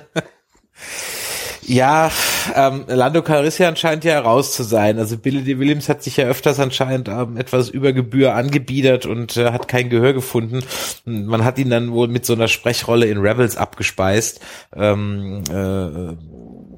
Ja, 1.64 2.12
ähm, 2.56 2.86
Lando 2.88 3.22
Calrissian 3.22 3.76
scheint 3.76 4.04
ja 4.04 4.20
raus 4.20 4.56
zu 4.56 4.64
sein. 4.64 4.98
Also 4.98 5.16
Billy 5.16 5.44
D. 5.44 5.60
Williams 5.60 5.90
hat 5.90 6.02
sich 6.02 6.18
ja 6.18 6.26
öfters 6.26 6.60
anscheinend 6.60 7.08
ähm, 7.08 7.38
etwas 7.38 7.70
über 7.70 7.94
Gebühr 7.94 8.34
angebiedert 8.34 9.06
und 9.06 9.38
äh, 9.38 9.52
hat 9.52 9.68
kein 9.68 9.90
Gehör 9.90 10.14
gefunden. 10.14 10.64
Man 11.06 11.46
hat 11.46 11.60
ihn 11.60 11.70
dann 11.70 11.92
wohl 11.92 12.08
mit 12.08 12.26
so 12.26 12.34
einer 12.34 12.48
Sprechrolle 12.48 13.06
in 13.06 13.20
Rebels 13.20 13.58
abgespeist. 13.58 14.42
Ähm, 14.76 15.44
äh, 15.50 16.16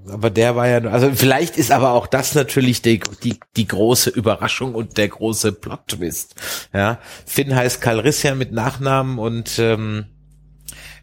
aber 0.10 0.30
der 0.30 0.56
war 0.56 0.68
ja, 0.68 0.80
also 0.90 1.12
vielleicht 1.14 1.58
ist 1.58 1.72
aber 1.72 1.92
auch 1.92 2.08
das 2.08 2.36
natürlich 2.36 2.82
die, 2.82 3.00
die, 3.24 3.40
die 3.56 3.68
große 3.68 4.10
Überraschung 4.10 4.76
und 4.76 4.98
der 4.98 5.08
große 5.08 5.54
Plot-Twist. 5.54 6.36
Ja, 6.74 7.00
Finn 7.26 7.56
heißt 7.56 7.82
Calrissian 7.82 8.38
mit 8.38 8.52
Nachnamen 8.52 9.20
und 9.20 9.58
ähm, 9.60 10.06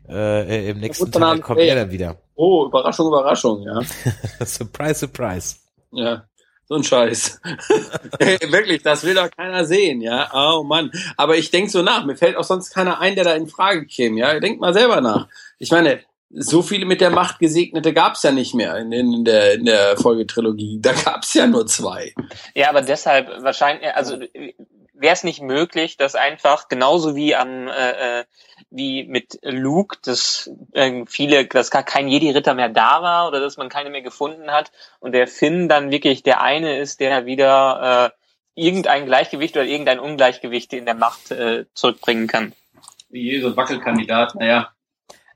äh, 0.08 0.70
im 0.70 0.80
nächsten 0.80 1.10
Teil 1.10 1.40
kommt 1.40 1.60
er 1.60 1.74
dann 1.76 1.90
wieder. 1.90 2.16
Oh, 2.34 2.66
Überraschung, 2.66 3.08
Überraschung, 3.08 3.62
ja. 3.62 3.80
surprise, 4.44 5.00
surprise. 5.00 5.56
Ja, 5.92 6.24
so 6.66 6.76
ein 6.76 6.84
Scheiß. 6.84 7.40
Wirklich, 8.20 8.82
das 8.82 9.04
will 9.04 9.14
doch 9.14 9.30
keiner 9.30 9.64
sehen, 9.64 10.00
ja. 10.00 10.30
Oh 10.32 10.62
Mann. 10.62 10.90
Aber 11.16 11.36
ich 11.36 11.50
denk 11.50 11.70
so 11.70 11.82
nach. 11.82 12.04
Mir 12.04 12.16
fällt 12.16 12.36
auch 12.36 12.44
sonst 12.44 12.70
keiner 12.70 13.00
ein, 13.00 13.14
der 13.14 13.24
da 13.24 13.34
in 13.34 13.48
Frage 13.48 13.86
käme, 13.86 14.20
ja. 14.20 14.38
Denk 14.38 14.60
mal 14.60 14.72
selber 14.72 15.00
nach. 15.00 15.26
Ich 15.58 15.70
meine, 15.70 16.00
so 16.30 16.62
viele 16.62 16.86
mit 16.86 17.00
der 17.00 17.10
Macht 17.10 17.38
Gesegnete 17.40 17.92
gab's 17.92 18.22
ja 18.22 18.30
nicht 18.30 18.54
mehr 18.54 18.76
in, 18.76 18.92
in 18.92 19.24
der, 19.24 19.54
in 19.54 19.64
der 19.64 19.96
Folgetrilogie. 19.96 20.78
Da 20.80 20.92
gab's 20.92 21.34
ja 21.34 21.46
nur 21.46 21.66
zwei. 21.66 22.14
Ja, 22.54 22.68
aber 22.68 22.82
deshalb 22.82 23.42
wahrscheinlich, 23.42 23.92
also 23.94 24.18
wäre 24.94 25.14
es 25.14 25.24
nicht 25.24 25.42
möglich, 25.42 25.96
dass 25.96 26.14
einfach 26.14 26.68
genauso 26.68 27.16
wie 27.16 27.34
am 27.34 27.68
äh, 27.68 28.20
äh 28.20 28.24
wie 28.72 29.04
mit 29.04 29.38
Luke, 29.42 29.98
dass 30.04 30.48
äh, 30.74 31.04
viele, 31.06 31.46
dass 31.46 31.72
gar 31.72 31.82
kein 31.82 32.06
Jedi-Ritter 32.06 32.54
mehr 32.54 32.68
da 32.68 33.02
war 33.02 33.26
oder 33.26 33.40
dass 33.40 33.56
man 33.56 33.68
keine 33.68 33.90
mehr 33.90 34.02
gefunden 34.02 34.52
hat 34.52 34.70
und 35.00 35.10
der 35.12 35.26
Finn 35.26 35.68
dann 35.68 35.90
wirklich 35.90 36.22
der 36.22 36.40
eine 36.40 36.78
ist, 36.78 37.00
der 37.00 37.26
wieder 37.26 38.12
äh, 38.14 38.20
irgendein 38.54 39.06
Gleichgewicht 39.06 39.56
oder 39.56 39.64
irgendein 39.64 39.98
Ungleichgewicht 39.98 40.72
in 40.72 40.84
der 40.84 40.94
Macht 40.94 41.32
äh, 41.32 41.64
zurückbringen 41.74 42.28
kann. 42.28 42.52
Wie 43.08 43.40
so 43.40 43.48
ein 43.48 43.56
Wackelkandidat, 43.56 44.36
naja. 44.36 44.70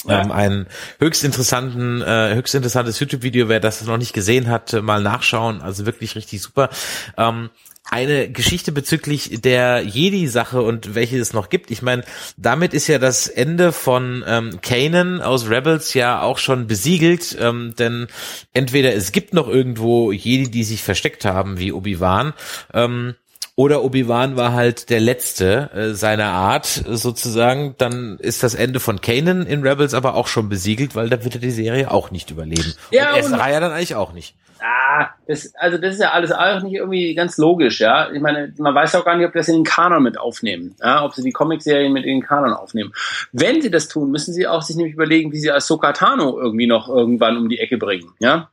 Ja. 0.06 0.22
Ähm, 0.22 0.32
ein 0.32 0.68
höchst 1.00 1.24
interessanten, 1.24 2.02
äh, 2.02 2.36
höchst 2.36 2.56
interessantes 2.56 3.00
YouTube-Video, 3.00 3.50
wer 3.50 3.60
das 3.60 3.84
noch 3.84 3.98
nicht 3.98 4.14
gesehen 4.14 4.48
hat, 4.48 4.74
mal 4.82 5.02
nachschauen. 5.02 5.62
Also 5.62 5.86
wirklich 5.86 6.16
richtig 6.16 6.42
super. 6.42 6.70
Ähm, 7.18 7.50
eine 7.90 8.30
Geschichte 8.30 8.72
bezüglich 8.72 9.42
der 9.42 9.82
Jedi-Sache 9.82 10.62
und 10.62 10.94
welche 10.94 11.18
es 11.20 11.34
noch 11.34 11.50
gibt. 11.50 11.72
Ich 11.72 11.82
meine, 11.82 12.04
damit 12.36 12.74
ist 12.74 12.88
ja 12.88 13.00
das 13.00 13.28
Ende 13.28 13.72
von 13.72 14.24
ähm, 14.28 14.60
Kanan 14.62 15.22
aus 15.22 15.50
Rebels 15.50 15.94
ja 15.94 16.22
auch 16.22 16.38
schon 16.38 16.68
besiegelt, 16.68 17.38
ähm, 17.40 17.74
denn 17.80 18.08
entweder 18.54 18.94
es 18.94 19.12
gibt 19.12 19.34
noch 19.34 19.48
irgendwo 19.48 20.12
Jedi, 20.12 20.52
die 20.52 20.64
sich 20.64 20.84
versteckt 20.84 21.24
haben, 21.24 21.60
wie 21.60 21.72
Obi-Wan, 21.72 22.34
ähm, 22.74 23.16
oder 23.58 23.84
Obi-Wan 23.84 24.38
war 24.38 24.54
halt 24.54 24.92
der 24.92 25.00
letzte 25.00 25.72
äh, 25.74 25.94
seiner 25.96 26.28
Art 26.28 26.68
sozusagen. 26.68 27.74
Dann 27.80 28.18
ist 28.20 28.44
das 28.44 28.54
Ende 28.54 28.80
von 28.80 29.02
Kanan 29.02 29.48
in 29.48 29.66
Rebels 29.66 29.96
aber 29.96 30.14
auch 30.14 30.28
schon 30.28 30.48
besiegelt, 30.48 30.96
weil 30.96 31.10
da 31.10 31.24
wird 31.24 31.34
er 31.34 31.42
die 31.42 31.50
Serie 31.50 31.90
auch 31.90 32.12
nicht 32.12 32.30
überleben. 32.30 32.76
Ja, 32.92 33.16
und 33.16 33.20
Ezra 33.20 33.50
ja 33.52 33.60
dann 33.60 33.72
eigentlich 33.72 33.96
auch 33.96 34.14
nicht. 34.14 34.36
Ah, 34.60 35.10
das, 35.28 35.56
also 35.56 35.80
das 35.80 35.96
ist 35.96 36.02
ja 36.02 36.12
alles 36.12 36.32
auch 36.32 36.62
nicht 36.62 36.76
irgendwie 36.76 37.16
ganz 37.16 37.38
logisch, 37.38 37.80
ja. 37.80 38.12
Ich 38.12 38.22
meine, 38.22 38.54
man 38.60 38.76
weiß 38.76 38.94
auch 38.94 39.06
gar 39.06 39.18
nicht, 39.18 39.26
ob 39.26 39.34
das 39.34 39.48
in 39.48 39.56
den 39.56 39.64
Kanon 39.64 40.04
mit 40.04 40.20
aufnehmen, 40.20 40.76
ja, 40.80 41.04
ob 41.04 41.16
sie 41.16 41.24
die 41.24 41.32
Comicserien 41.32 41.92
mit 41.92 42.06
in 42.06 42.20
den 42.20 42.28
Kanon 42.28 42.54
aufnehmen. 42.54 42.94
Wenn 43.32 43.60
sie 43.64 43.72
das 43.72 43.88
tun, 43.88 44.12
müssen 44.12 44.36
sie 44.36 44.48
auch 44.48 44.62
sich 44.62 44.76
nämlich 44.76 44.94
überlegen, 44.94 45.32
wie 45.32 45.40
sie 45.40 45.50
als 45.50 45.66
Sokatano 45.66 46.40
irgendwie 46.40 46.68
noch 46.68 46.90
irgendwann 46.90 47.38
um 47.38 47.50
die 47.50 47.58
Ecke 47.58 47.80
bringen, 47.80 48.12
ja. 48.20 48.52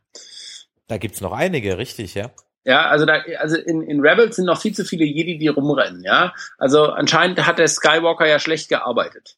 Da 0.89 0.97
gibt's 0.97 1.21
noch 1.21 1.33
einige, 1.33 1.77
richtig, 1.77 2.15
ja. 2.15 2.31
Ja, 2.65 2.87
also 2.87 3.05
da, 3.05 3.23
also 3.39 3.57
in, 3.57 3.83
in 3.83 4.01
Rebels 4.01 4.37
sind 4.37 4.47
noch 4.47 4.61
viel 4.61 4.75
zu 4.75 4.85
viele 4.85 5.05
Jedi, 5.05 5.39
die 5.39 5.49
rumrennen, 5.49 6.03
ja. 6.03 6.33
Also 6.59 6.87
anscheinend 6.87 7.47
hat 7.47 7.59
der 7.59 7.69
Skywalker 7.69 8.27
ja 8.27 8.39
schlecht 8.39 8.69
gearbeitet. 8.69 9.37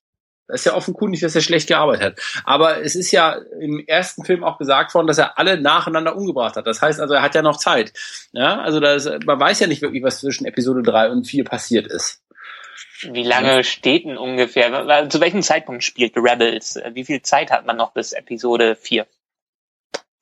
Das 0.49 0.61
ist 0.61 0.67
ja 0.67 0.75
offenkundig, 0.75 1.21
dass 1.21 1.35
er 1.35 1.41
schlecht 1.41 1.67
gearbeitet 1.67 2.05
hat. 2.05 2.21
Aber 2.45 2.81
es 2.81 2.95
ist 2.95 3.11
ja 3.11 3.37
im 3.61 3.85
ersten 3.85 4.25
Film 4.25 4.45
auch 4.45 4.59
gesagt 4.59 4.95
worden, 4.95 5.09
dass 5.09 5.19
er 5.19 5.39
alle 5.39 5.61
nacheinander 5.61 6.15
umgebracht 6.15 6.55
hat. 6.55 6.69
Das 6.69 6.81
heißt 6.81 7.01
also, 7.01 7.15
er 7.15 7.23
hat 7.23 7.35
ja 7.35 7.43
noch 7.43 7.57
Zeit. 7.57 7.93
Ja, 8.33 8.61
also 8.61 8.79
das, 8.79 9.11
man 9.25 9.41
weiß 9.41 9.59
ja 9.59 9.67
nicht 9.67 9.83
wirklich, 9.83 10.05
was 10.05 10.21
zwischen 10.21 10.47
Episode 10.47 10.83
3 10.83 11.11
und 11.11 11.27
4 11.27 11.45
passiert 11.45 11.89
ist. 11.89 12.23
Wie 13.03 13.25
lange 13.25 13.65
steht 13.65 14.05
denn 14.05 14.17
ungefähr? 14.17 15.09
Zu 15.09 15.21
welchem 15.21 15.43
Zeitpunkt 15.43 15.83
spielt 15.83 16.17
Rebels? 16.17 16.81
Wie 16.93 17.05
viel 17.05 17.23
Zeit 17.23 17.51
hat 17.51 17.67
man 17.67 17.77
noch 17.77 17.93
bis 17.93 18.13
Episode 18.13 18.77
4? 18.77 19.07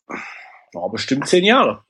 Ja, 0.09 0.89
bestimmt 0.91 1.29
zehn 1.29 1.45
Jahre. 1.45 1.85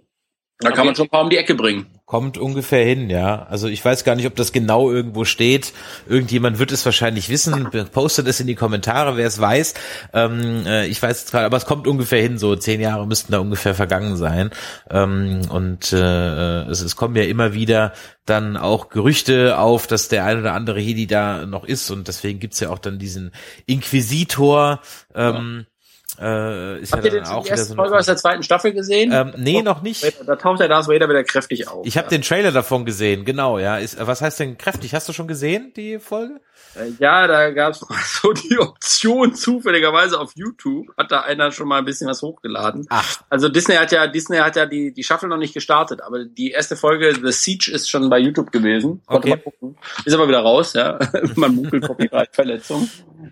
Da 0.61 0.71
kann 0.71 0.87
man 0.87 0.95
schon 0.95 1.07
ein 1.07 1.11
paar 1.11 1.23
um 1.23 1.31
die 1.31 1.37
Ecke 1.37 1.57
bringen. 1.57 1.87
Kommt 2.07 2.39
ungefähr 2.39 2.85
hin, 2.85 3.11
ja. 3.11 3.45
Also 3.45 3.67
ich 3.67 3.85
weiß 3.85 4.05
gar 4.05 4.15
nicht, 4.15 4.27
ob 4.27 4.37
das 4.37 4.53
genau 4.53 4.91
irgendwo 4.91 5.25
steht. 5.25 5.73
Irgendjemand 6.09 6.61
wird 6.61 6.71
es 6.71 6.85
wahrscheinlich 6.85 7.29
wissen. 7.29 7.71
Postet 7.93 8.29
es 8.29 8.39
in 8.39 8.47
die 8.47 8.55
Kommentare, 8.55 9.17
wer 9.17 9.27
es 9.27 9.41
weiß. 9.41 9.75
Ähm, 10.13 10.65
äh, 10.65 10.87
ich 10.87 11.03
weiß 11.03 11.25
es 11.25 11.31
gerade, 11.31 11.47
aber 11.47 11.57
es 11.57 11.67
kommt 11.67 11.89
ungefähr 11.89 12.23
hin. 12.23 12.39
So 12.39 12.55
zehn 12.55 12.81
Jahre 12.81 13.07
müssten 13.07 13.33
da 13.33 13.41
ungefähr 13.41 13.75
vergangen 13.75 14.17
sein. 14.17 14.51
Ähm, 14.91 15.41
und 15.49 15.93
äh, 15.93 16.63
es, 16.67 16.83
es 16.83 16.95
kommen 16.95 17.17
ja 17.17 17.25
immer 17.25 17.53
wieder 17.55 17.93
dann 18.25 18.57
auch 18.57 18.91
Gerüchte 18.91 19.59
auf, 19.59 19.89
dass 19.89 20.09
der 20.09 20.25
ein 20.25 20.39
oder 20.39 20.53
andere 20.53 20.79
Hedi 20.79 21.09
da 21.09 21.47
noch 21.47 21.65
ist. 21.65 21.91
Und 21.91 22.07
deswegen 22.07 22.39
gibt's 22.39 22.61
ja 22.61 22.71
auch 22.71 22.79
dann 22.79 23.01
diesen 23.01 23.33
Inquisitor. 23.67 24.81
Ähm, 25.17 25.65
ja 25.67 25.74
äh, 26.21 26.81
ist 26.81 26.93
Habt 26.93 27.05
ja 27.05 27.13
ihr 27.13 27.23
dann 27.23 27.33
auch 27.33 27.45
die 27.45 27.51
erste 27.51 27.67
so 27.67 27.75
Folge 27.75 27.97
aus 27.97 28.07
der 28.07 28.17
zweiten 28.17 28.43
Staffel 28.43 28.73
gesehen? 28.73 29.11
Ähm, 29.13 29.33
nee, 29.37 29.63
noch 29.63 29.83
nicht. 29.83 30.05
Da 30.27 30.37
taucht 30.37 30.61
der 30.61 30.69
Darth 30.69 30.87
Vader 30.87 31.09
wieder 31.09 31.25
kräftig 31.25 31.69
auf. 31.69 31.87
Ich 31.87 31.97
habe 31.97 32.07
ja. 32.07 32.11
den 32.11 32.23
Trailer 32.23 32.53
davon 32.53 32.85
gesehen, 32.85 33.25
genau, 33.25 33.59
ja. 33.59 33.79
Ist, 33.79 33.97
was 34.05 34.23
heißt 34.23 34.41
denn 34.41 34.57
kräftig? 34.57 34.95
Hast 34.95 35.09
du 35.09 35.13
schon 35.13 35.27
gesehen, 35.27 35.73
die 35.77 35.99
Folge? 35.99 36.41
Äh, 36.77 36.91
ja, 36.99 37.27
da 37.27 37.51
gab's 37.51 37.85
so 38.23 38.33
die 38.33 38.59
Option 38.59 39.35
zufälligerweise 39.35 40.21
auf 40.21 40.33
YouTube. 40.35 40.87
Hat 40.97 41.11
da 41.11 41.23
einer 41.23 41.51
schon 41.53 41.69
mal 41.69 41.79
ein 41.79 41.85
bisschen 41.85 42.09
was 42.09 42.23
hochgeladen. 42.23 42.87
Ach. 42.91 43.23
Also 43.29 43.49
Disney 43.49 43.75
hat 43.75 43.93
ja, 43.93 44.07
Disney 44.07 44.39
hat 44.39 44.57
ja 44.57 44.67
die, 44.67 44.93
die 44.93 45.05
Staffel 45.05 45.29
noch 45.29 45.37
nicht 45.37 45.55
gestartet, 45.55 46.01
aber 46.01 46.25
die 46.25 46.51
erste 46.51 46.77
Folge, 46.77 47.15
The 47.15 47.33
Siege, 47.33 47.71
ist 47.73 47.91
schon 47.91 48.09
bei 48.09 48.19
YouTube 48.19 48.53
gewesen. 48.53 49.03
Konnte 49.07 49.33
okay. 49.33 49.75
Ist 50.05 50.15
aber 50.15 50.29
wieder 50.29 50.41
raus, 50.41 50.75
ja. 50.75 50.99
man 51.35 51.55
munkelt 51.55 51.87
Copyright-Verletzung. 51.87 52.89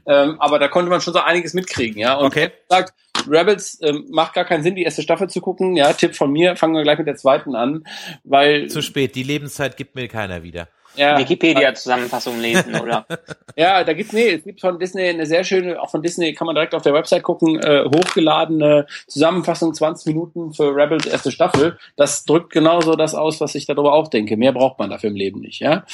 Ähm, 0.07 0.41
aber 0.41 0.59
da 0.59 0.69
konnte 0.69 0.91
man 0.91 1.01
schon 1.01 1.15
so 1.15 1.21
einiges 1.21 1.55
mitkriegen, 1.55 1.99
ja. 1.99 2.15
Und 2.15 2.27
okay. 2.27 2.51
sagt, 2.69 2.95
Rebels 3.29 3.79
ähm, 3.83 4.07
macht 4.11 4.35
gar 4.35 4.45
keinen 4.45 4.63
Sinn, 4.63 4.75
die 4.75 4.83
erste 4.83 5.03
Staffel 5.03 5.29
zu 5.29 5.41
gucken. 5.41 5.77
Ja, 5.77 5.93
Tipp 5.93 6.17
von 6.17 6.33
mir, 6.33 6.57
fangen 6.57 6.75
wir 6.75 6.83
gleich 6.83 6.99
mit 6.99 7.07
der 7.07 7.17
zweiten 7.17 7.55
an, 7.55 7.85
weil. 8.25 8.69
Zu 8.69 8.83
spät, 8.83 9.15
die 9.15 9.23
Lebenszeit 9.23 9.77
gibt 9.77 9.95
mir 9.95 10.09
keiner 10.09 10.43
wieder 10.43 10.69
ja, 10.95 11.19
Wikipedia-Zusammenfassung 11.19 12.41
lesen, 12.41 12.75
oder? 12.81 13.07
ja, 13.57 13.85
da 13.85 13.93
gibt's, 13.93 14.13
nee, 14.13 14.31
es 14.31 14.45
gibt 14.45 14.61
von 14.61 14.79
Disney 14.79 15.09
eine 15.09 15.27
sehr 15.27 15.45
schöne, 15.45 15.81
auch 15.81 15.91
von 15.91 16.03
Disney 16.03 16.35
kann 16.35 16.47
man 16.47 16.55
direkt 16.55 16.75
auf 16.75 16.83
der 16.83 16.95
Website 16.95 17.23
gucken, 17.23 17.59
äh, 17.61 17.85
hochgeladene 17.85 18.87
Zusammenfassung 19.07 19.75
20 19.75 20.07
Minuten 20.07 20.53
für 20.53 20.75
Rebels 20.75 21.07
erste 21.07 21.31
Staffel. 21.31 21.79
Das 21.97 22.25
drückt 22.25 22.53
genauso 22.53 22.95
das 22.95 23.15
aus, 23.15 23.41
was 23.41 23.55
ich 23.55 23.67
darüber 23.67 23.95
auch 23.95 24.09
denke. 24.09 24.37
Mehr 24.37 24.53
braucht 24.53 24.79
man 24.79 24.91
dafür 24.91 25.11
im 25.11 25.17
Leben 25.17 25.41
nicht, 25.41 25.61
ja. 25.61 25.85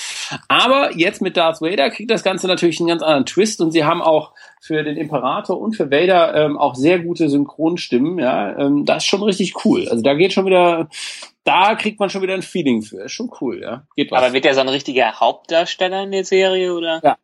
Aber 0.48 0.96
jetzt 0.96 1.22
mit 1.22 1.36
Darth 1.36 1.60
Vader 1.60 1.90
kriegt 1.90 2.10
das 2.10 2.22
Ganze 2.22 2.46
natürlich 2.46 2.80
einen 2.80 2.88
ganz 2.88 3.02
anderen 3.02 3.26
Twist 3.26 3.60
und 3.60 3.72
sie 3.72 3.84
haben 3.84 4.02
auch 4.02 4.32
für 4.60 4.82
den 4.82 4.96
Imperator 4.96 5.60
und 5.60 5.76
für 5.76 5.90
Vader 5.90 6.34
ähm, 6.34 6.58
auch 6.58 6.74
sehr 6.74 6.98
gute 6.98 7.28
Synchronstimmen, 7.28 8.18
ja. 8.18 8.58
Ähm, 8.58 8.84
das 8.84 9.04
ist 9.04 9.08
schon 9.08 9.22
richtig 9.22 9.64
cool. 9.64 9.88
Also 9.88 10.02
da 10.02 10.14
geht 10.14 10.32
schon 10.32 10.46
wieder 10.46 10.88
da 11.48 11.76
kriegt 11.76 11.98
man 11.98 12.10
schon 12.10 12.20
wieder 12.20 12.34
ein 12.34 12.42
Feeling 12.42 12.82
für. 12.82 13.04
Ist 13.04 13.12
schon 13.12 13.30
cool, 13.40 13.62
ja. 13.62 13.86
Geht 13.96 14.10
was. 14.10 14.22
Aber 14.22 14.34
wird 14.34 14.44
der 14.44 14.54
so 14.54 14.60
ein 14.60 14.68
richtiger 14.68 15.18
Hauptdarsteller 15.18 16.02
in 16.02 16.10
der 16.10 16.24
Serie, 16.24 16.74
oder? 16.74 17.00
Ja. 17.02 17.16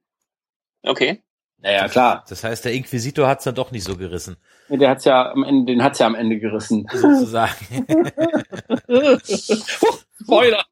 Okay. 0.82 1.22
Naja, 1.58 1.88
klar. 1.88 2.24
Das 2.28 2.42
heißt, 2.42 2.64
der 2.64 2.72
Inquisitor 2.72 3.26
hat's 3.28 3.44
dann 3.44 3.54
doch 3.54 3.70
nicht 3.70 3.84
so 3.84 3.96
gerissen. 3.96 4.38
Nee, 4.68 4.78
der 4.78 4.90
hat's 4.90 5.04
ja 5.04 5.30
am 5.30 5.44
Ende, 5.44 5.72
den 5.72 5.82
hat's 5.82 5.98
ja 5.98 6.06
am 6.06 6.14
Ende 6.14 6.38
gerissen. 6.38 6.86
Sozusagen. 6.92 7.86
Spoiler! 10.22 10.64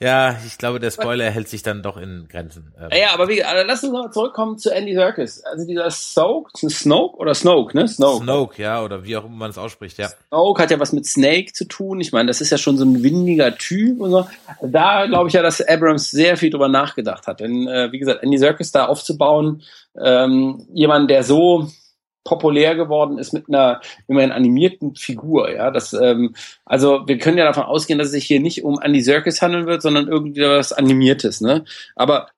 Ja, 0.00 0.36
ich 0.44 0.58
glaube, 0.58 0.80
der 0.80 0.90
Spoiler 0.90 1.30
hält 1.30 1.48
sich 1.48 1.62
dann 1.62 1.82
doch 1.82 1.96
in 1.96 2.26
Grenzen. 2.28 2.74
Ähm. 2.78 2.88
Ja, 2.92 3.14
aber 3.14 3.28
wie, 3.28 3.44
also 3.44 3.64
lass 3.64 3.84
uns 3.84 3.92
noch 3.92 4.10
zurückkommen 4.10 4.58
zu 4.58 4.70
Andy 4.70 4.92
Serkis. 4.92 5.42
Also 5.44 5.66
dieser 5.66 5.88
Soak, 5.90 6.50
Snoke 6.56 7.16
oder 7.16 7.32
Snoke, 7.32 7.76
ne? 7.76 7.86
Snoke. 7.86 8.24
Snoke, 8.24 8.62
ja, 8.62 8.82
oder 8.82 9.04
wie 9.04 9.16
auch 9.16 9.24
immer 9.24 9.36
man 9.36 9.50
es 9.50 9.58
ausspricht, 9.58 9.98
ja. 9.98 10.08
Snoke 10.28 10.60
hat 10.60 10.72
ja 10.72 10.80
was 10.80 10.92
mit 10.92 11.06
Snake 11.06 11.52
zu 11.52 11.64
tun. 11.66 12.00
Ich 12.00 12.12
meine, 12.12 12.26
das 12.26 12.40
ist 12.40 12.50
ja 12.50 12.58
schon 12.58 12.76
so 12.76 12.84
ein 12.84 13.04
windiger 13.04 13.56
Typ 13.56 14.00
und 14.00 14.10
so. 14.10 14.26
Da 14.62 15.06
glaube 15.06 15.28
ich 15.28 15.34
ja, 15.34 15.42
dass 15.42 15.60
Abrams 15.60 16.10
sehr 16.10 16.36
viel 16.36 16.50
drüber 16.50 16.68
nachgedacht 16.68 17.28
hat. 17.28 17.38
Denn, 17.38 17.68
äh, 17.68 17.92
wie 17.92 18.00
gesagt, 18.00 18.22
Andy 18.24 18.38
Serkis 18.38 18.72
da 18.72 18.86
aufzubauen, 18.86 19.62
ähm, 20.02 20.66
jemand, 20.72 21.08
der 21.08 21.22
so 21.22 21.68
populär 22.24 22.74
geworden 22.74 23.18
ist 23.18 23.32
mit 23.32 23.48
einer 23.48 23.80
immerhin 24.08 24.32
animierten 24.32 24.96
Figur, 24.96 25.54
ja. 25.54 25.70
Das, 25.70 25.92
ähm, 25.92 26.34
also 26.64 27.06
wir 27.06 27.18
können 27.18 27.38
ja 27.38 27.44
davon 27.44 27.64
ausgehen, 27.64 27.98
dass 27.98 28.08
es 28.08 28.12
sich 28.12 28.24
hier 28.24 28.40
nicht 28.40 28.64
um 28.64 28.80
Andy 28.80 29.02
Serkis 29.02 29.42
handeln 29.42 29.66
wird, 29.66 29.82
sondern 29.82 30.08
irgendwie 30.08 30.42
was 30.42 30.72
Animiertes, 30.72 31.40
ne? 31.40 31.64
Aber 31.94 32.28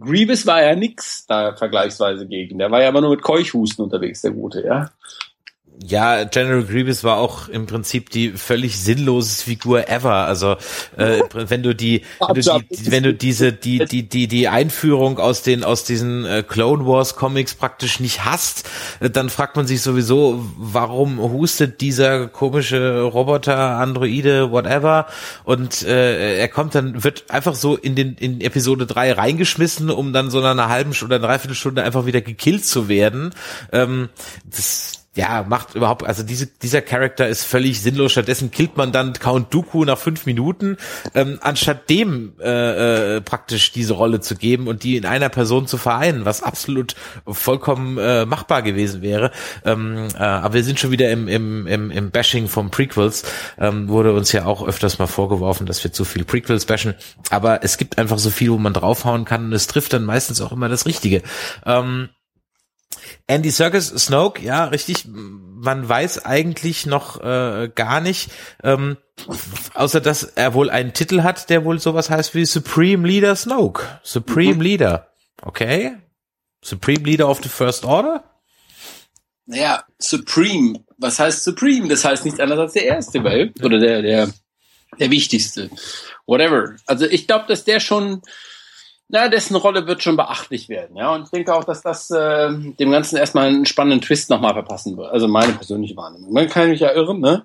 Grievous 0.00 0.46
war 0.46 0.62
ja 0.62 0.74
nix 0.74 1.26
da 1.26 1.54
vergleichsweise 1.54 2.26
gegen. 2.26 2.58
Der 2.58 2.70
war 2.70 2.82
ja 2.82 2.88
immer 2.88 3.00
nur 3.00 3.10
mit 3.10 3.22
Keuchhusten 3.22 3.84
unterwegs, 3.84 4.22
der 4.22 4.32
Gute, 4.32 4.64
ja. 4.64 4.90
Ja, 5.84 6.24
General 6.24 6.62
Grievous 6.62 7.02
war 7.02 7.16
auch 7.16 7.48
im 7.48 7.66
Prinzip 7.66 8.10
die 8.10 8.30
völlig 8.30 8.78
sinnlose 8.78 9.42
Figur 9.42 9.88
ever. 9.88 10.26
Also 10.26 10.56
äh, 10.96 11.20
wenn 11.32 11.62
du 11.62 11.74
die, 11.74 12.02
wenn 12.20 12.42
du, 12.42 12.64
die, 12.70 12.90
wenn 12.90 13.02
du 13.02 13.14
diese 13.14 13.52
die 13.52 13.84
die 13.84 14.08
die 14.08 14.28
die 14.28 14.48
Einführung 14.48 15.18
aus 15.18 15.42
den 15.42 15.64
aus 15.64 15.84
diesen 15.84 16.24
äh, 16.24 16.44
Clone 16.46 16.86
Wars 16.86 17.16
Comics 17.16 17.54
praktisch 17.54 18.00
nicht 18.00 18.24
hast, 18.24 18.68
äh, 19.00 19.10
dann 19.10 19.28
fragt 19.28 19.56
man 19.56 19.66
sich 19.66 19.82
sowieso, 19.82 20.44
warum 20.56 21.18
hustet 21.18 21.80
dieser 21.80 22.28
komische 22.28 23.02
Roboter, 23.02 23.56
Androide, 23.56 24.52
whatever 24.52 25.06
und 25.44 25.82
äh, 25.82 26.38
er 26.38 26.48
kommt 26.48 26.74
dann 26.74 27.02
wird 27.02 27.24
einfach 27.30 27.54
so 27.54 27.76
in 27.76 27.96
den 27.96 28.14
in 28.14 28.40
Episode 28.40 28.86
3 28.86 29.12
reingeschmissen, 29.12 29.90
um 29.90 30.12
dann 30.12 30.30
so 30.30 30.40
nach 30.40 30.52
einer 30.52 30.68
halben 30.68 30.94
Stunde, 30.94 31.16
einer 31.16 31.26
Dreiviertelstunde 31.26 31.82
einfach 31.82 32.06
wieder 32.06 32.20
gekillt 32.20 32.64
zu 32.64 32.88
werden. 32.88 33.34
Ähm, 33.72 34.10
das 34.44 35.01
ja, 35.14 35.44
macht 35.46 35.74
überhaupt, 35.74 36.04
also 36.04 36.22
diese, 36.22 36.46
dieser 36.46 36.80
Charakter 36.80 37.28
ist 37.28 37.44
völlig 37.44 37.82
sinnlos. 37.82 38.12
Stattdessen 38.12 38.50
killt 38.50 38.78
man 38.78 38.92
dann 38.92 39.12
Count 39.12 39.52
Dooku 39.52 39.84
nach 39.84 39.98
fünf 39.98 40.24
Minuten, 40.24 40.78
ähm, 41.14 41.38
anstatt 41.42 41.90
dem 41.90 42.32
äh, 42.40 43.16
äh, 43.16 43.20
praktisch 43.20 43.72
diese 43.72 43.92
Rolle 43.92 44.20
zu 44.20 44.36
geben 44.36 44.68
und 44.68 44.84
die 44.84 44.96
in 44.96 45.04
einer 45.04 45.28
Person 45.28 45.66
zu 45.66 45.76
vereinen, 45.76 46.24
was 46.24 46.42
absolut 46.42 46.94
vollkommen 47.26 47.98
äh, 47.98 48.24
machbar 48.24 48.62
gewesen 48.62 49.02
wäre. 49.02 49.32
Ähm, 49.66 50.08
äh, 50.14 50.22
aber 50.22 50.54
wir 50.54 50.64
sind 50.64 50.80
schon 50.80 50.92
wieder 50.92 51.10
im, 51.10 51.28
im, 51.28 51.66
im, 51.66 51.90
im 51.90 52.10
Bashing 52.10 52.48
vom 52.48 52.70
Prequels. 52.70 53.24
Ähm, 53.58 53.88
wurde 53.88 54.14
uns 54.14 54.32
ja 54.32 54.46
auch 54.46 54.66
öfters 54.66 54.98
mal 54.98 55.08
vorgeworfen, 55.08 55.66
dass 55.66 55.84
wir 55.84 55.92
zu 55.92 56.06
viel 56.06 56.24
Prequels 56.24 56.64
bashen. 56.64 56.94
Aber 57.28 57.62
es 57.62 57.76
gibt 57.76 57.98
einfach 57.98 58.18
so 58.18 58.30
viel, 58.30 58.50
wo 58.50 58.56
man 58.56 58.72
draufhauen 58.72 59.26
kann 59.26 59.44
und 59.44 59.52
es 59.52 59.66
trifft 59.66 59.92
dann 59.92 60.04
meistens 60.04 60.40
auch 60.40 60.52
immer 60.52 60.70
das 60.70 60.86
Richtige. 60.86 61.22
Ähm, 61.66 62.08
Andy 63.26 63.50
Serkis, 63.50 63.88
Snoke, 63.88 64.42
ja, 64.42 64.64
richtig. 64.66 65.06
Man 65.06 65.88
weiß 65.88 66.24
eigentlich 66.24 66.86
noch 66.86 67.20
äh, 67.20 67.70
gar 67.74 68.00
nicht, 68.00 68.30
ähm, 68.62 68.96
außer 69.74 70.00
dass 70.00 70.24
er 70.24 70.54
wohl 70.54 70.70
einen 70.70 70.92
Titel 70.92 71.22
hat, 71.22 71.50
der 71.50 71.64
wohl 71.64 71.78
sowas 71.78 72.10
heißt 72.10 72.34
wie 72.34 72.44
Supreme 72.44 73.06
Leader 73.06 73.36
Snoke. 73.36 74.00
Supreme 74.02 74.56
mhm. 74.56 74.60
Leader. 74.60 75.12
Okay. 75.42 75.96
Supreme 76.64 77.04
Leader 77.04 77.28
of 77.28 77.40
the 77.42 77.48
First 77.48 77.84
Order? 77.84 78.24
Naja, 79.46 79.84
Supreme. 79.98 80.84
Was 80.98 81.18
heißt 81.18 81.44
Supreme? 81.44 81.88
Das 81.88 82.04
heißt 82.04 82.24
nichts 82.24 82.40
anderes 82.40 82.60
als 82.60 82.72
der 82.74 82.84
erste 82.84 83.24
Welt. 83.24 83.62
Oder 83.64 83.78
der, 83.78 84.02
der, 84.02 84.32
der 84.98 85.10
wichtigste. 85.10 85.70
Whatever. 86.26 86.76
Also 86.86 87.06
ich 87.06 87.26
glaube, 87.26 87.46
dass 87.48 87.64
der 87.64 87.80
schon 87.80 88.22
na, 89.08 89.28
dessen 89.28 89.56
Rolle 89.56 89.86
wird 89.86 90.02
schon 90.02 90.16
beachtlich 90.16 90.68
werden, 90.68 90.96
ja. 90.96 91.14
Und 91.14 91.24
ich 91.24 91.30
denke 91.30 91.54
auch, 91.54 91.64
dass 91.64 91.82
das 91.82 92.10
äh, 92.10 92.50
dem 92.50 92.90
Ganzen 92.90 93.16
erstmal 93.16 93.48
einen 93.48 93.66
spannenden 93.66 94.00
Twist 94.00 94.30
nochmal 94.30 94.54
verpassen 94.54 94.96
wird. 94.96 95.10
Also 95.12 95.28
meine 95.28 95.52
persönliche 95.52 95.96
Wahrnehmung. 95.96 96.32
Man 96.32 96.48
kann 96.48 96.70
mich 96.70 96.80
ja 96.80 96.92
irren, 96.92 97.20
ne? 97.20 97.44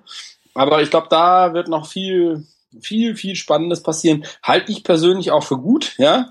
Aber 0.54 0.82
ich 0.82 0.90
glaube, 0.90 1.08
da 1.10 1.52
wird 1.54 1.68
noch 1.68 1.86
viel, 1.86 2.46
viel, 2.80 3.16
viel 3.16 3.36
Spannendes 3.36 3.82
passieren. 3.82 4.24
Halte 4.42 4.72
ich 4.72 4.82
persönlich 4.82 5.30
auch 5.30 5.44
für 5.44 5.58
gut, 5.58 5.94
ja. 5.98 6.30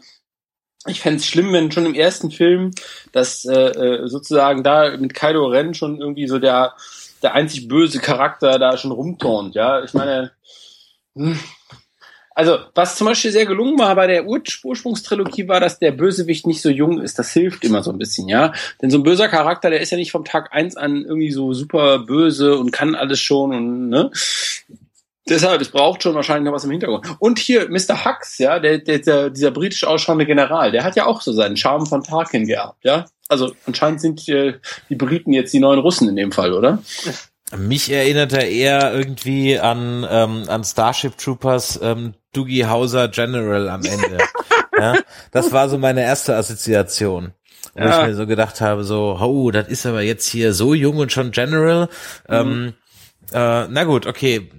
Ich 0.88 1.02
fände 1.02 1.18
es 1.18 1.28
schlimm, 1.28 1.54
wenn 1.54 1.72
schon 1.72 1.86
im 1.86 1.96
ersten 1.96 2.32
Film 2.32 2.72
das 3.12 3.46
äh, 3.46 3.54
äh, 3.54 4.08
sozusagen 4.08 4.64
da 4.64 4.96
mit 4.98 5.14
Kylo 5.14 5.48
Ren 5.48 5.74
schon 5.74 6.00
irgendwie 6.00 6.28
so 6.28 6.40
der, 6.40 6.74
der 7.22 7.34
einzig 7.34 7.68
böse 7.68 8.00
Charakter 8.00 8.58
da 8.58 8.78
schon 8.78 8.92
rumturnt, 8.92 9.56
ja. 9.56 9.84
Ich 9.84 9.94
meine, 9.94 10.32
hm, 11.16 11.40
also, 12.38 12.60
was 12.76 12.96
zum 12.96 13.08
Beispiel 13.08 13.32
sehr 13.32 13.48
gelungen 13.48 13.80
war 13.80 13.96
bei 13.96 14.06
der 14.06 14.28
Ur 14.28 14.40
Ursprungstrilogie, 14.64 15.48
war, 15.48 15.60
dass 15.60 15.80
der 15.80 15.92
Bösewicht 15.92 16.46
nicht 16.46 16.62
so 16.62 16.70
jung 16.70 17.02
ist. 17.02 17.18
Das 17.18 17.34
hilft 17.34 17.66
immer 17.66 17.82
so 17.82 17.92
ein 17.92 17.98
bisschen, 17.98 18.30
ja. 18.30 18.54
Denn 18.80 18.92
so 18.92 19.00
ein 19.00 19.04
böser 19.04 19.28
Charakter, 19.28 19.72
der 19.72 19.82
ist 19.82 19.90
ja 19.90 19.98
nicht 19.98 20.12
vom 20.12 20.24
Tag 20.24 20.54
eins 20.54 20.78
an 20.78 21.04
irgendwie 21.04 21.32
so 21.32 21.54
super 21.54 21.98
böse 21.98 22.56
und 22.56 22.70
kann 22.70 22.94
alles 22.94 23.20
schon 23.20 23.56
und, 23.56 23.90
ne. 23.90 24.12
Deshalb, 25.28 25.62
es 25.62 25.70
braucht 25.70 26.04
schon 26.04 26.14
wahrscheinlich 26.14 26.46
noch 26.46 26.54
was 26.54 26.64
im 26.64 26.70
Hintergrund. 26.70 27.08
Und 27.18 27.40
hier, 27.40 27.70
Mr. 27.72 28.06
Hux, 28.06 28.38
ja, 28.38 28.60
der, 28.60 28.78
der, 28.78 29.00
der, 29.00 29.30
dieser 29.32 29.50
britisch 29.50 29.84
ausschauende 29.84 30.28
General, 30.28 30.72
der 30.72 30.84
hat 30.84 30.96
ja 30.96 31.08
auch 31.08 31.22
so 31.22 31.34
seinen 31.34 31.58
Charme 31.58 31.88
von 31.88 32.04
Tarkin 32.04 32.46
gehabt, 32.46 32.86
ja. 32.86 33.08
Also 33.30 33.54
anscheinend 33.66 34.00
sind 34.00 34.30
äh, 34.30 34.60
die 34.90 34.96
Briten 34.96 35.34
jetzt 35.34 35.54
die 35.54 35.60
neuen 35.60 35.80
Russen 35.80 36.08
in 36.08 36.16
dem 36.16 36.32
Fall, 36.32 36.54
oder? 36.54 36.84
Mich 37.56 37.90
erinnert 37.90 38.34
er 38.34 38.48
eher 38.48 38.94
irgendwie 38.94 39.58
an, 39.58 40.06
ähm, 40.10 40.44
an 40.48 40.64
Starship 40.66 41.18
Troopers 41.18 41.80
ähm, 41.82 42.14
Doogie 42.34 42.66
Hauser 42.66 43.08
General 43.08 43.70
am 43.70 43.86
Ende. 43.86 44.18
ja, 44.78 44.96
das 45.32 45.54
war 45.54 45.70
so 45.70 45.78
meine 45.78 46.04
erste 46.04 46.36
Assoziation. 46.36 47.34
Wo 47.74 47.84
ja. 47.84 48.02
ich 48.02 48.08
mir 48.08 48.16
so 48.16 48.28
gedacht 48.28 48.60
habe, 48.60 48.84
so, 48.84 49.18
oh, 49.22 49.52
das 49.52 49.68
ist 49.70 49.86
aber 49.86 50.02
jetzt 50.02 50.28
hier 50.28 50.54
so 50.54 50.74
jung 50.74 50.98
und 50.98 51.12
schon 51.12 51.32
General. 51.32 51.88
Mhm. 52.28 52.34
Ähm, 52.36 52.74
äh, 53.32 53.68
na 53.70 53.84
gut, 53.86 54.08
okay. 54.08 54.50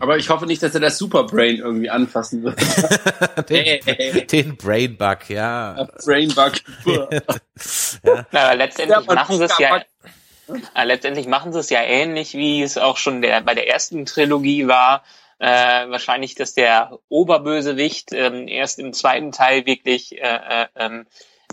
Aber 0.00 0.18
ich 0.18 0.28
hoffe 0.28 0.44
nicht, 0.44 0.62
dass 0.62 0.74
er 0.74 0.80
das 0.80 0.98
Superbrain 0.98 1.56
irgendwie 1.56 1.88
anfassen 1.88 2.42
wird. 2.42 2.58
den, 3.48 4.26
den 4.26 4.56
Brainbug, 4.56 5.30
ja. 5.30 5.88
Brainbug. 6.04 6.52
ja. 6.84 8.26
Na, 8.32 8.40
aber 8.40 8.56
letztendlich 8.56 9.06
machen 9.06 9.38
sie 9.38 9.44
es 9.44 9.58
ja. 9.58 9.78
Äh, 9.78 9.84
letztendlich 10.82 11.26
machen 11.26 11.52
sie 11.52 11.58
es 11.58 11.70
ja 11.70 11.82
ähnlich, 11.82 12.34
wie 12.34 12.62
es 12.62 12.78
auch 12.78 12.96
schon 12.96 13.22
der, 13.22 13.40
bei 13.42 13.54
der 13.54 13.68
ersten 13.68 14.06
Trilogie 14.06 14.66
war. 14.66 15.02
Äh, 15.38 15.88
wahrscheinlich, 15.90 16.34
dass 16.34 16.54
der 16.54 16.98
Oberbösewicht 17.08 18.12
ähm, 18.12 18.48
erst 18.48 18.78
im 18.78 18.92
zweiten 18.92 19.32
Teil 19.32 19.66
wirklich, 19.66 20.16
äh, 20.20 20.20
äh, 20.22 20.66
ähm, 20.76 21.06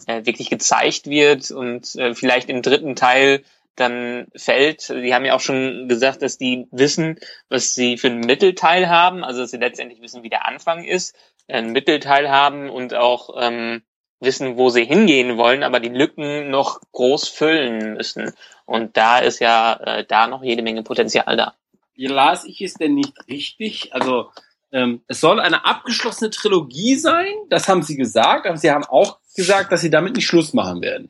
äh, 0.07 0.25
wirklich 0.25 0.49
gezeigt 0.49 1.07
wird 1.07 1.51
und 1.51 1.95
äh, 1.95 2.13
vielleicht 2.13 2.49
im 2.49 2.61
dritten 2.61 2.95
Teil 2.95 3.43
dann 3.75 4.27
fällt. 4.35 4.89
Die 4.89 5.13
haben 5.13 5.25
ja 5.25 5.35
auch 5.35 5.39
schon 5.41 5.87
gesagt, 5.87 6.21
dass 6.21 6.37
die 6.37 6.67
wissen, 6.71 7.19
was 7.49 7.73
sie 7.73 7.97
für 7.97 8.07
einen 8.07 8.19
Mittelteil 8.19 8.89
haben, 8.89 9.23
also 9.23 9.41
dass 9.41 9.51
sie 9.51 9.57
letztendlich 9.57 10.01
wissen, 10.01 10.23
wie 10.23 10.29
der 10.29 10.45
Anfang 10.45 10.83
ist, 10.83 11.15
einen 11.47 11.71
Mittelteil 11.71 12.29
haben 12.29 12.69
und 12.69 12.93
auch 12.93 13.35
ähm, 13.39 13.81
wissen, 14.19 14.55
wo 14.57 14.69
sie 14.69 14.85
hingehen 14.85 15.37
wollen, 15.37 15.63
aber 15.63 15.79
die 15.79 15.89
Lücken 15.89 16.49
noch 16.49 16.79
groß 16.91 17.27
füllen 17.27 17.95
müssen. 17.95 18.33
Und 18.71 18.95
da 18.95 19.19
ist 19.19 19.39
ja 19.39 19.73
äh, 19.73 20.05
da 20.05 20.27
noch 20.27 20.43
jede 20.43 20.63
Menge 20.63 20.81
Potenzial 20.81 21.35
da. 21.35 21.55
Wie 21.93 22.07
las 22.07 22.45
ich 22.45 22.61
es 22.61 22.75
denn 22.75 22.95
nicht 22.95 23.13
richtig? 23.27 23.93
Also 23.93 24.29
ähm, 24.71 25.01
es 25.07 25.19
soll 25.19 25.41
eine 25.41 25.65
abgeschlossene 25.65 26.29
Trilogie 26.29 26.95
sein, 26.95 27.33
das 27.49 27.67
haben 27.67 27.83
sie 27.83 27.97
gesagt, 27.97 28.47
aber 28.47 28.55
sie 28.55 28.71
haben 28.71 28.85
auch 28.85 29.19
gesagt, 29.35 29.73
dass 29.73 29.81
sie 29.81 29.89
damit 29.89 30.15
nicht 30.15 30.25
Schluss 30.25 30.53
machen 30.53 30.81
werden. 30.81 31.09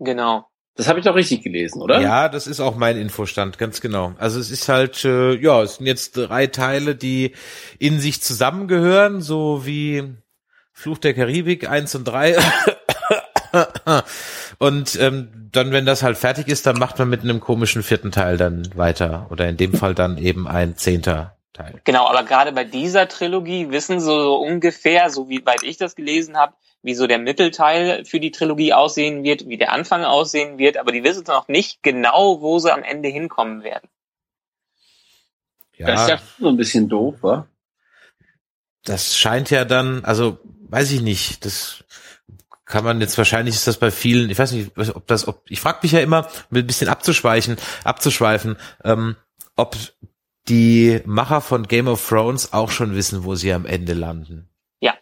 Genau. 0.00 0.48
Das 0.74 0.88
habe 0.88 0.98
ich 0.98 1.04
doch 1.04 1.14
richtig 1.14 1.42
gelesen, 1.42 1.80
oder? 1.80 2.00
Ja, 2.00 2.28
das 2.28 2.48
ist 2.48 2.58
auch 2.58 2.74
mein 2.74 2.98
Infostand, 2.98 3.56
ganz 3.56 3.80
genau. 3.80 4.14
Also 4.18 4.40
es 4.40 4.50
ist 4.50 4.68
halt, 4.68 5.04
äh, 5.04 5.34
ja, 5.36 5.62
es 5.62 5.76
sind 5.76 5.86
jetzt 5.86 6.16
drei 6.16 6.48
Teile, 6.48 6.96
die 6.96 7.34
in 7.78 8.00
sich 8.00 8.20
zusammengehören, 8.20 9.22
so 9.22 9.64
wie 9.64 10.02
Fluch 10.72 10.98
der 10.98 11.14
Karibik 11.14 11.70
eins 11.70 11.94
und 11.94 12.04
drei. 12.04 12.36
und 14.58 14.98
ähm, 15.00 15.48
dann, 15.52 15.72
wenn 15.72 15.86
das 15.86 16.02
halt 16.02 16.16
fertig 16.16 16.48
ist, 16.48 16.66
dann 16.66 16.78
macht 16.78 16.98
man 16.98 17.08
mit 17.08 17.22
einem 17.22 17.40
komischen 17.40 17.82
vierten 17.82 18.12
Teil 18.12 18.36
dann 18.36 18.68
weiter. 18.76 19.26
Oder 19.30 19.48
in 19.48 19.56
dem 19.56 19.74
Fall 19.74 19.94
dann 19.94 20.18
eben 20.18 20.46
ein 20.46 20.76
zehnter 20.76 21.36
Teil. 21.52 21.80
Genau, 21.84 22.06
aber 22.06 22.24
gerade 22.24 22.52
bei 22.52 22.64
dieser 22.64 23.08
Trilogie 23.08 23.70
wissen 23.70 24.00
so 24.00 24.36
ungefähr, 24.36 25.10
so 25.10 25.28
wie 25.28 25.44
weit 25.46 25.62
ich 25.62 25.76
das 25.78 25.96
gelesen 25.96 26.36
habe, 26.36 26.54
wie 26.82 26.94
so 26.94 27.06
der 27.06 27.18
Mittelteil 27.18 28.04
für 28.04 28.20
die 28.20 28.30
Trilogie 28.30 28.72
aussehen 28.72 29.24
wird, 29.24 29.48
wie 29.48 29.56
der 29.56 29.72
Anfang 29.72 30.04
aussehen 30.04 30.58
wird, 30.58 30.76
aber 30.76 30.92
die 30.92 31.02
wissen 31.02 31.24
noch 31.26 31.48
nicht 31.48 31.82
genau, 31.82 32.40
wo 32.40 32.58
sie 32.58 32.72
am 32.72 32.82
Ende 32.82 33.08
hinkommen 33.08 33.64
werden. 33.64 33.88
Ja, 35.76 35.86
das 35.88 36.02
ist 36.02 36.08
ja 36.08 36.20
so 36.38 36.48
ein 36.48 36.56
bisschen 36.56 36.88
doof, 36.88 37.16
wa? 37.22 37.48
Das 38.84 39.16
scheint 39.16 39.50
ja 39.50 39.64
dann, 39.64 40.04
also 40.04 40.38
weiß 40.68 40.92
ich 40.92 41.02
nicht, 41.02 41.44
das 41.44 41.84
kann 42.66 42.84
man 42.84 43.00
jetzt 43.00 43.16
wahrscheinlich 43.16 43.54
ist 43.54 43.66
das 43.66 43.78
bei 43.78 43.90
vielen, 43.90 44.28
ich 44.28 44.38
weiß 44.38 44.52
nicht, 44.52 44.72
ob 44.76 45.06
das, 45.06 45.26
ob 45.28 45.42
ich 45.48 45.60
frage 45.60 45.78
mich 45.82 45.92
ja 45.92 46.00
immer, 46.00 46.28
mit 46.50 46.64
ein 46.64 46.66
bisschen 46.66 46.88
abzuschweichen, 46.88 47.56
abzuschweifen, 47.84 48.56
ähm, 48.84 49.16
ob 49.54 49.76
die 50.48 51.00
Macher 51.06 51.40
von 51.40 51.66
Game 51.66 51.88
of 51.88 52.06
Thrones 52.06 52.52
auch 52.52 52.70
schon 52.70 52.94
wissen, 52.94 53.24
wo 53.24 53.34
sie 53.36 53.52
am 53.52 53.66
Ende 53.66 53.94
landen. 53.94 54.48
Ja. 54.80 54.94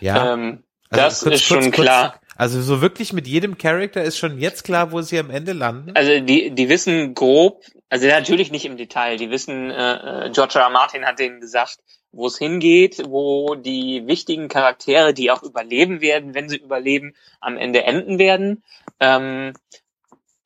Ja. 0.00 0.34
Ähm, 0.34 0.64
also 0.90 1.04
das 1.04 1.20
kurz, 1.20 1.34
ist 1.36 1.44
schon 1.44 1.62
kurz, 1.70 1.74
klar. 1.74 2.20
Also 2.36 2.60
so 2.60 2.80
wirklich 2.80 3.12
mit 3.12 3.26
jedem 3.26 3.58
Charakter 3.58 4.02
ist 4.02 4.18
schon 4.18 4.38
jetzt 4.38 4.64
klar, 4.64 4.90
wo 4.90 5.00
sie 5.02 5.18
am 5.18 5.30
Ende 5.30 5.52
landen. 5.52 5.92
Also 5.94 6.20
die, 6.20 6.50
die 6.50 6.68
wissen 6.68 7.14
grob, 7.14 7.62
also 7.88 8.06
natürlich 8.06 8.50
nicht 8.50 8.64
im 8.64 8.76
Detail. 8.76 9.16
Die 9.16 9.30
wissen, 9.30 9.70
äh, 9.70 10.26
äh 10.26 10.30
George 10.30 10.58
R. 10.58 10.62
R. 10.62 10.70
Martin 10.70 11.04
hat 11.04 11.18
denen 11.18 11.40
gesagt, 11.40 11.78
wo 12.12 12.26
es 12.26 12.38
hingeht, 12.38 13.02
wo 13.08 13.54
die 13.54 14.06
wichtigen 14.06 14.48
Charaktere, 14.48 15.14
die 15.14 15.30
auch 15.30 15.42
überleben 15.42 16.00
werden, 16.00 16.34
wenn 16.34 16.48
sie 16.48 16.58
überleben, 16.58 17.14
am 17.40 17.56
Ende 17.56 17.84
enden 17.84 18.18
werden. 18.18 18.62
Ähm, 19.00 19.54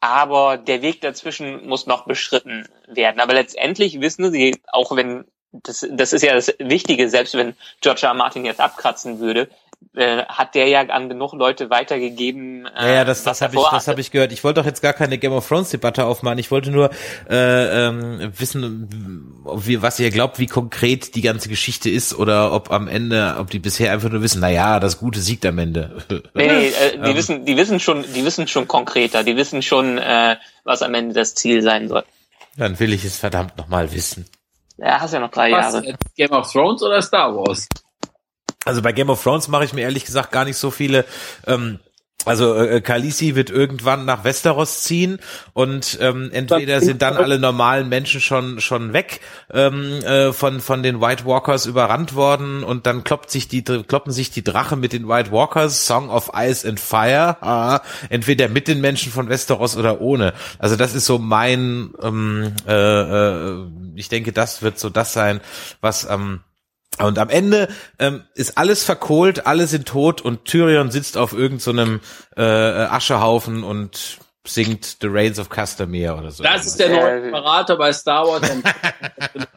aber 0.00 0.56
der 0.56 0.82
Weg 0.82 1.00
dazwischen 1.00 1.66
muss 1.66 1.86
noch 1.86 2.04
beschritten 2.06 2.68
werden. 2.86 3.20
Aber 3.20 3.34
letztendlich 3.34 4.00
wissen 4.00 4.30
sie, 4.30 4.56
auch 4.68 4.94
wenn 4.94 5.24
das, 5.52 5.86
das 5.90 6.12
ist 6.12 6.22
ja 6.22 6.34
das 6.34 6.54
Wichtige, 6.58 7.08
selbst 7.08 7.34
wenn 7.34 7.56
George 7.80 8.02
R. 8.02 8.10
R. 8.10 8.14
Martin 8.14 8.44
jetzt 8.44 8.60
abkratzen 8.60 9.20
würde, 9.20 9.48
äh, 9.96 10.24
hat 10.26 10.54
der 10.54 10.68
ja 10.68 10.80
an 10.82 11.08
genug 11.08 11.32
Leute 11.32 11.70
weitergegeben. 11.70 12.66
Äh, 12.66 12.88
ja, 12.88 12.94
ja, 12.96 13.04
das, 13.04 13.24
das 13.24 13.40
habe 13.40 13.56
ich, 13.56 13.62
das 13.70 13.88
habe 13.88 14.00
ich 14.00 14.10
gehört. 14.10 14.32
Ich 14.32 14.44
wollte 14.44 14.60
doch 14.60 14.66
jetzt 14.66 14.82
gar 14.82 14.92
keine 14.92 15.18
Game 15.18 15.32
of 15.32 15.48
Thrones 15.48 15.70
Debatte 15.70 16.04
aufmachen. 16.04 16.38
Ich 16.38 16.50
wollte 16.50 16.70
nur 16.70 16.90
äh, 17.30 17.86
ähm, 17.86 18.32
wissen, 18.36 19.42
wir, 19.44 19.82
was 19.82 19.98
ihr 19.98 20.10
glaubt, 20.10 20.38
wie 20.38 20.46
konkret 20.46 21.14
die 21.14 21.22
ganze 21.22 21.48
Geschichte 21.48 21.88
ist 21.88 22.14
oder 22.14 22.52
ob 22.52 22.70
am 22.70 22.88
Ende, 22.88 23.36
ob 23.38 23.50
die 23.50 23.58
bisher 23.58 23.92
einfach 23.92 24.10
nur 24.10 24.22
wissen, 24.22 24.40
na 24.40 24.50
ja, 24.50 24.80
das 24.80 24.98
Gute 24.98 25.20
siegt 25.20 25.46
am 25.46 25.58
Ende. 25.58 25.96
Nee, 26.34 26.46
nee 26.46 26.66
äh, 26.68 26.98
die 26.98 27.10
ähm. 27.10 27.16
wissen, 27.16 27.44
die 27.44 27.56
wissen 27.56 27.80
schon, 27.80 28.04
die 28.14 28.24
wissen 28.24 28.46
schon 28.48 28.68
konkreter. 28.68 29.24
Die 29.24 29.36
wissen 29.36 29.62
schon, 29.62 29.98
äh, 29.98 30.36
was 30.64 30.82
am 30.82 30.94
Ende 30.94 31.14
das 31.14 31.34
Ziel 31.34 31.62
sein 31.62 31.88
soll. 31.88 32.04
Dann 32.56 32.78
will 32.80 32.92
ich 32.92 33.04
es 33.04 33.18
verdammt 33.18 33.56
nochmal 33.56 33.92
wissen. 33.92 34.26
Ja, 34.78 35.00
hast 35.00 35.14
ja 35.14 35.20
noch 35.20 35.30
drei 35.30 35.52
was, 35.52 35.72
Jahre. 35.72 35.94
Game 36.16 36.32
of 36.32 36.50
Thrones 36.52 36.82
oder 36.82 37.00
Star 37.00 37.34
Wars? 37.34 37.66
Also 38.66 38.82
bei 38.82 38.92
Game 38.92 39.08
of 39.08 39.22
Thrones 39.22 39.48
mache 39.48 39.64
ich 39.64 39.72
mir 39.72 39.82
ehrlich 39.82 40.04
gesagt 40.04 40.32
gar 40.32 40.44
nicht 40.44 40.58
so 40.58 40.70
viele 40.70 41.04
ähm, 41.46 41.78
also 42.26 42.56
äh, 42.56 42.80
Khaleesi 42.80 43.36
wird 43.36 43.50
irgendwann 43.50 44.04
nach 44.04 44.24
Westeros 44.24 44.82
ziehen 44.82 45.20
und 45.52 45.96
ähm, 46.00 46.30
entweder 46.32 46.80
sind 46.80 47.00
dann 47.00 47.16
alle 47.16 47.38
normalen 47.38 47.88
Menschen 47.88 48.20
schon 48.20 48.60
schon 48.60 48.92
weg 48.92 49.20
ähm, 49.52 50.02
äh, 50.02 50.32
von 50.32 50.60
von 50.60 50.82
den 50.82 51.00
White 51.00 51.24
Walkers 51.24 51.66
überrannt 51.66 52.16
worden 52.16 52.64
und 52.64 52.86
dann 52.86 53.04
kloppt 53.04 53.30
sich 53.30 53.46
die 53.46 53.62
kloppen 53.62 54.12
sich 54.12 54.32
die 54.32 54.42
Drache 54.42 54.74
mit 54.74 54.92
den 54.92 55.08
White 55.08 55.30
Walkers 55.30 55.86
Song 55.86 56.10
of 56.10 56.32
Ice 56.34 56.68
and 56.68 56.80
Fire 56.80 57.36
ah, 57.42 57.80
entweder 58.08 58.48
mit 58.48 58.66
den 58.66 58.80
Menschen 58.80 59.12
von 59.12 59.28
Westeros 59.28 59.76
oder 59.76 60.00
ohne. 60.00 60.34
Also 60.58 60.74
das 60.74 60.96
ist 60.96 61.06
so 61.06 61.18
mein 61.18 61.90
ähm, 62.02 62.54
äh, 62.66 62.72
äh, 62.72 63.66
ich 63.94 64.08
denke, 64.08 64.32
das 64.32 64.62
wird 64.62 64.80
so 64.80 64.90
das 64.90 65.12
sein, 65.12 65.40
was 65.80 66.08
ähm, 66.10 66.40
und 66.98 67.18
am 67.18 67.28
Ende 67.28 67.68
ähm, 67.98 68.22
ist 68.34 68.56
alles 68.58 68.84
verkohlt, 68.84 69.46
alle 69.46 69.66
sind 69.66 69.86
tot 69.86 70.20
und 70.20 70.44
Tyrion 70.44 70.90
sitzt 70.90 71.16
auf 71.18 71.32
irgendeinem 71.32 72.00
so 72.34 72.42
äh, 72.42 72.42
Aschehaufen 72.42 73.64
und 73.64 74.18
singt 74.46 74.98
The 75.00 75.08
Reigns 75.08 75.38
of 75.38 75.48
Castamere 75.48 76.16
oder 76.16 76.30
so. 76.30 76.42
Das 76.42 76.66
ist 76.66 76.78
der 76.78 76.90
neue 76.90 77.26
Imperator 77.26 77.76
bei 77.76 77.92
Star 77.92 78.26
Wars. 78.26 78.50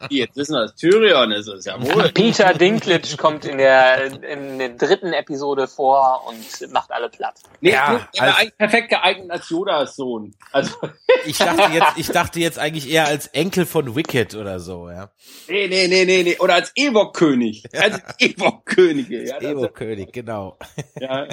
Jetzt 0.09 0.35
wissen 0.35 0.53
wir, 0.53 0.61
dass 0.61 0.75
Tyrion 0.75 1.31
ist 1.31 1.47
es 1.47 1.65
ja 1.65 1.79
wohl. 1.81 2.09
Peter 2.13 2.53
Dinklage 2.53 3.17
kommt 3.17 3.45
in 3.45 3.57
der, 3.57 4.05
in 4.23 4.59
der 4.59 4.69
dritten 4.69 5.13
Episode 5.13 5.67
vor 5.67 6.25
und 6.27 6.71
macht 6.71 6.91
alle 6.91 7.09
platt. 7.09 7.35
Nee, 7.61 7.71
ja, 7.71 8.07
er 8.13 8.21
also, 8.23 8.37
eigentlich 8.37 8.57
perfekt 8.57 8.89
geeignet 8.89 9.31
als 9.31 9.49
Yodas 9.49 9.95
Sohn. 9.95 10.33
Also 10.51 10.71
ich 11.25 11.37
dachte 11.37 11.73
jetzt, 11.73 11.93
ich 11.97 12.07
dachte 12.07 12.39
jetzt 12.39 12.59
eigentlich 12.59 12.89
eher 12.89 13.05
als 13.05 13.27
Enkel 13.27 13.65
von 13.65 13.95
Wicked 13.95 14.35
oder 14.35 14.59
so, 14.59 14.89
ja. 14.89 15.11
Nee, 15.47 15.67
nee, 15.67 15.87
nee, 15.87 16.05
nee, 16.05 16.23
nee. 16.23 16.37
Oder 16.39 16.55
als 16.55 16.71
Ewok-König. 16.75 17.63
Ja. 17.73 17.79
Als 17.89 18.01
Ewok-Könige, 18.19 19.25
ja. 19.25 19.41
Ewok-König, 19.41 20.11
genau. 20.11 20.57
Ja. 20.99 21.25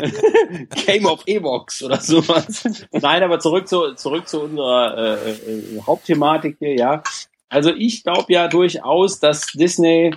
Game 0.86 1.07
of 1.07 1.22
Ewoks 1.26 1.82
oder 1.82 2.00
sowas. 2.00 2.64
Nein, 2.92 3.22
aber 3.22 3.40
zurück 3.47 3.68
zu, 3.68 3.94
zurück 3.94 4.28
zu 4.28 4.42
unserer 4.42 4.99
äh, 4.99 5.30
äh, 5.30 5.80
Hauptthematik 5.86 6.57
hier, 6.59 6.74
ja. 6.74 7.03
Also 7.49 7.70
ich 7.72 8.03
glaube 8.03 8.32
ja 8.32 8.49
durchaus, 8.49 9.20
dass 9.20 9.47
Disney 9.53 10.12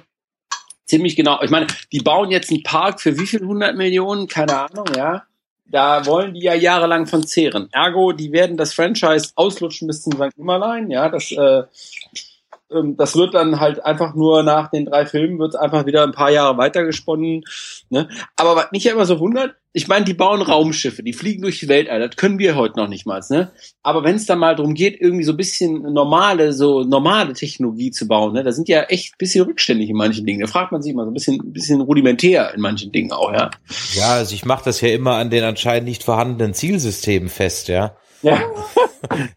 ziemlich 0.86 1.16
genau, 1.16 1.40
ich 1.44 1.52
meine, 1.52 1.68
die 1.92 2.00
bauen 2.00 2.32
jetzt 2.32 2.50
einen 2.50 2.64
Park 2.64 3.00
für 3.00 3.20
wie 3.20 3.28
viel 3.28 3.46
hundert 3.46 3.76
Millionen, 3.76 4.28
keine 4.28 4.68
Ahnung, 4.68 4.88
ja. 4.98 5.24
Da 5.68 6.08
wollen 6.08 6.34
die 6.34 6.42
ja 6.42 6.56
jahrelang 6.56 7.06
von 7.06 7.22
zehren. 7.24 7.70
Ergo, 7.72 8.14
die 8.14 8.32
werden 8.32 8.58
das 8.58 8.74
Franchise 8.74 9.34
auslutschen 9.36 9.88
bis 9.88 10.02
zum 10.02 10.14
St. 10.14 10.36
Nimmerlein, 10.36 10.90
ja. 10.90 11.10
Das 11.10 11.32
äh, 11.32 11.64
das 12.70 13.16
wird 13.16 13.34
dann 13.34 13.60
halt 13.60 13.84
einfach 13.84 14.14
nur 14.14 14.44
nach 14.44 14.70
den 14.70 14.86
drei 14.86 15.06
Filmen 15.06 15.40
wird 15.40 15.56
einfach 15.56 15.88
wieder 15.88 16.04
ein 16.04 16.12
paar 16.12 16.30
Jahre 16.30 16.58
weitergesponnen. 16.58 17.44
Ne? 17.90 18.08
Aber 18.36 18.56
was 18.56 18.72
mich 18.72 18.84
ja 18.84 18.94
immer 18.94 19.08
so 19.08 19.20
wundert, 19.20 19.56
ich 19.74 19.88
meine, 19.88 20.06
die 20.06 20.14
bauen 20.14 20.42
Raumschiffe, 20.42 21.02
die 21.02 21.14
fliegen 21.14 21.42
durch 21.42 21.60
die 21.60 21.68
Weltall, 21.68 22.00
das 22.00 22.16
können 22.16 22.38
wir 22.38 22.56
heute 22.56 22.78
noch 22.78 22.88
nicht 22.88 23.08
mal. 23.08 23.22
Ne? 23.30 23.52
Aber 23.82 24.04
wenn 24.04 24.16
es 24.16 24.28
dann 24.28 24.38
mal 24.38 24.56
darum 24.56 24.76
geht, 24.76 25.02
irgendwie 25.02 25.24
so 25.24 25.34
ein 25.34 25.38
bisschen 25.38 25.82
normale, 25.94 26.54
so 26.54 26.84
normale 26.84 27.34
Technologie 27.34 27.90
zu 27.90 28.08
bauen, 28.08 28.34
ne? 28.34 28.44
da 28.44 28.52
sind 28.52 28.70
ja 28.70 28.84
echt 28.84 29.14
ein 29.14 29.18
bisschen 29.18 29.46
rückständig 29.46 29.90
in 29.90 29.98
manchen 29.98 30.26
Dingen. 30.26 30.42
Da 30.42 30.48
fragt 30.48 30.72
man 30.72 30.84
sich 30.84 30.94
mal 30.94 31.06
so 31.06 31.12
ein 31.12 31.16
bisschen, 31.16 31.40
ein 31.40 31.54
bisschen 31.54 31.82
rudimentär 31.82 32.54
in 32.54 32.62
manchen 32.62 32.92
Dingen 32.92 33.12
auch, 33.12 33.32
ja. 33.32 33.50
Ja, 33.96 34.10
also 34.14 34.36
ich 34.36 34.46
mache 34.46 34.66
das 34.66 34.82
ja 34.82 34.90
immer 34.90 35.16
an 35.16 35.32
den 35.32 35.44
anscheinend 35.44 35.88
nicht 35.88 36.04
vorhandenen 36.04 36.54
Zielsystemen 36.54 37.30
fest, 37.30 37.68
ja. 37.68 37.96
Ja. 38.22 38.42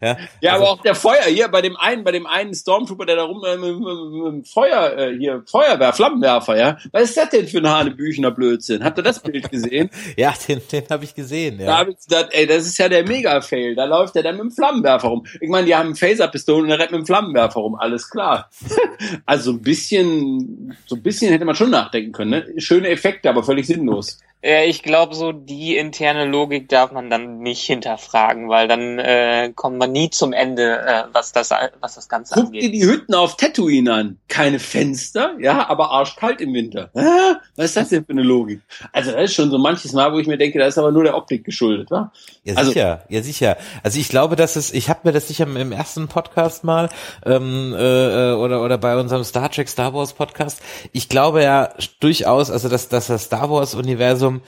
ja, 0.01 0.17
ja 0.41 0.53
also, 0.53 0.65
aber 0.65 0.71
auch 0.71 0.81
der 0.81 0.95
Feuer 0.95 1.23
hier 1.23 1.47
bei 1.47 1.61
dem 1.61 1.77
einen, 1.77 2.03
bei 2.03 2.11
dem 2.11 2.25
einen 2.25 2.53
Stormtrooper, 2.53 3.05
der 3.05 3.15
da 3.15 3.23
rum 3.23 3.43
äh, 3.45 3.57
mit, 3.57 3.79
mit, 3.79 4.33
mit 4.33 4.47
Feuer 4.47 4.97
äh, 4.97 5.17
hier 5.17 5.43
Feuerwehr, 5.45 5.93
Flammenwerfer, 5.93 6.57
ja. 6.57 6.77
Was 6.91 7.03
ist 7.03 7.17
das 7.17 7.29
denn 7.29 7.47
für 7.47 7.59
ein 7.59 7.69
Hanebüchener 7.69 8.31
Blödsinn? 8.31 8.83
Habt 8.83 8.97
ihr 8.97 9.03
das 9.03 9.21
Bild 9.21 9.49
gesehen? 9.49 9.89
ja, 10.17 10.33
den, 10.47 10.61
den 10.71 10.83
habe 10.89 11.03
ich 11.05 11.15
gesehen. 11.15 11.59
Ja. 11.59 11.65
Da 11.65 11.77
hab 11.79 11.87
ich 11.87 11.97
gedacht, 11.99 12.29
ey, 12.31 12.45
das 12.45 12.65
ist 12.65 12.77
ja 12.77 12.89
der 12.89 13.07
Mega-Fail. 13.07 13.75
Da 13.75 13.85
läuft 13.85 14.15
der 14.15 14.23
dann 14.23 14.35
mit 14.35 14.43
dem 14.43 14.51
Flammenwerfer 14.51 15.07
rum. 15.07 15.25
Ich 15.39 15.49
meine, 15.49 15.65
die 15.65 15.75
haben 15.75 15.87
einen 15.87 15.95
Phaser-Pistole 15.95 16.63
und 16.63 16.69
der 16.69 16.79
rennt 16.79 16.91
mit 16.91 16.99
dem 17.01 17.05
Flammenwerfer 17.05 17.59
rum. 17.59 17.75
Alles 17.75 18.09
klar. 18.09 18.49
also 19.25 19.51
ein 19.51 19.61
bisschen, 19.61 20.75
so 20.85 20.95
ein 20.95 21.03
bisschen 21.03 21.31
hätte 21.31 21.45
man 21.45 21.55
schon 21.55 21.69
nachdenken 21.69 22.11
können. 22.11 22.31
Ne? 22.31 22.53
Schöne 22.57 22.89
Effekte, 22.89 23.29
aber 23.29 23.43
völlig 23.43 23.65
sinnlos. 23.65 24.19
Ja, 24.45 24.61
ich 24.63 24.83
glaube, 24.83 25.15
so 25.15 25.31
die 25.31 25.77
interne 25.77 26.25
Logik 26.25 26.67
darf 26.67 26.91
man 26.91 27.09
dann 27.09 27.39
nicht 27.39 27.61
hinterfragen, 27.61 28.49
weil 28.49 28.67
dann 28.67 28.99
äh, 28.99 29.53
kommt 29.55 29.77
man 29.77 29.93
nie 29.93 30.09
zum 30.09 30.33
Ende, 30.33 30.79
äh, 30.85 31.03
was 31.13 31.31
das 31.31 31.51
was 31.79 31.95
das 31.95 32.09
Ganze 32.09 32.33
Guck 32.33 32.47
angeht. 32.47 32.61
Guck 32.61 32.71
dir 32.71 32.77
die 32.77 32.85
Hütten 32.85 33.15
auf 33.15 33.37
Tatooine 33.37 33.93
an. 33.93 34.17
Keine 34.27 34.59
Fenster, 34.59 35.35
ja, 35.39 35.69
aber 35.69 35.91
arschkalt 35.91 36.41
im 36.41 36.53
Winter. 36.53 36.89
Hä? 36.93 37.37
Was 37.55 37.67
ist 37.67 37.77
das 37.77 37.89
denn 37.89 38.03
für 38.03 38.11
eine 38.11 38.23
Logik? 38.23 38.59
Also 38.91 39.13
das 39.13 39.23
ist 39.23 39.33
schon 39.33 39.49
so 39.49 39.57
manches 39.57 39.93
Mal, 39.93 40.11
wo 40.11 40.19
ich 40.19 40.27
mir 40.27 40.37
denke, 40.37 40.59
das 40.59 40.73
ist 40.73 40.77
aber 40.77 40.91
nur 40.91 41.05
der 41.05 41.15
Optik 41.15 41.45
geschuldet, 41.45 41.89
wa? 41.89 42.11
Ja, 42.43 42.55
also, 42.55 42.71
sicher, 42.71 43.05
ja 43.07 43.21
sicher. 43.21 43.57
Also 43.81 43.97
ich 43.97 44.09
glaube, 44.09 44.35
dass 44.35 44.57
es, 44.57 44.73
ich 44.73 44.89
habe 44.89 45.01
mir 45.03 45.13
das 45.13 45.29
sicher 45.29 45.47
im 45.47 45.71
ersten 45.71 46.09
Podcast 46.09 46.65
mal 46.65 46.89
ähm, 47.25 47.73
äh, 47.73 48.33
oder 48.33 48.61
oder 48.61 48.77
bei 48.77 48.99
unserem 48.99 49.23
Star 49.23 49.49
Trek 49.49 49.69
Star 49.69 49.93
Wars 49.93 50.11
Podcast. 50.11 50.61
Ich 50.91 51.07
glaube 51.07 51.43
ja 51.43 51.73
durchaus, 52.01 52.51
also 52.51 52.67
dass, 52.67 52.89
dass 52.89 53.07
das 53.07 53.23
Star 53.23 53.49
Wars 53.49 53.73
Universum 53.73 54.32
Universum 54.33 54.41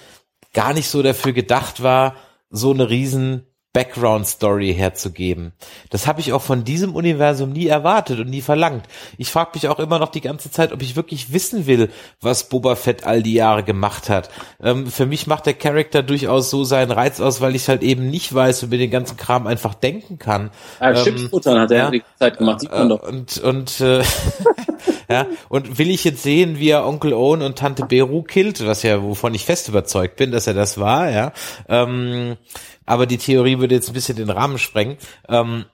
gar 0.54 0.74
nicht 0.74 0.90
so 0.90 1.04
dafür 1.04 1.34
gedacht 1.34 1.84
war, 1.84 2.16
so 2.50 2.72
eine 2.72 2.90
riesen 2.90 3.46
Background-Story 3.74 4.74
herzugeben. 4.74 5.52
Das 5.90 6.08
habe 6.08 6.22
ich 6.22 6.32
auch 6.32 6.42
von 6.42 6.64
diesem 6.64 6.96
Universum 6.96 7.52
nie 7.52 7.68
erwartet 7.68 8.22
und 8.22 8.30
nie 8.30 8.40
verlangt. 8.40 8.86
Ich 9.18 9.30
frage 9.30 9.52
mich 9.56 9.68
auch 9.68 9.80
immer 9.80 10.00
noch 10.00 10.12
die 10.12 10.22
ganze 10.22 10.50
Zeit, 10.50 10.72
ob 10.72 10.82
ich 10.82 10.96
wirklich 10.96 11.34
wissen 11.34 11.66
will, 11.68 11.90
was 12.22 12.48
Boba 12.48 12.78
Fett 12.78 13.06
all 13.06 13.22
die 13.22 13.34
Jahre 13.34 13.64
gemacht 13.64 14.08
hat. 14.10 14.30
Ähm, 14.64 14.88
für 14.88 15.06
mich 15.06 15.28
macht 15.28 15.46
der 15.46 15.56
Charakter 15.56 16.04
durchaus 16.04 16.50
so 16.50 16.64
seinen 16.64 16.92
Reiz 16.92 17.20
aus, 17.20 17.42
weil 17.42 17.54
ich 17.54 17.68
halt 17.68 17.84
eben 17.84 18.10
nicht 18.10 18.34
weiß 18.34 18.64
und 18.64 18.70
mir 18.70 18.78
den 18.78 18.92
ganzen 18.92 19.18
Kram 19.18 19.46
einfach 19.46 19.74
denken 19.74 20.20
kann. 20.20 20.52
Ja, 20.80 20.92
ähm, 20.92 21.04
Chipsfuttern 21.04 21.60
hat 21.60 21.72
er 21.72 21.78
ja, 21.78 21.92
die 21.92 22.04
Zeit 22.18 22.38
gemacht, 22.38 22.62
sieht 22.62 22.72
man 22.72 22.86
äh, 22.86 22.90
doch. 22.92 23.04
Und, 23.04 23.38
und 23.40 23.82
äh, 23.82 24.04
ja, 25.10 25.28
und 25.50 25.78
will 25.78 25.90
ich 25.90 26.04
jetzt 26.04 26.24
sehen, 26.24 26.60
wie 26.60 26.70
er 26.70 26.86
Onkel 26.86 27.14
Owen 27.14 27.42
und 27.42 27.58
Tante 27.58 27.86
Beru 27.86 28.24
killt, 28.24 28.66
was 28.66 28.84
ja, 28.84 29.02
wovon 29.02 29.34
ich 29.34 29.46
fest 29.46 29.68
überzeugt 29.70 30.16
bin, 30.16 30.32
dass 30.32 30.48
er 30.48 30.54
das 30.54 30.78
war, 30.78 31.10
ja. 31.10 31.34
Ähm, 31.68 32.38
aber 32.86 33.06
die 33.06 33.18
Theorie 33.18 33.60
würde 33.60 33.76
jetzt 33.76 33.90
ein 33.90 33.94
bisschen 33.94 34.18
den 34.18 34.30
Rahmen 34.30 34.58
sprengen. 34.58 34.98
Ähm, 35.28 35.66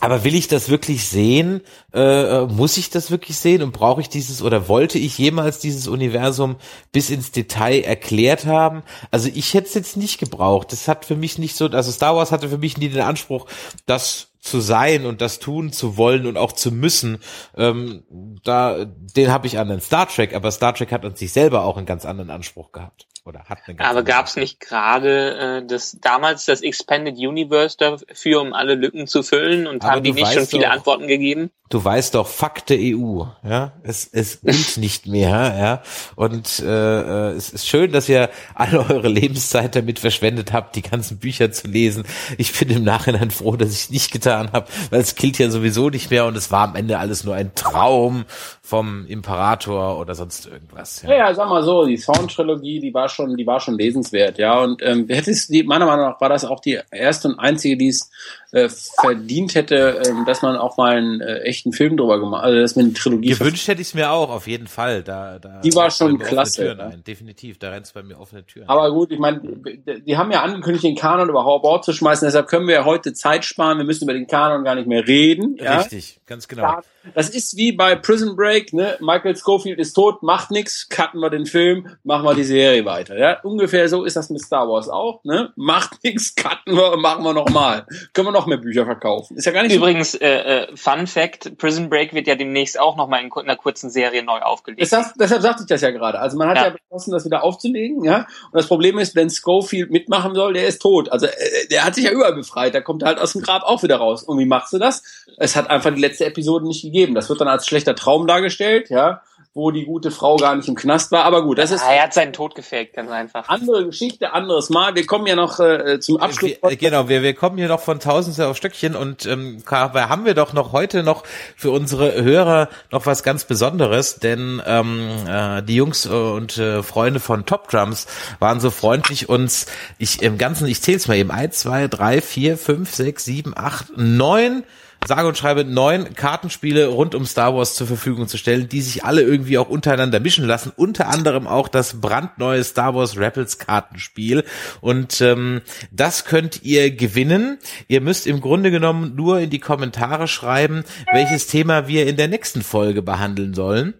aber 0.00 0.22
will 0.22 0.34
ich 0.34 0.46
das 0.46 0.68
wirklich 0.68 1.08
sehen? 1.08 1.62
Äh, 1.92 2.00
äh 2.42 2.46
muss 2.46 2.76
ich 2.76 2.90
das 2.90 3.10
wirklich 3.10 3.36
sehen? 3.36 3.62
Und 3.62 3.72
brauche 3.72 4.00
ich 4.00 4.08
dieses 4.08 4.42
oder 4.42 4.68
wollte 4.68 4.98
ich 4.98 5.18
jemals 5.18 5.58
dieses 5.58 5.88
Universum 5.88 6.56
bis 6.92 7.10
ins 7.10 7.32
Detail 7.32 7.82
erklärt 7.82 8.46
haben? 8.46 8.82
Also 9.10 9.28
ich 9.32 9.54
hätte 9.54 9.66
es 9.66 9.74
jetzt 9.74 9.96
nicht 9.96 10.18
gebraucht. 10.18 10.70
Das 10.70 10.86
hat 10.86 11.04
für 11.04 11.16
mich 11.16 11.38
nicht 11.38 11.56
so, 11.56 11.66
also 11.66 11.90
Star 11.90 12.14
Wars 12.14 12.30
hatte 12.30 12.48
für 12.48 12.58
mich 12.58 12.78
nie 12.78 12.88
den 12.88 13.02
Anspruch, 13.02 13.46
das 13.86 14.28
zu 14.50 14.60
sein 14.60 15.06
und 15.06 15.20
das 15.20 15.38
tun 15.38 15.72
zu 15.72 15.96
wollen 15.96 16.26
und 16.26 16.36
auch 16.36 16.52
zu 16.52 16.72
müssen, 16.72 17.18
ähm, 17.56 18.04
da 18.44 18.84
den 18.84 19.30
habe 19.30 19.46
ich 19.46 19.58
an 19.58 19.68
den 19.68 19.80
Star 19.80 20.08
Trek, 20.08 20.34
aber 20.34 20.50
Star 20.50 20.74
Trek 20.74 20.92
hat 20.92 21.04
an 21.04 21.16
sich 21.16 21.32
selber 21.32 21.64
auch 21.64 21.76
einen 21.76 21.86
ganz 21.86 22.04
anderen 22.04 22.30
Anspruch 22.30 22.72
gehabt 22.72 23.06
oder 23.28 23.44
hat 23.44 23.58
eine 23.66 23.76
ganz 23.76 23.90
Aber 23.90 24.02
gab 24.02 24.26
es 24.26 24.36
nicht 24.36 24.58
gerade 24.58 25.60
äh, 25.62 25.66
das 25.66 25.98
damals 26.00 26.46
das 26.46 26.62
Expanded 26.62 27.16
Universe 27.16 27.76
dafür, 27.76 28.40
um 28.40 28.54
alle 28.54 28.74
Lücken 28.74 29.06
zu 29.06 29.22
füllen 29.22 29.66
und 29.66 29.84
aber 29.84 29.92
haben 29.92 30.02
die 30.02 30.12
nicht 30.12 30.32
schon 30.32 30.46
viele 30.46 30.64
doch, 30.64 30.72
Antworten 30.72 31.06
gegeben? 31.06 31.50
Du 31.68 31.84
weißt 31.84 32.14
doch, 32.14 32.26
Fakte 32.26 32.74
EU, 32.78 33.24
ja, 33.46 33.72
es 33.82 34.08
es 34.10 34.40
gilt 34.40 34.76
nicht 34.78 35.06
mehr, 35.06 35.54
ja, 35.58 35.82
und 36.16 36.60
äh, 36.60 37.30
äh, 37.30 37.34
es 37.34 37.50
ist 37.50 37.68
schön, 37.68 37.92
dass 37.92 38.08
ihr 38.08 38.30
alle 38.54 38.88
eure 38.88 39.08
Lebenszeit 39.08 39.76
damit 39.76 39.98
verschwendet 39.98 40.54
habt, 40.54 40.76
die 40.76 40.82
ganzen 40.82 41.18
Bücher 41.18 41.52
zu 41.52 41.68
lesen. 41.68 42.04
Ich 42.38 42.58
bin 42.58 42.70
im 42.70 42.84
Nachhinein 42.84 43.30
froh, 43.30 43.56
dass 43.56 43.72
ich 43.72 43.80
es 43.80 43.90
nicht 43.90 44.10
getan 44.10 44.50
habe, 44.52 44.66
weil 44.88 45.00
es 45.00 45.14
gilt 45.14 45.38
ja 45.38 45.50
sowieso 45.50 45.90
nicht 45.90 46.10
mehr 46.10 46.24
und 46.24 46.36
es 46.38 46.50
war 46.50 46.68
am 46.68 46.74
Ende 46.74 46.98
alles 46.98 47.24
nur 47.24 47.34
ein 47.34 47.54
Traum 47.54 48.24
vom 48.62 49.06
Imperator 49.06 49.98
oder 49.98 50.14
sonst 50.14 50.46
irgendwas. 50.46 51.02
Ja, 51.02 51.10
ja, 51.10 51.16
ja 51.16 51.34
sag 51.34 51.48
mal 51.48 51.62
so, 51.62 51.86
die 51.86 51.96
Sound-Trilogie, 51.96 52.80
die 52.80 52.92
war 52.92 53.08
schon, 53.08 53.17
die 53.26 53.46
war 53.46 53.60
schon 53.60 53.76
lesenswert, 53.76 54.38
ja. 54.38 54.58
Und 54.60 54.82
ähm, 54.82 55.06
hättest 55.08 55.52
die, 55.52 55.62
meiner 55.62 55.86
Meinung 55.86 56.06
nach 56.06 56.20
war 56.20 56.28
das 56.28 56.44
auch 56.44 56.60
die 56.60 56.80
erste 56.90 57.28
und 57.28 57.38
einzige, 57.38 57.76
die 57.76 57.88
es 57.88 58.10
äh, 58.50 58.68
verdient 58.68 59.54
hätte, 59.54 59.98
äh, 59.98 60.24
dass 60.26 60.42
man 60.42 60.56
auch 60.56 60.76
mal 60.76 60.96
einen 60.96 61.20
äh, 61.20 61.40
echten 61.40 61.72
Film 61.72 61.96
drüber 61.96 62.18
gemacht, 62.18 62.44
also 62.44 62.58
dass 62.58 62.76
man 62.76 62.86
eine 62.86 62.94
Trilogie. 62.94 63.28
Gewünscht 63.28 63.68
hätte 63.68 63.82
ich 63.82 63.88
es 63.88 63.94
mir 63.94 64.10
auch, 64.10 64.30
auf 64.30 64.46
jeden 64.46 64.66
Fall. 64.66 65.02
Da, 65.02 65.38
da 65.38 65.60
die 65.60 65.74
war 65.74 65.90
schon 65.90 66.18
klasse. 66.18 66.76
Ja. 66.78 66.90
Definitiv, 67.06 67.58
da 67.58 67.70
rennt 67.70 67.86
es 67.86 67.92
bei 67.92 68.02
mir 68.02 68.18
offene 68.18 68.46
Türen. 68.46 68.68
Aber 68.68 68.90
gut, 68.90 69.10
ich 69.10 69.18
meine, 69.18 69.40
die 69.40 70.16
haben 70.16 70.30
ja 70.32 70.42
angekündigt, 70.42 70.84
den 70.84 70.96
Kanon 70.96 71.28
über 71.28 71.44
Bord 71.44 71.84
zu 71.84 71.92
schmeißen, 71.92 72.26
deshalb 72.26 72.48
können 72.48 72.66
wir 72.66 72.74
ja 72.76 72.84
heute 72.84 73.12
Zeit 73.12 73.44
sparen. 73.44 73.78
Wir 73.78 73.84
müssen 73.84 74.04
über 74.04 74.14
den 74.14 74.26
Kanon 74.26 74.64
gar 74.64 74.74
nicht 74.74 74.88
mehr 74.88 75.06
reden. 75.06 75.56
Ja? 75.60 75.80
Richtig, 75.80 76.20
ganz 76.26 76.48
genau. 76.48 76.80
Das 77.14 77.30
ist 77.30 77.56
wie 77.56 77.72
bei 77.72 77.94
Prison 77.96 78.36
Break, 78.36 78.72
ne? 78.72 78.96
Michael 79.00 79.36
Schofield 79.36 79.78
ist 79.78 79.92
tot, 79.94 80.22
macht 80.22 80.50
nix, 80.50 80.88
cutten 80.88 81.20
wir 81.20 81.30
den 81.30 81.46
Film, 81.46 81.88
machen 82.04 82.24
wir 82.24 82.34
die 82.34 82.44
Serie 82.44 82.84
weiter. 82.84 82.97
Ja? 83.08 83.40
Ungefähr 83.40 83.88
so 83.88 84.04
ist 84.04 84.16
das 84.16 84.30
mit 84.30 84.40
Star 84.40 84.68
Wars 84.68 84.88
auch, 84.88 85.24
ne? 85.24 85.52
Macht 85.56 85.98
nix, 86.04 86.34
cutten 86.34 86.76
wir, 86.76 86.96
machen 86.98 87.24
wir 87.24 87.32
nochmal. 87.32 87.86
Können 88.12 88.28
wir 88.28 88.32
noch 88.32 88.46
mehr 88.46 88.58
Bücher 88.58 88.84
verkaufen. 88.84 89.36
Ist 89.36 89.46
ja 89.46 89.52
gar 89.52 89.62
nicht 89.62 89.74
Übrigens, 89.74 90.12
so 90.12 90.18
äh, 90.18 90.64
äh, 90.64 90.76
Fun 90.76 91.06
Fact, 91.06 91.56
Prison 91.58 91.88
Break 91.88 92.12
wird 92.12 92.26
ja 92.26 92.34
demnächst 92.34 92.78
auch 92.78 92.96
nochmal 92.96 93.22
in 93.22 93.32
einer 93.32 93.56
kurzen 93.56 93.90
Serie 93.90 94.22
neu 94.22 94.40
aufgelegt. 94.40 94.92
Das, 94.92 95.14
deshalb 95.14 95.42
sagte 95.42 95.62
ich 95.62 95.68
das 95.68 95.80
ja 95.80 95.90
gerade. 95.90 96.18
Also 96.18 96.36
man 96.36 96.48
hat 96.48 96.56
ja. 96.56 96.64
ja 96.64 96.70
beschlossen, 96.70 97.12
das 97.12 97.24
wieder 97.24 97.42
aufzulegen, 97.42 98.04
ja? 98.04 98.18
Und 98.18 98.54
das 98.54 98.66
Problem 98.66 98.98
ist, 98.98 99.14
wenn 99.14 99.30
Schofield 99.30 99.90
mitmachen 99.90 100.34
soll, 100.34 100.52
der 100.52 100.66
ist 100.66 100.82
tot. 100.82 101.10
Also 101.10 101.26
äh, 101.26 101.68
der 101.70 101.84
hat 101.84 101.94
sich 101.94 102.04
ja 102.04 102.10
überall 102.10 102.34
befreit, 102.34 102.74
der 102.74 102.82
kommt 102.82 103.02
halt 103.02 103.18
aus 103.18 103.32
dem 103.32 103.42
Grab 103.42 103.62
auch 103.62 103.82
wieder 103.82 103.96
raus. 103.96 104.22
Und 104.22 104.38
wie 104.38 104.46
machst 104.46 104.72
du 104.72 104.78
das? 104.78 105.02
Es 105.38 105.56
hat 105.56 105.70
einfach 105.70 105.94
die 105.94 106.00
letzte 106.00 106.26
Episode 106.26 106.66
nicht 106.66 106.82
gegeben 106.82 106.98
gegeben. 106.98 107.14
Das 107.14 107.28
wird 107.28 107.40
dann 107.40 107.48
als 107.48 107.66
schlechter 107.66 107.94
Traum 107.94 108.26
dargestellt, 108.26 108.90
ja, 108.90 109.22
wo 109.58 109.72
die 109.72 109.84
gute 109.84 110.12
Frau 110.12 110.36
gar 110.36 110.54
nicht 110.54 110.68
im 110.68 110.76
Knast 110.76 111.10
war. 111.10 111.24
Aber 111.24 111.42
gut, 111.42 111.58
das 111.58 111.72
ist. 111.72 111.82
Ah, 111.82 111.92
er 111.92 112.04
hat 112.04 112.14
seinen 112.14 112.32
Tod 112.32 112.54
gefaked, 112.54 112.94
ganz 112.94 113.10
einfach. 113.10 113.48
Andere 113.48 113.86
Geschichte, 113.86 114.32
anderes 114.32 114.70
Mal. 114.70 114.94
Wir 114.94 115.04
kommen 115.04 115.26
ja 115.26 115.34
noch 115.34 115.58
äh, 115.58 115.98
zum 115.98 116.18
Abschluss. 116.18 116.52
Wir, 116.62 116.76
genau, 116.76 117.08
wir, 117.08 117.22
wir 117.22 117.34
kommen 117.34 117.58
hier 117.58 117.66
noch 117.66 117.80
von 117.80 117.98
Tausendste 117.98 118.46
auf 118.46 118.56
Stöckchen 118.56 118.94
und 118.94 119.26
ähm, 119.26 119.62
haben 119.68 120.24
wir 120.24 120.34
doch 120.34 120.52
noch 120.52 120.72
heute 120.72 121.02
noch 121.02 121.24
für 121.56 121.72
unsere 121.72 122.22
Hörer 122.22 122.68
noch 122.92 123.04
was 123.04 123.24
ganz 123.24 123.44
Besonderes, 123.44 124.20
denn 124.20 124.62
ähm, 124.64 125.10
äh, 125.28 125.62
die 125.62 125.74
Jungs 125.74 126.06
und 126.06 126.56
äh, 126.56 126.84
Freunde 126.84 127.18
von 127.18 127.44
Top 127.44 127.68
Drums 127.68 128.06
waren 128.38 128.60
so 128.60 128.70
freundlich 128.70 129.28
uns, 129.28 129.66
ich 129.98 130.22
im 130.22 130.38
Ganzen, 130.38 130.68
ich 130.68 130.80
zähl's 130.80 131.08
mal 131.08 131.16
eben, 131.16 131.32
eins, 131.32 131.58
zwei, 131.58 131.88
drei, 131.88 132.20
vier, 132.20 132.56
fünf, 132.56 132.94
sechs, 132.94 133.24
sieben, 133.24 133.54
acht, 133.56 133.86
neun 133.96 134.62
sage 135.06 135.28
und 135.28 135.38
schreibe 135.38 135.64
neun 135.64 136.14
Kartenspiele 136.14 136.86
rund 136.86 137.14
um 137.14 137.24
Star 137.24 137.54
Wars 137.54 137.74
zur 137.74 137.86
Verfügung 137.86 138.28
zu 138.28 138.36
stellen, 138.36 138.68
die 138.68 138.80
sich 138.80 139.04
alle 139.04 139.22
irgendwie 139.22 139.58
auch 139.58 139.68
untereinander 139.68 140.20
mischen 140.20 140.44
lassen. 140.44 140.72
Unter 140.74 141.08
anderem 141.08 141.46
auch 141.46 141.68
das 141.68 142.00
brandneue 142.00 142.62
Star 142.64 142.94
Wars 142.94 143.16
Rebels 143.16 143.58
Kartenspiel. 143.58 144.44
Und 144.80 145.20
ähm, 145.20 145.62
das 145.90 146.24
könnt 146.24 146.62
ihr 146.62 146.90
gewinnen. 146.90 147.58
Ihr 147.86 148.00
müsst 148.00 148.26
im 148.26 148.40
Grunde 148.40 148.70
genommen 148.70 149.14
nur 149.14 149.40
in 149.40 149.50
die 149.50 149.60
Kommentare 149.60 150.28
schreiben, 150.28 150.84
welches 151.12 151.46
Thema 151.46 151.88
wir 151.88 152.06
in 152.06 152.16
der 152.16 152.28
nächsten 152.28 152.62
Folge 152.62 153.02
behandeln 153.02 153.54
sollen. 153.54 153.94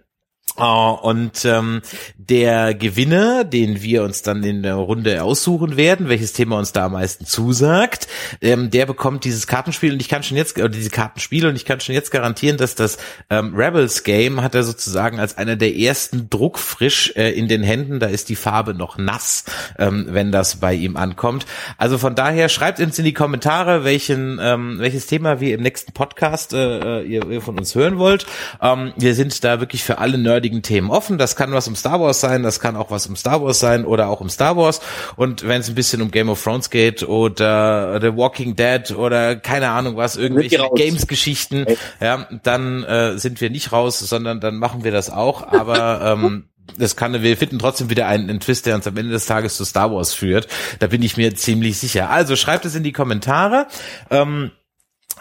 Uh, 0.61 0.99
und 1.03 1.45
ähm, 1.45 1.83
der 2.17 2.75
Gewinner, 2.75 3.45
den 3.45 3.81
wir 3.81 4.03
uns 4.03 4.23
dann 4.23 4.43
in 4.43 4.65
der 4.65 4.75
Runde 4.75 5.23
aussuchen 5.23 5.77
werden, 5.77 6.09
welches 6.09 6.33
Thema 6.33 6.59
uns 6.59 6.73
da 6.73 6.87
am 6.87 6.93
meisten 6.93 7.27
zusagt, 7.27 8.09
ähm, 8.41 8.69
der 8.69 8.85
bekommt 8.85 9.25
dieses 9.25 9.47
Kartenspiel 9.47 9.93
und 9.93 10.01
ich 10.01 10.09
kann 10.09 10.25
schon 10.25 10.37
jetzt, 10.37 10.59
oder 10.59 10.69
diese 10.69 10.91
Kartenspiele 10.91 11.49
und 11.49 11.55
ich 11.55 11.65
kann 11.65 11.79
schon 11.79 11.95
jetzt 11.95 12.11
garantieren, 12.11 12.57
dass 12.57 12.75
das 12.75 12.99
ähm, 13.31 13.55
Rebels 13.55 14.03
Game 14.03 14.43
hat 14.43 14.57
er 14.57 14.65
sozusagen 14.65 15.21
als 15.21 15.39
einer 15.39 15.55
der 15.55 15.77
ersten 15.77 16.29
druckfrisch 16.29 17.13
äh, 17.15 17.31
in 17.31 17.47
den 17.47 17.63
Händen, 17.63 18.01
da 18.01 18.07
ist 18.07 18.29
die 18.29 18.37
Farbe 18.37 18.75
noch 18.75 18.99
nass, 18.99 19.45
ähm, 19.79 20.07
wenn 20.11 20.33
das 20.33 20.57
bei 20.57 20.75
ihm 20.75 20.97
ankommt. 20.97 21.47
Also 21.77 21.99
von 21.99 22.17
daher 22.17 22.49
schreibt 22.49 22.81
uns 22.81 22.99
in 22.99 23.05
die 23.05 23.15
Kommentare, 23.15 23.85
welchen, 23.85 24.41
ähm, 24.43 24.81
welches 24.81 25.07
Thema 25.07 25.39
wir 25.39 25.55
im 25.55 25.63
nächsten 25.63 25.93
Podcast 25.93 26.53
äh, 26.53 27.03
äh 27.03 27.03
ihr, 27.05 27.31
ihr 27.31 27.41
von 27.41 27.57
uns 27.57 27.77
hören 27.77 27.99
wollt. 27.99 28.27
Ähm, 28.61 28.93
wir 28.97 29.15
sind 29.15 29.45
da 29.45 29.61
wirklich 29.61 29.85
für 29.85 29.99
alle 29.99 30.19
nerdy 30.19 30.48
nerdigen 30.49 30.63
Themen 30.63 30.91
offen. 30.91 31.19
Das 31.19 31.37
kann 31.37 31.53
was 31.53 31.69
um 31.69 31.77
Star 31.77 32.01
Wars 32.01 32.21
sein, 32.21 32.43
das 32.43 32.61
kann 32.61 32.77
auch 32.77 32.91
was 32.91 33.07
um 33.07 33.17
Star 33.17 33.43
Wars 33.43 33.61
sein 33.61 33.85
oder 33.85 34.09
auch 34.09 34.21
um 34.21 34.31
Star 34.31 34.57
Wars. 34.57 34.81
Und 35.17 35.47
wenn 35.47 35.61
es 35.61 35.69
ein 35.69 35.75
bisschen 35.75 36.03
um 36.03 36.11
Game 36.11 36.29
of 36.29 36.43
Thrones 36.43 36.71
geht 36.71 37.03
oder 37.03 38.01
The 38.01 38.17
Walking 38.17 38.57
Dead 38.57 38.91
oder 38.93 39.37
keine 39.37 39.71
Ahnung 39.71 39.97
was, 39.97 40.17
irgendwelche 40.17 40.59
Games-Geschichten, 40.75 41.67
ja, 42.01 42.27
dann 42.43 42.85
äh, 42.85 43.19
sind 43.19 43.41
wir 43.41 43.51
nicht 43.51 43.73
raus, 43.73 43.99
sondern 43.99 44.41
dann 44.41 44.57
machen 44.57 44.85
wir 44.85 44.93
das 44.93 45.11
auch. 45.11 45.47
Aber 45.47 46.17
ähm, 46.19 46.45
es 46.79 46.97
kann, 46.97 47.23
wir 47.23 47.37
finden 47.37 47.59
trotzdem 47.59 47.91
wieder 47.91 48.07
einen, 48.07 48.29
einen 48.29 48.41
Twist, 48.41 48.67
der 48.67 48.75
uns 48.75 48.87
am 48.87 48.97
Ende 48.97 49.13
des 49.13 49.27
Tages 49.27 49.57
zu 49.57 49.65
Star 49.65 49.93
Wars 49.93 50.15
führt. 50.15 50.49
Da 50.79 50.87
bin 50.87 51.03
ich 51.03 51.17
mir 51.17 51.35
ziemlich 51.35 51.79
sicher. 51.79 52.11
Also 52.11 52.37
schreibt 52.37 52.65
es 52.65 52.75
in 52.75 52.83
die 52.83 52.93
Kommentare. 52.93 53.67
Ähm, 54.11 54.51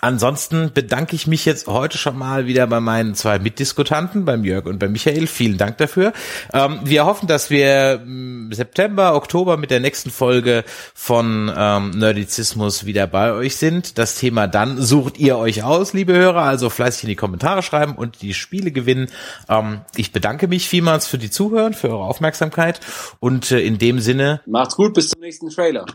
Ansonsten 0.02 0.72
bedanke 0.74 1.16
ich 1.16 1.28
mich 1.28 1.46
jetzt 1.46 1.68
heute 1.68 1.98
schon 1.98 2.18
mal 2.18 2.46
wieder 2.46 2.68
bei 2.68 2.80
meinen 2.80 3.16
zwei 3.16 3.40
Mitdiskutanten, 3.40 4.26
beim 4.26 4.44
Jörg 4.44 4.66
und 4.66 4.80
bei 4.80 4.88
Michael. 4.88 5.28
Vielen 5.28 5.58
Dank 5.58 5.78
dafür. 5.78 6.14
Ähm, 6.54 6.80
wir 6.84 7.06
hoffen, 7.06 7.28
dass 7.28 7.50
wir 7.50 8.02
im 8.04 8.52
September, 8.52 9.16
Oktober 9.16 9.58
mit 9.58 9.72
der 9.72 9.80
nächsten 9.80 10.12
Folge 10.12 10.64
von 10.94 11.52
ähm, 11.56 11.92
Nerdizismus 11.92 12.86
wieder 12.86 13.08
bei 13.08 13.32
euch 13.34 13.56
sind. 13.56 13.98
Das 13.98 14.16
Thema 14.16 14.48
dann 14.48 14.82
sucht 14.82 15.18
ihr 15.18 15.38
euch 15.38 15.64
aus, 15.64 15.94
liebe 15.94 16.14
Hörer. 16.14 16.44
Also 16.44 16.70
fleißig 16.70 17.04
in 17.04 17.10
die 17.10 17.16
Kommentare 17.16 17.64
schreiben 17.64 17.96
und 17.96 18.22
die 18.22 18.34
Spiele 18.34 18.72
gewinnen. 18.72 19.10
Ähm, 19.50 19.82
ich 19.96 20.12
bedanke 20.12 20.48
mich 20.48 20.68
vielmals 20.68 21.08
für 21.08 21.18
die 21.18 21.30
Zuhören, 21.30 21.74
für 21.74 21.90
eure 21.90 22.04
Aufmerksamkeit 22.04 22.80
und 23.20 23.52
äh, 23.52 23.60
in 23.60 23.78
dem 23.78 24.00
Sinne. 24.00 24.42
Macht's 24.46 24.76
gut, 24.76 24.94
bis 24.94 25.10
zum 25.10 25.22
nächsten 25.22 25.50
Trailer. 25.50 25.86